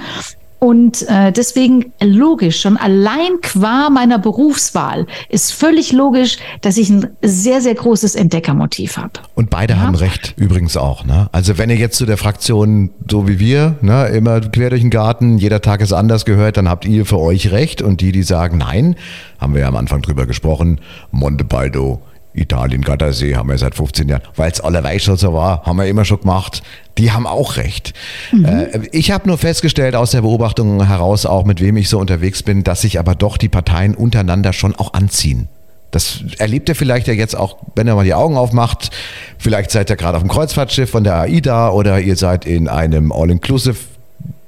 Und 0.57 1.07
äh, 1.07 1.31
deswegen 1.31 1.93
logisch, 2.01 2.59
schon 2.59 2.75
allein 2.77 3.41
qua 3.43 3.91
meiner 3.91 4.17
Berufswahl 4.17 5.05
ist 5.29 5.53
völlig 5.53 5.91
logisch, 5.91 6.37
dass 6.61 6.77
ich 6.77 6.89
ein 6.89 7.09
sehr, 7.21 7.61
sehr 7.61 7.75
großes 7.75 8.15
Entdeckermotiv 8.15 8.97
habe. 8.97 9.11
Und 9.35 9.51
beide 9.51 9.75
ja? 9.75 9.81
haben 9.81 9.93
recht, 9.93 10.33
übrigens 10.35 10.77
auch. 10.77 11.05
Ne? 11.05 11.29
Also 11.31 11.59
wenn 11.59 11.69
ihr 11.69 11.75
jetzt 11.75 11.95
zu 11.95 12.07
der 12.07 12.17
Fraktion, 12.17 12.89
so 13.07 13.27
wie 13.27 13.37
wir, 13.37 13.75
ne, 13.81 14.07
immer 14.07 14.41
quer 14.41 14.71
durch 14.71 14.81
den 14.81 14.89
Garten, 14.89 15.37
jeder 15.37 15.61
Tag 15.61 15.81
ist 15.81 15.93
anders 15.93 16.25
gehört, 16.25 16.57
dann 16.57 16.67
habt 16.67 16.85
ihr 16.85 17.05
für 17.05 17.19
euch 17.19 17.51
recht. 17.51 17.83
Und 17.83 18.01
die, 18.01 18.11
die 18.11 18.23
sagen, 18.23 18.57
nein, 18.57 18.95
haben 19.37 19.53
wir 19.53 19.61
ja 19.61 19.67
am 19.67 19.75
Anfang 19.75 20.01
drüber 20.01 20.25
gesprochen, 20.25 20.81
Monte 21.11 21.43
Baldo 21.43 22.01
Italien, 22.33 22.81
Gardasee 22.81 23.35
haben 23.35 23.49
wir 23.49 23.57
seit 23.57 23.75
15 23.75 24.09
Jahren, 24.09 24.21
weil 24.35 24.51
es 24.51 24.61
allerweil 24.61 24.99
schon 24.99 25.17
so 25.17 25.33
war, 25.33 25.63
haben 25.63 25.77
wir 25.77 25.87
immer 25.87 26.05
schon 26.05 26.21
gemacht. 26.21 26.61
Die 26.97 27.11
haben 27.11 27.25
auch 27.25 27.57
recht. 27.57 27.93
Mhm. 28.31 28.45
Äh, 28.45 28.81
ich 28.91 29.11
habe 29.11 29.27
nur 29.27 29.37
festgestellt 29.37 29.95
aus 29.95 30.11
der 30.11 30.21
Beobachtung 30.21 30.85
heraus, 30.85 31.25
auch 31.25 31.45
mit 31.45 31.61
wem 31.61 31.77
ich 31.77 31.89
so 31.89 31.99
unterwegs 31.99 32.43
bin, 32.43 32.63
dass 32.63 32.81
sich 32.81 32.99
aber 32.99 33.15
doch 33.15 33.37
die 33.37 33.49
Parteien 33.49 33.95
untereinander 33.95 34.53
schon 34.53 34.75
auch 34.75 34.93
anziehen. 34.93 35.47
Das 35.91 36.23
erlebt 36.37 36.67
ihr 36.69 36.75
vielleicht 36.75 37.07
ja 37.07 37.13
jetzt 37.13 37.35
auch, 37.35 37.57
wenn 37.75 37.87
ihr 37.87 37.95
mal 37.95 38.03
die 38.03 38.13
Augen 38.13 38.35
aufmacht. 38.35 38.89
Vielleicht 39.37 39.71
seid 39.71 39.89
ihr 39.89 39.95
gerade 39.95 40.17
auf 40.17 40.23
dem 40.23 40.29
Kreuzfahrtschiff 40.29 40.89
von 40.89 41.03
der 41.03 41.15
AIDA 41.21 41.69
oder 41.69 41.99
ihr 41.99 42.17
seid 42.17 42.45
in 42.45 42.67
einem 42.67 43.11
All-Inclusive 43.11 43.77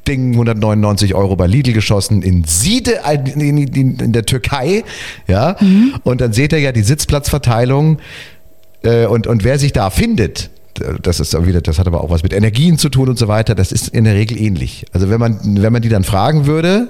Ding 0.10 0.32
199 0.32 1.14
Euro 1.14 1.36
bei 1.36 1.48
Lidl 1.48 1.74
geschossen 1.74 2.24
in 2.24 2.44
Siede 2.44 3.02
in, 3.26 3.58
in, 3.58 4.00
in 4.00 4.12
der 4.12 4.26
Türkei. 4.26 4.84
Ja, 5.28 5.56
mhm. 5.60 5.94
und 6.04 6.20
dann 6.20 6.34
seht 6.34 6.52
ihr 6.52 6.60
ja 6.60 6.72
die 6.72 6.82
Sitzplatzverteilung 6.82 8.00
äh, 8.82 9.06
und, 9.06 9.28
und 9.28 9.44
wer 9.44 9.60
sich 9.60 9.72
da 9.72 9.90
findet, 9.90 10.50
das 11.02 11.20
ist 11.20 11.36
wieder, 11.46 11.62
das 11.62 11.78
hat 11.78 11.88
aber 11.88 12.04
auch 12.04 12.10
was 12.10 12.24
mit 12.24 12.34
Energien 12.34 12.78
zu 12.78 12.90
tun 12.90 13.10
und 13.10 13.20
so 13.20 13.28
weiter. 13.28 13.54
Das 13.54 13.72
ist 13.72 13.90
in 13.90 14.06
der 14.06 14.16
Regel 14.16 14.40
ähnlich. 14.40 14.86
Also 14.94 15.10
wenn 15.10 15.20
man, 15.20 15.62
wenn 15.62 15.74
man 15.74 15.82
die 15.82 15.90
dann 15.90 16.04
fragen 16.04 16.46
würde, 16.46 16.88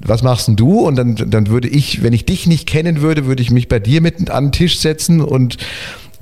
was 0.00 0.22
machst 0.22 0.48
denn 0.48 0.56
du? 0.56 0.80
Und 0.80 0.96
dann, 0.96 1.16
dann 1.16 1.48
würde 1.48 1.68
ich, 1.68 2.02
wenn 2.02 2.12
ich 2.12 2.24
dich 2.26 2.46
nicht 2.46 2.68
kennen 2.68 3.00
würde, 3.00 3.26
würde 3.26 3.42
ich 3.42 3.50
mich 3.50 3.68
bei 3.68 3.78
dir 3.78 4.00
mit 4.00 4.30
an 4.30 4.46
den 4.46 4.52
Tisch 4.52 4.78
setzen 4.78 5.20
und 5.20 5.56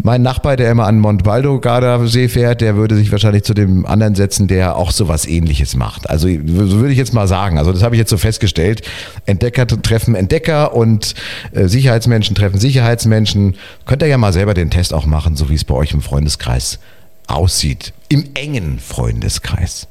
mein 0.06 0.22
Nachbar, 0.22 0.56
der 0.56 0.70
immer 0.70 0.86
an 0.86 1.00
Montbaldo 1.00 1.58
Gardasee 1.58 2.28
fährt, 2.28 2.60
der 2.60 2.76
würde 2.76 2.94
sich 2.94 3.10
wahrscheinlich 3.10 3.42
zu 3.42 3.54
dem 3.54 3.84
anderen 3.84 4.14
setzen, 4.14 4.46
der 4.46 4.76
auch 4.76 4.92
so 4.92 5.08
was 5.08 5.26
ähnliches 5.26 5.74
macht. 5.74 6.08
Also 6.08 6.28
so 6.28 6.78
würde 6.78 6.92
ich 6.92 6.96
jetzt 6.96 7.12
mal 7.12 7.26
sagen. 7.26 7.58
Also 7.58 7.72
das 7.72 7.82
habe 7.82 7.96
ich 7.96 7.98
jetzt 7.98 8.10
so 8.10 8.16
festgestellt. 8.16 8.82
Entdecker 9.26 9.66
treffen 9.66 10.14
Entdecker 10.14 10.74
und 10.74 11.16
äh, 11.50 11.66
Sicherheitsmenschen 11.66 12.36
treffen 12.36 12.60
Sicherheitsmenschen. 12.60 13.56
Könnt 13.84 14.00
ihr 14.00 14.06
ja 14.06 14.16
mal 14.16 14.32
selber 14.32 14.54
den 14.54 14.70
Test 14.70 14.94
auch 14.94 15.06
machen, 15.06 15.34
so 15.34 15.50
wie 15.50 15.54
es 15.54 15.64
bei 15.64 15.74
euch 15.74 15.90
im 15.90 16.02
Freundeskreis 16.02 16.78
aussieht. 17.26 17.92
Im 18.08 18.26
engen 18.34 18.78
Freundeskreis. 18.78 19.88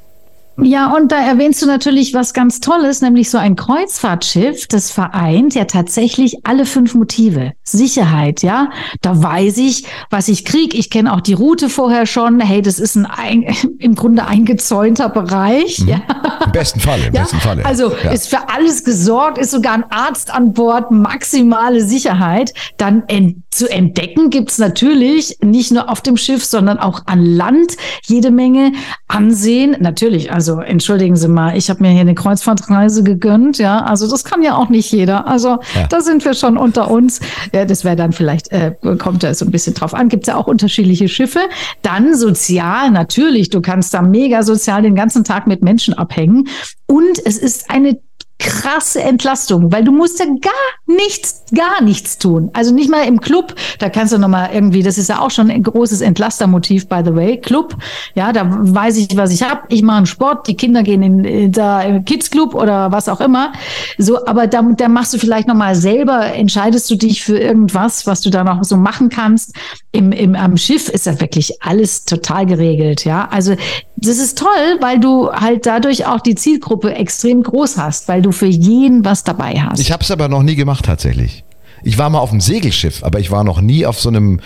Ja, 0.62 0.94
und 0.94 1.12
da 1.12 1.18
erwähnst 1.18 1.60
du 1.60 1.66
natürlich 1.66 2.14
was 2.14 2.32
ganz 2.32 2.60
Tolles, 2.60 3.02
nämlich 3.02 3.30
so 3.30 3.38
ein 3.38 3.56
Kreuzfahrtschiff, 3.56 4.66
das 4.68 4.90
vereint 4.90 5.54
ja 5.54 5.64
tatsächlich 5.64 6.38
alle 6.44 6.64
fünf 6.64 6.94
Motive. 6.94 7.52
Sicherheit, 7.62 8.42
ja. 8.42 8.70
Da 9.02 9.22
weiß 9.22 9.58
ich, 9.58 9.84
was 10.10 10.28
ich 10.28 10.44
krieg. 10.44 10.74
Ich 10.74 10.88
kenne 10.88 11.12
auch 11.12 11.20
die 11.20 11.34
Route 11.34 11.68
vorher 11.68 12.06
schon. 12.06 12.40
Hey, 12.40 12.62
das 12.62 12.78
ist 12.78 12.96
ein, 12.96 13.06
ein 13.06 13.42
im 13.78 13.94
Grunde 13.94 14.26
eingezäunter 14.26 15.08
Bereich. 15.08 15.80
Mhm. 15.80 15.88
Ja. 15.88 16.02
Im 16.44 16.52
besten 16.52 16.80
Fall, 16.80 17.00
im 17.00 17.14
ja? 17.14 17.22
besten 17.22 17.40
Fall. 17.40 17.62
Also 17.62 17.92
ja. 18.02 18.10
ist 18.12 18.28
für 18.28 18.48
alles 18.48 18.84
gesorgt, 18.84 19.38
ist 19.38 19.50
sogar 19.50 19.74
ein 19.74 19.84
Arzt 19.90 20.32
an 20.32 20.52
Bord, 20.52 20.90
maximale 20.90 21.84
Sicherheit. 21.84 22.54
Dann 22.78 23.02
ent 23.08 23.36
zu 23.50 23.70
entdecken 23.70 24.28
gibt's 24.28 24.58
natürlich 24.58 25.38
nicht 25.40 25.72
nur 25.72 25.90
auf 25.90 26.02
dem 26.02 26.18
Schiff, 26.18 26.44
sondern 26.44 26.78
auch 26.78 27.00
an 27.06 27.24
Land 27.24 27.76
jede 28.04 28.30
Menge 28.30 28.72
Ansehen. 29.08 29.76
Natürlich, 29.80 30.30
also 30.30 30.45
also 30.48 30.60
entschuldigen 30.60 31.16
Sie 31.16 31.26
mal, 31.26 31.56
ich 31.56 31.70
habe 31.70 31.82
mir 31.82 31.90
hier 31.90 32.02
eine 32.02 32.14
Kreuzfahrtreise 32.14 33.02
gegönnt, 33.02 33.58
ja. 33.58 33.80
Also 33.80 34.08
das 34.08 34.22
kann 34.22 34.42
ja 34.42 34.56
auch 34.56 34.68
nicht 34.68 34.92
jeder. 34.92 35.26
Also 35.26 35.58
ja. 35.74 35.88
da 35.88 36.00
sind 36.00 36.24
wir 36.24 36.34
schon 36.34 36.56
unter 36.56 36.88
uns. 36.88 37.18
Ja, 37.52 37.64
das 37.64 37.84
wäre 37.84 37.96
dann 37.96 38.12
vielleicht, 38.12 38.52
äh, 38.52 38.72
kommt 38.98 39.24
da 39.24 39.34
so 39.34 39.44
ein 39.44 39.50
bisschen 39.50 39.74
drauf 39.74 39.92
an. 39.92 40.08
Gibt 40.08 40.22
es 40.22 40.28
ja 40.28 40.36
auch 40.36 40.46
unterschiedliche 40.46 41.08
Schiffe. 41.08 41.40
Dann 41.82 42.14
sozial, 42.14 42.92
natürlich, 42.92 43.50
du 43.50 43.60
kannst 43.60 43.92
da 43.92 44.02
mega 44.02 44.44
sozial 44.44 44.82
den 44.82 44.94
ganzen 44.94 45.24
Tag 45.24 45.48
mit 45.48 45.62
Menschen 45.62 45.94
abhängen. 45.94 46.46
Und 46.86 47.18
es 47.24 47.38
ist 47.38 47.68
eine 47.68 47.98
krasse 48.38 49.02
Entlastung, 49.02 49.72
weil 49.72 49.82
du 49.82 49.92
musst 49.92 50.18
ja 50.18 50.26
gar 50.26 50.96
nichts, 50.96 51.44
gar 51.54 51.82
nichts 51.82 52.18
tun. 52.18 52.50
Also 52.52 52.74
nicht 52.74 52.90
mal 52.90 53.06
im 53.06 53.20
Club, 53.20 53.54
da 53.78 53.88
kannst 53.88 54.12
du 54.12 54.18
nochmal 54.18 54.50
irgendwie, 54.52 54.82
das 54.82 54.98
ist 54.98 55.08
ja 55.08 55.20
auch 55.20 55.30
schon 55.30 55.50
ein 55.50 55.62
großes 55.62 56.02
Entlastermotiv, 56.02 56.88
by 56.88 57.00
the 57.04 57.14
way, 57.14 57.40
Club. 57.40 57.76
Ja, 58.14 58.32
da 58.32 58.46
weiß 58.46 58.98
ich, 58.98 59.16
was 59.16 59.32
ich 59.32 59.42
habe. 59.42 59.62
Ich 59.68 59.82
mache 59.82 59.98
einen 59.98 60.06
Sport, 60.06 60.48
die 60.48 60.56
Kinder 60.56 60.82
gehen 60.82 61.02
in, 61.02 61.24
in 61.24 61.52
da 61.52 61.82
im 61.82 62.04
Kids 62.04 62.30
Club 62.30 62.54
oder 62.54 62.92
was 62.92 63.08
auch 63.08 63.20
immer. 63.20 63.52
So, 63.96 64.26
aber 64.26 64.46
da, 64.46 64.62
da 64.62 64.88
machst 64.88 65.14
du 65.14 65.18
vielleicht 65.18 65.48
nochmal 65.48 65.74
selber, 65.74 66.32
entscheidest 66.34 66.90
du 66.90 66.96
dich 66.96 67.24
für 67.24 67.38
irgendwas, 67.38 68.06
was 68.06 68.20
du 68.20 68.30
da 68.30 68.44
noch 68.44 68.64
so 68.64 68.76
machen 68.76 69.08
kannst. 69.08 69.54
Im, 69.92 70.12
im, 70.12 70.34
am 70.34 70.58
Schiff 70.58 70.88
ist 70.90 71.06
ja 71.06 71.18
wirklich 71.20 71.62
alles 71.62 72.04
total 72.04 72.44
geregelt, 72.44 73.04
ja. 73.04 73.28
Also 73.30 73.54
das 73.96 74.18
ist 74.18 74.38
toll, 74.38 74.78
weil 74.80 75.00
du 75.00 75.30
halt 75.30 75.66
dadurch 75.66 76.06
auch 76.06 76.20
die 76.20 76.34
Zielgruppe 76.34 76.94
extrem 76.94 77.42
groß 77.42 77.78
hast, 77.78 78.08
weil 78.08 78.22
du 78.22 78.30
für 78.30 78.46
jeden 78.46 79.04
was 79.04 79.24
dabei 79.24 79.54
hast. 79.60 79.80
Ich 79.80 79.90
habe 79.90 80.02
es 80.02 80.10
aber 80.10 80.28
noch 80.28 80.42
nie 80.42 80.54
gemacht 80.54 80.84
tatsächlich. 80.84 81.44
Ich 81.82 81.98
war 81.98 82.10
mal 82.10 82.18
auf 82.18 82.30
einem 82.30 82.40
Segelschiff, 82.40 83.04
aber 83.04 83.20
ich 83.20 83.30
war 83.30 83.44
noch 83.44 83.60
nie 83.60 83.86
auf 83.86 84.00
so 84.00 84.08
einem 84.08 84.40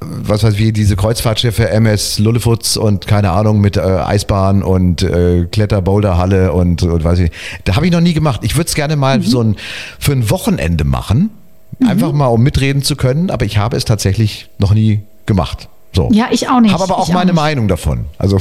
was 0.00 0.42
weiß 0.42 0.54
ich, 0.58 0.72
diese 0.72 0.96
Kreuzfahrtschiffe, 0.96 1.68
MS 1.70 2.18
Lullefutz 2.18 2.76
und 2.76 3.06
keine 3.06 3.30
Ahnung 3.30 3.60
mit 3.60 3.76
äh, 3.76 3.80
Eisbahn 3.80 4.62
und 4.62 5.02
äh, 5.02 5.46
Kletter-Boulderhalle 5.50 6.52
und, 6.52 6.82
und 6.82 7.04
weiß 7.04 7.20
ich. 7.20 7.30
Da 7.64 7.76
habe 7.76 7.86
ich 7.86 7.92
noch 7.92 8.00
nie 8.00 8.12
gemacht. 8.12 8.40
Ich 8.44 8.56
würde 8.56 8.68
es 8.68 8.74
gerne 8.74 8.96
mal 8.96 9.18
mhm. 9.18 9.22
so 9.22 9.42
ein 9.42 9.56
für 9.98 10.12
ein 10.12 10.30
Wochenende 10.30 10.84
machen, 10.84 11.30
mhm. 11.78 11.88
einfach 11.88 12.12
mal 12.12 12.26
um 12.26 12.42
mitreden 12.42 12.82
zu 12.82 12.96
können, 12.96 13.30
aber 13.30 13.44
ich 13.44 13.58
habe 13.58 13.76
es 13.76 13.84
tatsächlich 13.84 14.48
noch 14.58 14.74
nie 14.74 15.00
gemacht. 15.26 15.68
So. 15.94 16.08
Ja, 16.12 16.28
ich 16.30 16.48
auch 16.48 16.60
nicht. 16.60 16.72
Habe 16.72 16.84
aber 16.84 16.98
auch 16.98 17.08
ich 17.08 17.14
meine 17.14 17.32
auch 17.32 17.36
Meinung 17.36 17.68
davon. 17.68 18.06
Also, 18.18 18.38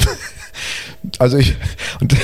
also 1.20 1.38
ich, 1.38 1.56
und 2.00 2.16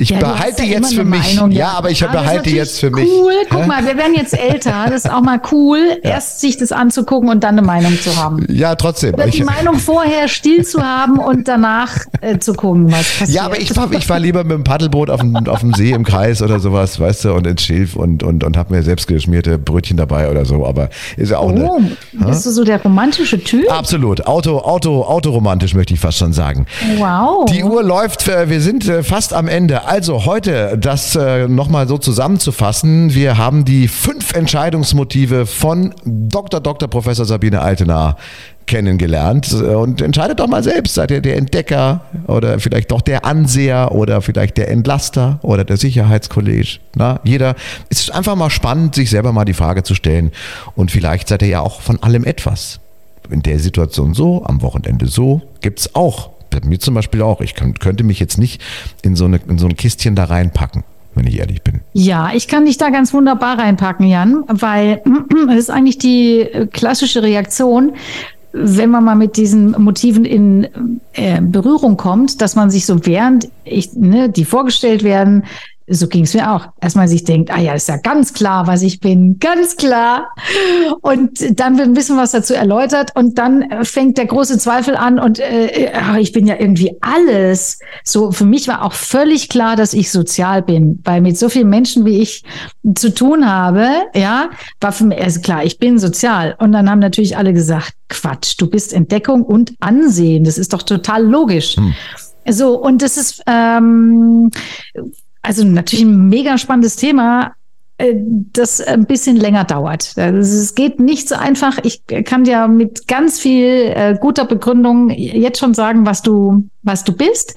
Ich 0.00 0.10
Ja, 0.10 0.18
behalte 0.20 0.62
ja 0.62 0.68
jetzt 0.74 0.94
für 0.94 1.00
eine 1.00 1.10
mich. 1.10 1.34
Meinung, 1.34 1.50
ja, 1.50 1.70
aber 1.72 1.90
ich 1.90 2.04
Aber 2.04 2.20
behalte 2.20 2.50
jetzt 2.50 2.78
für 2.78 2.90
mich. 2.90 3.08
Cool, 3.10 3.32
guck 3.50 3.62
Hä? 3.62 3.66
mal, 3.66 3.84
wir 3.84 3.96
werden 3.96 4.14
jetzt 4.14 4.38
älter. 4.38 4.84
Das 4.86 5.04
ist 5.04 5.10
auch 5.10 5.22
mal 5.22 5.40
cool, 5.50 5.98
erst 6.02 6.40
sich 6.40 6.56
das 6.56 6.70
anzugucken 6.70 7.28
und 7.28 7.42
dann 7.42 7.58
eine 7.58 7.66
Meinung 7.66 7.98
zu 8.00 8.16
haben. 8.16 8.46
Ja, 8.48 8.76
trotzdem. 8.76 9.14
Oder 9.14 9.26
die 9.26 9.38
Ich, 9.38 9.44
Meinung 9.44 9.74
vorher 9.78 10.28
still 10.28 10.64
zu 10.64 10.80
haben 10.82 11.18
und 11.18 11.48
danach 11.48 11.96
äh, 12.20 12.38
zu 12.38 12.52
gucken, 12.54 12.92
was 12.92 13.18
passiert. 13.18 13.30
ja, 13.30 13.42
aber 13.42 13.58
ich 13.60 13.76
war, 13.76 13.90
ich 13.92 14.08
war 14.08 14.20
lieber 14.20 14.44
mit 14.44 14.52
dem 14.52 14.62
Paddelboot 14.64 15.10
auf 15.10 15.18
dem, 15.20 15.34
auf 15.48 15.60
dem 15.60 15.74
See 15.74 15.90
im 15.90 16.04
Kreis 16.04 16.42
oder 16.42 16.60
sowas, 16.60 17.00
weißt 17.00 17.24
du, 17.24 17.32
und 17.34 17.46
ins 17.48 17.62
Schilf 17.62 17.96
und, 17.96 18.22
und, 18.22 18.44
und 18.44 18.56
habe 18.56 18.74
mir 18.74 18.84
selbst 18.84 19.08
geschmierte 19.08 19.58
Brötchen 19.58 19.96
dabei 19.96 20.30
oder 20.30 20.44
so. 20.44 20.64
Aber 20.64 20.90
ist 21.16 21.30
ja 21.32 21.38
auch 21.38 21.50
eine. 21.50 21.64
Oh, 21.68 21.80
bist 22.12 22.46
du 22.46 22.50
so 22.50 22.62
der 22.62 22.80
romantische 22.80 23.42
Typ? 23.42 23.68
Absolut. 23.72 24.26
Auto, 24.28 24.58
Auto, 24.60 25.02
autoromantisch 25.02 25.74
möchte 25.74 25.92
ich 25.94 25.98
fast 26.00 26.18
schon 26.18 26.32
sagen. 26.32 26.66
Wow. 26.98 27.46
Die 27.46 27.64
Uhr 27.64 27.82
läuft, 27.82 28.28
äh, 28.28 28.48
wir 28.48 28.60
sind 28.60 28.86
äh, 28.88 29.02
fast 29.02 29.32
am 29.34 29.48
Ende. 29.48 29.87
Also 29.88 30.26
heute, 30.26 30.76
das 30.78 31.16
äh, 31.16 31.48
nochmal 31.48 31.88
so 31.88 31.96
zusammenzufassen, 31.96 33.14
wir 33.14 33.38
haben 33.38 33.64
die 33.64 33.88
fünf 33.88 34.34
Entscheidungsmotive 34.34 35.46
von 35.46 35.94
Dr. 36.04 36.60
Dr. 36.60 36.90
Professor 36.90 37.24
Sabine 37.24 37.62
Altenaar 37.62 38.18
kennengelernt 38.66 39.50
und 39.50 40.02
entscheidet 40.02 40.40
doch 40.40 40.46
mal 40.46 40.62
selbst, 40.62 40.96
seid 40.96 41.10
ihr 41.10 41.22
der 41.22 41.38
Entdecker 41.38 42.02
oder 42.26 42.60
vielleicht 42.60 42.90
doch 42.90 43.00
der 43.00 43.24
Anseher 43.24 43.92
oder 43.92 44.20
vielleicht 44.20 44.58
der 44.58 44.68
Entlaster 44.68 45.38
oder 45.40 45.64
der 45.64 45.78
Sicherheitskolleg. 45.78 46.80
Na, 46.94 47.20
jeder, 47.24 47.54
es 47.88 48.00
ist 48.00 48.14
einfach 48.14 48.36
mal 48.36 48.50
spannend, 48.50 48.94
sich 48.94 49.08
selber 49.08 49.32
mal 49.32 49.46
die 49.46 49.54
Frage 49.54 49.84
zu 49.84 49.94
stellen 49.94 50.32
und 50.76 50.90
vielleicht 50.90 51.28
seid 51.28 51.40
ihr 51.40 51.48
ja 51.48 51.60
auch 51.60 51.80
von 51.80 52.02
allem 52.02 52.24
etwas 52.24 52.78
in 53.30 53.40
der 53.40 53.58
Situation 53.58 54.12
so, 54.12 54.44
am 54.44 54.60
Wochenende 54.60 55.06
so, 55.06 55.40
gibt's 55.62 55.94
auch. 55.94 56.37
Bei 56.60 56.68
mir 56.68 56.78
zum 56.78 56.94
Beispiel 56.94 57.22
auch. 57.22 57.40
Ich 57.40 57.54
könnte 57.54 58.04
mich 58.04 58.20
jetzt 58.20 58.38
nicht 58.38 58.62
in 59.02 59.16
so, 59.16 59.24
eine, 59.24 59.40
in 59.48 59.58
so 59.58 59.66
ein 59.66 59.76
Kistchen 59.76 60.14
da 60.14 60.24
reinpacken, 60.24 60.84
wenn 61.14 61.26
ich 61.26 61.38
ehrlich 61.38 61.62
bin. 61.62 61.80
Ja, 61.92 62.30
ich 62.32 62.48
kann 62.48 62.66
dich 62.66 62.78
da 62.78 62.90
ganz 62.90 63.12
wunderbar 63.12 63.58
reinpacken, 63.58 64.06
Jan, 64.06 64.44
weil 64.48 65.02
das 65.46 65.56
ist 65.56 65.70
eigentlich 65.70 65.98
die 65.98 66.40
äh, 66.40 66.66
klassische 66.66 67.22
Reaktion, 67.22 67.92
wenn 68.52 68.90
man 68.90 69.04
mal 69.04 69.14
mit 69.14 69.36
diesen 69.36 69.72
Motiven 69.72 70.24
in 70.24 70.68
äh, 71.12 71.40
Berührung 71.40 71.96
kommt, 71.96 72.40
dass 72.40 72.56
man 72.56 72.70
sich 72.70 72.86
so 72.86 73.04
während 73.06 73.48
ich, 73.64 73.92
ne, 73.92 74.30
die 74.30 74.44
vorgestellt 74.44 75.02
werden, 75.02 75.44
so 75.90 76.08
ging 76.08 76.24
es 76.24 76.34
mir 76.34 76.50
auch. 76.52 76.68
Erstmal 76.80 77.08
sich 77.08 77.24
denkt, 77.24 77.50
ah 77.50 77.60
ja, 77.60 77.74
ist 77.74 77.88
ja 77.88 77.96
ganz 77.96 78.32
klar, 78.32 78.66
was 78.66 78.82
ich 78.82 79.00
bin, 79.00 79.38
ganz 79.38 79.76
klar. 79.76 80.28
Und 81.00 81.58
dann 81.58 81.78
wird 81.78 81.88
ein 81.88 81.94
bisschen 81.94 82.16
was 82.16 82.32
dazu 82.32 82.54
erläutert 82.54 83.12
und 83.14 83.38
dann 83.38 83.62
äh, 83.62 83.84
fängt 83.84 84.18
der 84.18 84.26
große 84.26 84.58
Zweifel 84.58 84.96
an 84.96 85.18
und 85.18 85.38
äh, 85.38 85.90
ach, 85.94 86.16
ich 86.16 86.32
bin 86.32 86.46
ja 86.46 86.56
irgendwie 86.58 86.96
alles. 87.00 87.78
So 88.04 88.32
für 88.32 88.44
mich 88.44 88.68
war 88.68 88.82
auch 88.84 88.92
völlig 88.92 89.48
klar, 89.48 89.76
dass 89.76 89.92
ich 89.92 90.10
sozial 90.10 90.62
bin, 90.62 91.00
weil 91.04 91.20
mit 91.20 91.38
so 91.38 91.48
vielen 91.48 91.70
Menschen 91.70 92.04
wie 92.04 92.20
ich 92.20 92.42
zu 92.94 93.14
tun 93.14 93.46
habe, 93.46 93.88
ja, 94.14 94.50
war 94.80 94.92
für 94.92 95.04
mich 95.04 95.20
also 95.22 95.40
klar, 95.40 95.64
ich 95.64 95.78
bin 95.78 95.98
sozial. 95.98 96.56
Und 96.58 96.72
dann 96.72 96.90
haben 96.90 97.00
natürlich 97.00 97.36
alle 97.36 97.52
gesagt, 97.52 97.94
Quatsch, 98.08 98.54
du 98.58 98.68
bist 98.68 98.92
Entdeckung 98.92 99.42
und 99.42 99.74
Ansehen. 99.80 100.44
Das 100.44 100.58
ist 100.58 100.72
doch 100.72 100.82
total 100.82 101.24
logisch. 101.24 101.76
So, 102.48 102.78
und 102.80 103.02
das 103.02 103.16
ist 103.16 103.42
ähm, 103.46 104.50
also 105.48 105.64
natürlich 105.64 106.04
ein 106.04 106.28
mega 106.28 106.58
spannendes 106.58 106.96
Thema, 106.96 107.52
äh, 107.96 108.14
das 108.52 108.82
ein 108.82 109.06
bisschen 109.06 109.36
länger 109.36 109.64
dauert. 109.64 110.12
Also 110.18 110.38
es 110.38 110.74
geht 110.74 111.00
nicht 111.00 111.26
so 111.26 111.36
einfach. 111.36 111.78
Ich 111.84 112.02
kann 112.24 112.44
dir 112.44 112.68
mit 112.68 113.08
ganz 113.08 113.40
viel 113.40 113.64
äh, 113.64 114.18
guter 114.20 114.44
Begründung 114.44 115.08
jetzt 115.08 115.58
schon 115.58 115.72
sagen, 115.72 116.04
was 116.04 116.20
du, 116.20 116.68
was 116.82 117.02
du 117.02 117.16
bist. 117.16 117.54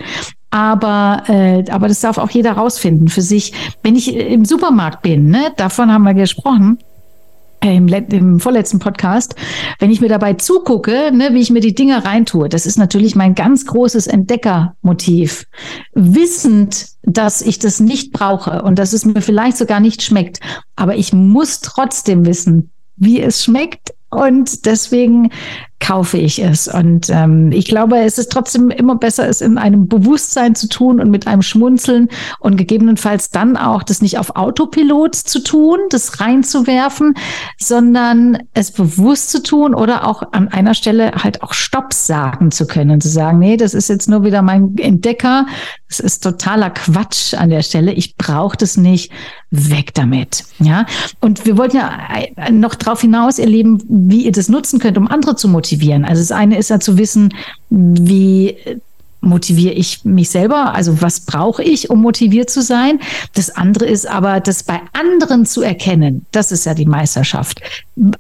Aber, 0.51 1.23
äh, 1.27 1.69
aber 1.69 1.89
das 1.89 1.99
darf 1.99 2.17
auch 2.17 2.29
jeder 2.29 2.53
rausfinden 2.53 3.09
für 3.09 3.21
sich. 3.21 3.51
Wenn 3.83 3.97
ich 3.97 4.15
im 4.15 4.45
Supermarkt 4.45 5.01
bin, 5.01 5.29
ne, 5.29 5.51
davon 5.57 5.91
haben 5.91 6.03
wir 6.03 6.13
gesprochen, 6.13 6.77
im, 7.63 7.87
im 7.87 8.39
vorletzten 8.39 8.79
Podcast, 8.79 9.35
wenn 9.79 9.91
ich 9.91 10.01
mir 10.01 10.09
dabei 10.09 10.33
zugucke, 10.33 11.11
ne, 11.13 11.29
wie 11.33 11.41
ich 11.41 11.51
mir 11.51 11.59
die 11.59 11.75
Dinge 11.75 12.03
reintue, 12.03 12.49
das 12.49 12.65
ist 12.65 12.77
natürlich 12.77 13.15
mein 13.15 13.35
ganz 13.35 13.65
großes 13.65 14.07
Entdeckermotiv. 14.07 15.45
Wissend, 15.93 16.87
dass 17.03 17.41
ich 17.41 17.59
das 17.59 17.79
nicht 17.79 18.11
brauche 18.11 18.63
und 18.63 18.79
dass 18.79 18.93
es 18.93 19.05
mir 19.05 19.21
vielleicht 19.21 19.57
sogar 19.57 19.79
nicht 19.79 20.01
schmeckt, 20.01 20.39
aber 20.75 20.95
ich 20.95 21.13
muss 21.13 21.61
trotzdem 21.61 22.25
wissen, 22.25 22.71
wie 22.97 23.21
es 23.21 23.43
schmeckt 23.43 23.93
und 24.09 24.65
deswegen 24.65 25.31
kaufe 25.81 26.17
ich 26.17 26.41
es. 26.41 26.67
Und 26.67 27.09
ähm, 27.09 27.51
ich 27.51 27.65
glaube, 27.65 27.97
es 27.97 28.17
ist 28.17 28.31
trotzdem 28.31 28.69
immer 28.69 28.95
besser, 28.95 29.27
es 29.27 29.41
in 29.41 29.57
einem 29.57 29.87
Bewusstsein 29.87 30.55
zu 30.55 30.69
tun 30.69 31.01
und 31.01 31.11
mit 31.11 31.27
einem 31.27 31.41
Schmunzeln 31.41 32.07
und 32.39 32.55
gegebenenfalls 32.55 33.31
dann 33.31 33.57
auch 33.57 33.83
das 33.83 34.01
nicht 34.01 34.17
auf 34.17 34.35
Autopilot 34.35 35.15
zu 35.15 35.43
tun, 35.43 35.79
das 35.89 36.21
reinzuwerfen, 36.21 37.15
sondern 37.57 38.37
es 38.53 38.71
bewusst 38.71 39.31
zu 39.31 39.43
tun 39.43 39.73
oder 39.73 40.07
auch 40.07 40.21
an 40.31 40.47
einer 40.47 40.75
Stelle 40.75 41.11
halt 41.23 41.43
auch 41.43 41.53
Stopp 41.53 41.93
sagen 41.93 42.51
zu 42.51 42.67
können 42.67 43.01
zu 43.01 43.09
sagen, 43.09 43.39
nee, 43.39 43.57
das 43.57 43.73
ist 43.73 43.89
jetzt 43.89 44.07
nur 44.07 44.23
wieder 44.23 44.41
mein 44.41 44.77
Entdecker. 44.77 45.47
Das 45.89 45.99
ist 45.99 46.23
totaler 46.23 46.69
Quatsch 46.69 47.33
an 47.33 47.49
der 47.49 47.63
Stelle. 47.63 47.91
Ich 47.91 48.15
brauche 48.15 48.55
das 48.55 48.77
nicht. 48.77 49.11
Weg 49.53 49.93
damit. 49.93 50.45
Ja. 50.59 50.85
Und 51.19 51.45
wir 51.45 51.57
wollten 51.57 51.75
ja 51.75 51.91
äh, 52.37 52.51
noch 52.51 52.73
darauf 52.75 53.01
hinaus, 53.01 53.37
ihr 53.37 53.47
Lieben, 53.47 53.83
wie 53.89 54.23
ihr 54.23 54.31
das 54.31 54.47
nutzen 54.47 54.79
könnt, 54.79 54.97
um 54.97 55.09
andere 55.09 55.35
zu 55.35 55.49
motivieren. 55.49 55.70
Also 56.05 56.21
das 56.21 56.31
eine 56.31 56.57
ist 56.57 56.69
ja 56.69 56.79
zu 56.79 56.97
wissen, 56.97 57.33
wie 57.69 58.57
motiviere 59.21 59.73
ich 59.73 60.03
mich 60.03 60.29
selber? 60.29 60.73
Also 60.73 61.01
was 61.01 61.21
brauche 61.21 61.63
ich, 61.63 61.89
um 61.89 62.01
motiviert 62.01 62.49
zu 62.49 62.61
sein? 62.61 62.99
Das 63.35 63.55
andere 63.55 63.85
ist 63.85 64.07
aber, 64.07 64.39
das 64.39 64.63
bei 64.63 64.81
anderen 64.93 65.45
zu 65.45 65.61
erkennen. 65.61 66.25
Das 66.31 66.51
ist 66.51 66.65
ja 66.65 66.73
die 66.73 66.85
Meisterschaft. 66.87 67.61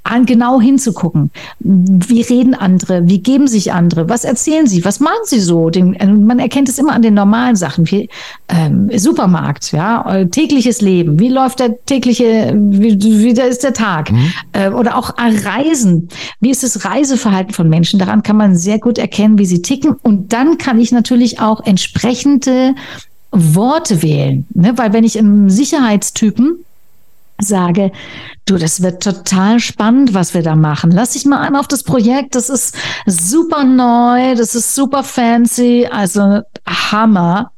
An 0.03 0.25
genau 0.25 0.61
hinzugucken. 0.61 1.31
Wie 1.59 2.21
reden 2.21 2.53
andere? 2.53 3.07
Wie 3.07 3.19
geben 3.19 3.47
sich 3.47 3.73
andere? 3.73 4.09
Was 4.09 4.23
erzählen 4.23 4.67
sie? 4.67 4.85
Was 4.85 4.99
machen 4.99 5.25
sie 5.25 5.39
so? 5.39 5.69
Den, 5.69 5.95
äh, 5.95 6.05
man 6.05 6.39
erkennt 6.39 6.69
es 6.69 6.77
immer 6.77 6.93
an 6.93 7.01
den 7.01 7.15
normalen 7.15 7.55
Sachen, 7.55 7.89
wie 7.89 8.07
ähm, 8.47 8.89
Supermarkt, 8.95 9.71
ja, 9.71 10.07
äh, 10.13 10.27
tägliches 10.27 10.81
Leben. 10.81 11.19
Wie 11.19 11.29
läuft 11.29 11.59
der 11.59 11.83
tägliche, 11.85 12.53
wie, 12.55 13.01
wie 13.01 13.33
da 13.33 13.43
ist 13.43 13.63
der 13.63 13.73
Tag? 13.73 14.11
Äh, 14.53 14.69
oder 14.69 14.97
auch 14.97 15.17
äh, 15.17 15.47
Reisen. 15.47 16.09
Wie 16.39 16.51
ist 16.51 16.63
das 16.63 16.85
Reiseverhalten 16.85 17.53
von 17.53 17.67
Menschen? 17.69 17.99
Daran 17.99 18.21
kann 18.21 18.37
man 18.37 18.55
sehr 18.55 18.77
gut 18.79 18.97
erkennen, 18.97 19.39
wie 19.39 19.45
sie 19.45 19.61
ticken. 19.61 19.95
Und 20.03 20.31
dann 20.33 20.57
kann 20.57 20.79
ich 20.79 20.90
natürlich 20.91 21.39
auch 21.39 21.65
entsprechende 21.65 22.75
Worte 23.31 24.01
wählen. 24.01 24.45
Ne? 24.53 24.77
Weil 24.77 24.93
wenn 24.93 25.03
ich 25.03 25.17
einem 25.17 25.49
Sicherheitstypen 25.49 26.65
sage, 27.41 27.91
du, 28.45 28.57
das 28.57 28.81
wird 28.81 29.03
total 29.03 29.59
spannend, 29.59 30.13
was 30.13 30.33
wir 30.33 30.43
da 30.43 30.55
machen. 30.55 30.91
Lass 30.91 31.11
dich 31.11 31.25
mal 31.25 31.45
an 31.45 31.55
auf 31.55 31.67
das 31.67 31.83
Projekt. 31.83 32.35
Das 32.35 32.49
ist 32.49 32.75
super 33.05 33.63
neu, 33.63 34.35
das 34.35 34.55
ist 34.55 34.75
super 34.75 35.03
fancy, 35.03 35.87
also 35.91 36.41
Hammer. 36.67 37.51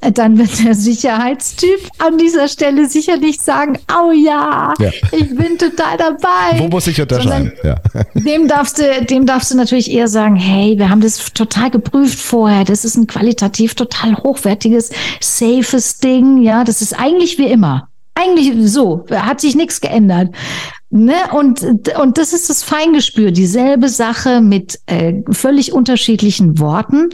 Dann 0.00 0.36
wird 0.38 0.64
der 0.64 0.74
Sicherheitstyp 0.74 1.88
an 1.98 2.18
dieser 2.18 2.48
Stelle 2.48 2.88
sicherlich 2.88 3.40
sagen, 3.40 3.78
oh 3.92 4.10
ja, 4.10 4.74
Ja. 4.80 4.90
ich 5.12 5.36
bin 5.36 5.58
total 5.58 5.96
dabei. 5.96 6.58
Wo 6.58 6.68
muss 6.68 6.86
ich 6.88 7.00
unterscheiden? 7.00 7.52
Ja. 7.62 7.76
Dem 8.14 8.48
darfst 8.48 8.78
du, 8.78 9.04
dem 9.04 9.26
darfst 9.26 9.52
du 9.52 9.56
natürlich 9.56 9.90
eher 9.90 10.08
sagen, 10.08 10.34
hey, 10.36 10.76
wir 10.78 10.88
haben 10.90 11.00
das 11.00 11.32
total 11.34 11.70
geprüft 11.70 12.18
vorher. 12.18 12.64
Das 12.64 12.84
ist 12.84 12.96
ein 12.96 13.06
qualitativ 13.06 13.74
total 13.74 14.16
hochwertiges, 14.16 14.90
safes 15.20 15.98
Ding. 15.98 16.42
Ja, 16.42 16.64
das 16.64 16.82
ist 16.82 16.98
eigentlich 16.98 17.38
wie 17.38 17.46
immer. 17.46 17.88
Eigentlich 18.14 18.70
so, 18.70 19.06
hat 19.10 19.40
sich 19.40 19.54
nichts 19.54 19.80
geändert. 19.80 20.34
Ne? 20.90 21.14
Und, 21.32 21.62
und 21.98 22.18
das 22.18 22.32
ist 22.32 22.50
das 22.50 22.62
Feingespür, 22.62 23.30
dieselbe 23.30 23.88
Sache 23.88 24.40
mit 24.40 24.78
äh, 24.86 25.14
völlig 25.30 25.72
unterschiedlichen 25.72 26.58
Worten, 26.58 27.08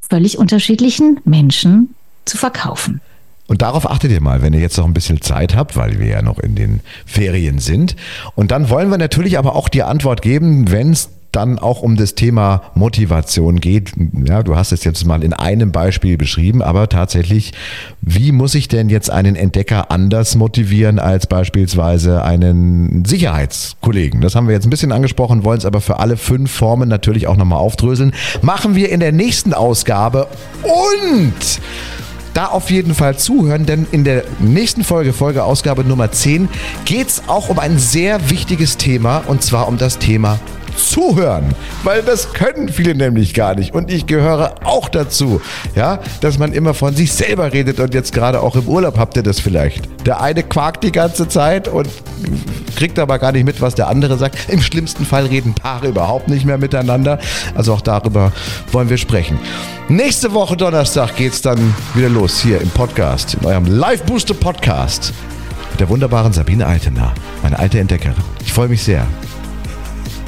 völlig 0.00 0.36
unterschiedlichen 0.36 1.20
Menschen 1.24 1.94
zu 2.26 2.36
verkaufen. 2.36 3.00
Und 3.46 3.62
darauf 3.62 3.90
achtet 3.90 4.12
ihr 4.12 4.20
mal, 4.20 4.42
wenn 4.42 4.52
ihr 4.52 4.60
jetzt 4.60 4.76
noch 4.76 4.84
ein 4.84 4.94
bisschen 4.94 5.22
Zeit 5.22 5.56
habt, 5.56 5.76
weil 5.76 5.98
wir 5.98 6.06
ja 6.06 6.22
noch 6.22 6.38
in 6.38 6.54
den 6.54 6.80
Ferien 7.04 7.58
sind. 7.58 7.96
Und 8.36 8.52
dann 8.52 8.70
wollen 8.70 8.90
wir 8.90 8.98
natürlich 8.98 9.38
aber 9.38 9.56
auch 9.56 9.68
die 9.68 9.82
Antwort 9.82 10.22
geben, 10.22 10.70
wenn 10.70 10.92
es 10.92 11.08
dann 11.32 11.58
auch 11.58 11.82
um 11.82 11.96
das 11.96 12.14
Thema 12.14 12.62
Motivation 12.74 13.60
geht. 13.60 13.92
Ja, 14.26 14.42
du 14.42 14.56
hast 14.56 14.72
es 14.72 14.84
jetzt 14.84 15.04
mal 15.06 15.22
in 15.22 15.32
einem 15.32 15.72
Beispiel 15.72 16.16
beschrieben, 16.16 16.62
aber 16.62 16.88
tatsächlich, 16.88 17.52
wie 18.00 18.32
muss 18.32 18.54
ich 18.54 18.68
denn 18.68 18.88
jetzt 18.88 19.10
einen 19.10 19.36
Entdecker 19.36 19.90
anders 19.90 20.34
motivieren 20.34 20.98
als 20.98 21.26
beispielsweise 21.26 22.24
einen 22.24 23.04
Sicherheitskollegen? 23.04 24.20
Das 24.20 24.34
haben 24.34 24.48
wir 24.48 24.54
jetzt 24.54 24.66
ein 24.66 24.70
bisschen 24.70 24.92
angesprochen, 24.92 25.44
wollen 25.44 25.58
es 25.58 25.66
aber 25.66 25.80
für 25.80 25.98
alle 25.98 26.16
fünf 26.16 26.50
Formen 26.50 26.88
natürlich 26.88 27.26
auch 27.26 27.36
nochmal 27.36 27.58
aufdröseln. 27.58 28.12
Machen 28.42 28.74
wir 28.74 28.90
in 28.90 29.00
der 29.00 29.12
nächsten 29.12 29.54
Ausgabe 29.54 30.26
und 30.62 31.60
da 32.34 32.46
auf 32.46 32.70
jeden 32.70 32.94
Fall 32.94 33.16
zuhören, 33.16 33.66
denn 33.66 33.86
in 33.90 34.04
der 34.04 34.24
nächsten 34.38 34.84
Folge, 34.84 35.12
Folge 35.12 35.44
Ausgabe 35.44 35.84
Nummer 35.84 36.12
10, 36.12 36.48
geht 36.84 37.08
es 37.08 37.22
auch 37.26 37.48
um 37.48 37.58
ein 37.58 37.78
sehr 37.78 38.30
wichtiges 38.30 38.76
Thema 38.76 39.24
und 39.26 39.42
zwar 39.42 39.66
um 39.68 39.78
das 39.78 39.98
Thema 39.98 40.38
zuhören, 40.76 41.54
weil 41.84 42.02
das 42.02 42.32
können 42.32 42.68
viele 42.68 42.94
nämlich 42.94 43.34
gar 43.34 43.54
nicht 43.54 43.74
und 43.74 43.90
ich 43.90 44.06
gehöre 44.06 44.54
auch 44.64 44.88
dazu, 44.88 45.40
ja, 45.74 46.00
dass 46.20 46.38
man 46.38 46.52
immer 46.52 46.74
von 46.74 46.94
sich 46.94 47.12
selber 47.12 47.52
redet 47.52 47.80
und 47.80 47.94
jetzt 47.94 48.12
gerade 48.12 48.40
auch 48.40 48.56
im 48.56 48.68
Urlaub 48.68 48.98
habt 48.98 49.16
ihr 49.16 49.22
das 49.22 49.40
vielleicht. 49.40 49.88
Der 50.06 50.20
eine 50.20 50.42
quakt 50.42 50.84
die 50.84 50.92
ganze 50.92 51.28
Zeit 51.28 51.68
und 51.68 51.88
kriegt 52.76 52.98
aber 52.98 53.18
gar 53.18 53.32
nicht 53.32 53.44
mit, 53.44 53.60
was 53.60 53.74
der 53.74 53.88
andere 53.88 54.16
sagt. 54.16 54.36
Im 54.48 54.62
schlimmsten 54.62 55.04
Fall 55.04 55.26
reden 55.26 55.54
Paare 55.54 55.88
überhaupt 55.88 56.28
nicht 56.28 56.44
mehr 56.44 56.58
miteinander. 56.58 57.18
Also 57.54 57.74
auch 57.74 57.80
darüber 57.80 58.32
wollen 58.72 58.88
wir 58.88 58.96
sprechen. 58.96 59.38
Nächste 59.88 60.32
Woche 60.32 60.56
Donnerstag 60.56 61.16
geht 61.16 61.32
es 61.32 61.42
dann 61.42 61.74
wieder 61.94 62.08
los 62.08 62.40
hier 62.40 62.60
im 62.60 62.70
Podcast, 62.70 63.34
in 63.34 63.46
eurem 63.46 63.66
Live 63.66 64.04
Booster 64.04 64.34
Podcast 64.34 65.12
mit 65.70 65.80
der 65.80 65.88
wunderbaren 65.88 66.32
Sabine 66.32 66.66
Altener, 66.66 67.12
meine 67.42 67.58
alte 67.58 67.78
Entdeckerin. 67.78 68.14
Ich 68.44 68.52
freue 68.52 68.68
mich 68.68 68.82
sehr. 68.82 69.06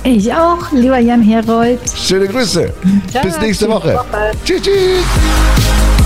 Ich 0.05 0.33
auch, 0.35 0.73
lieber 0.73 0.99
Jan 0.99 1.23
Herold. 1.23 1.79
Schöne 1.97 2.27
Grüße. 2.27 2.73
Ciao, 3.11 3.25
Bis 3.25 3.39
nächste 3.41 3.69
Woche. 3.69 3.95
Woche. 3.95 4.33
Tschüss, 4.45 4.63
tschüss. 4.63 6.02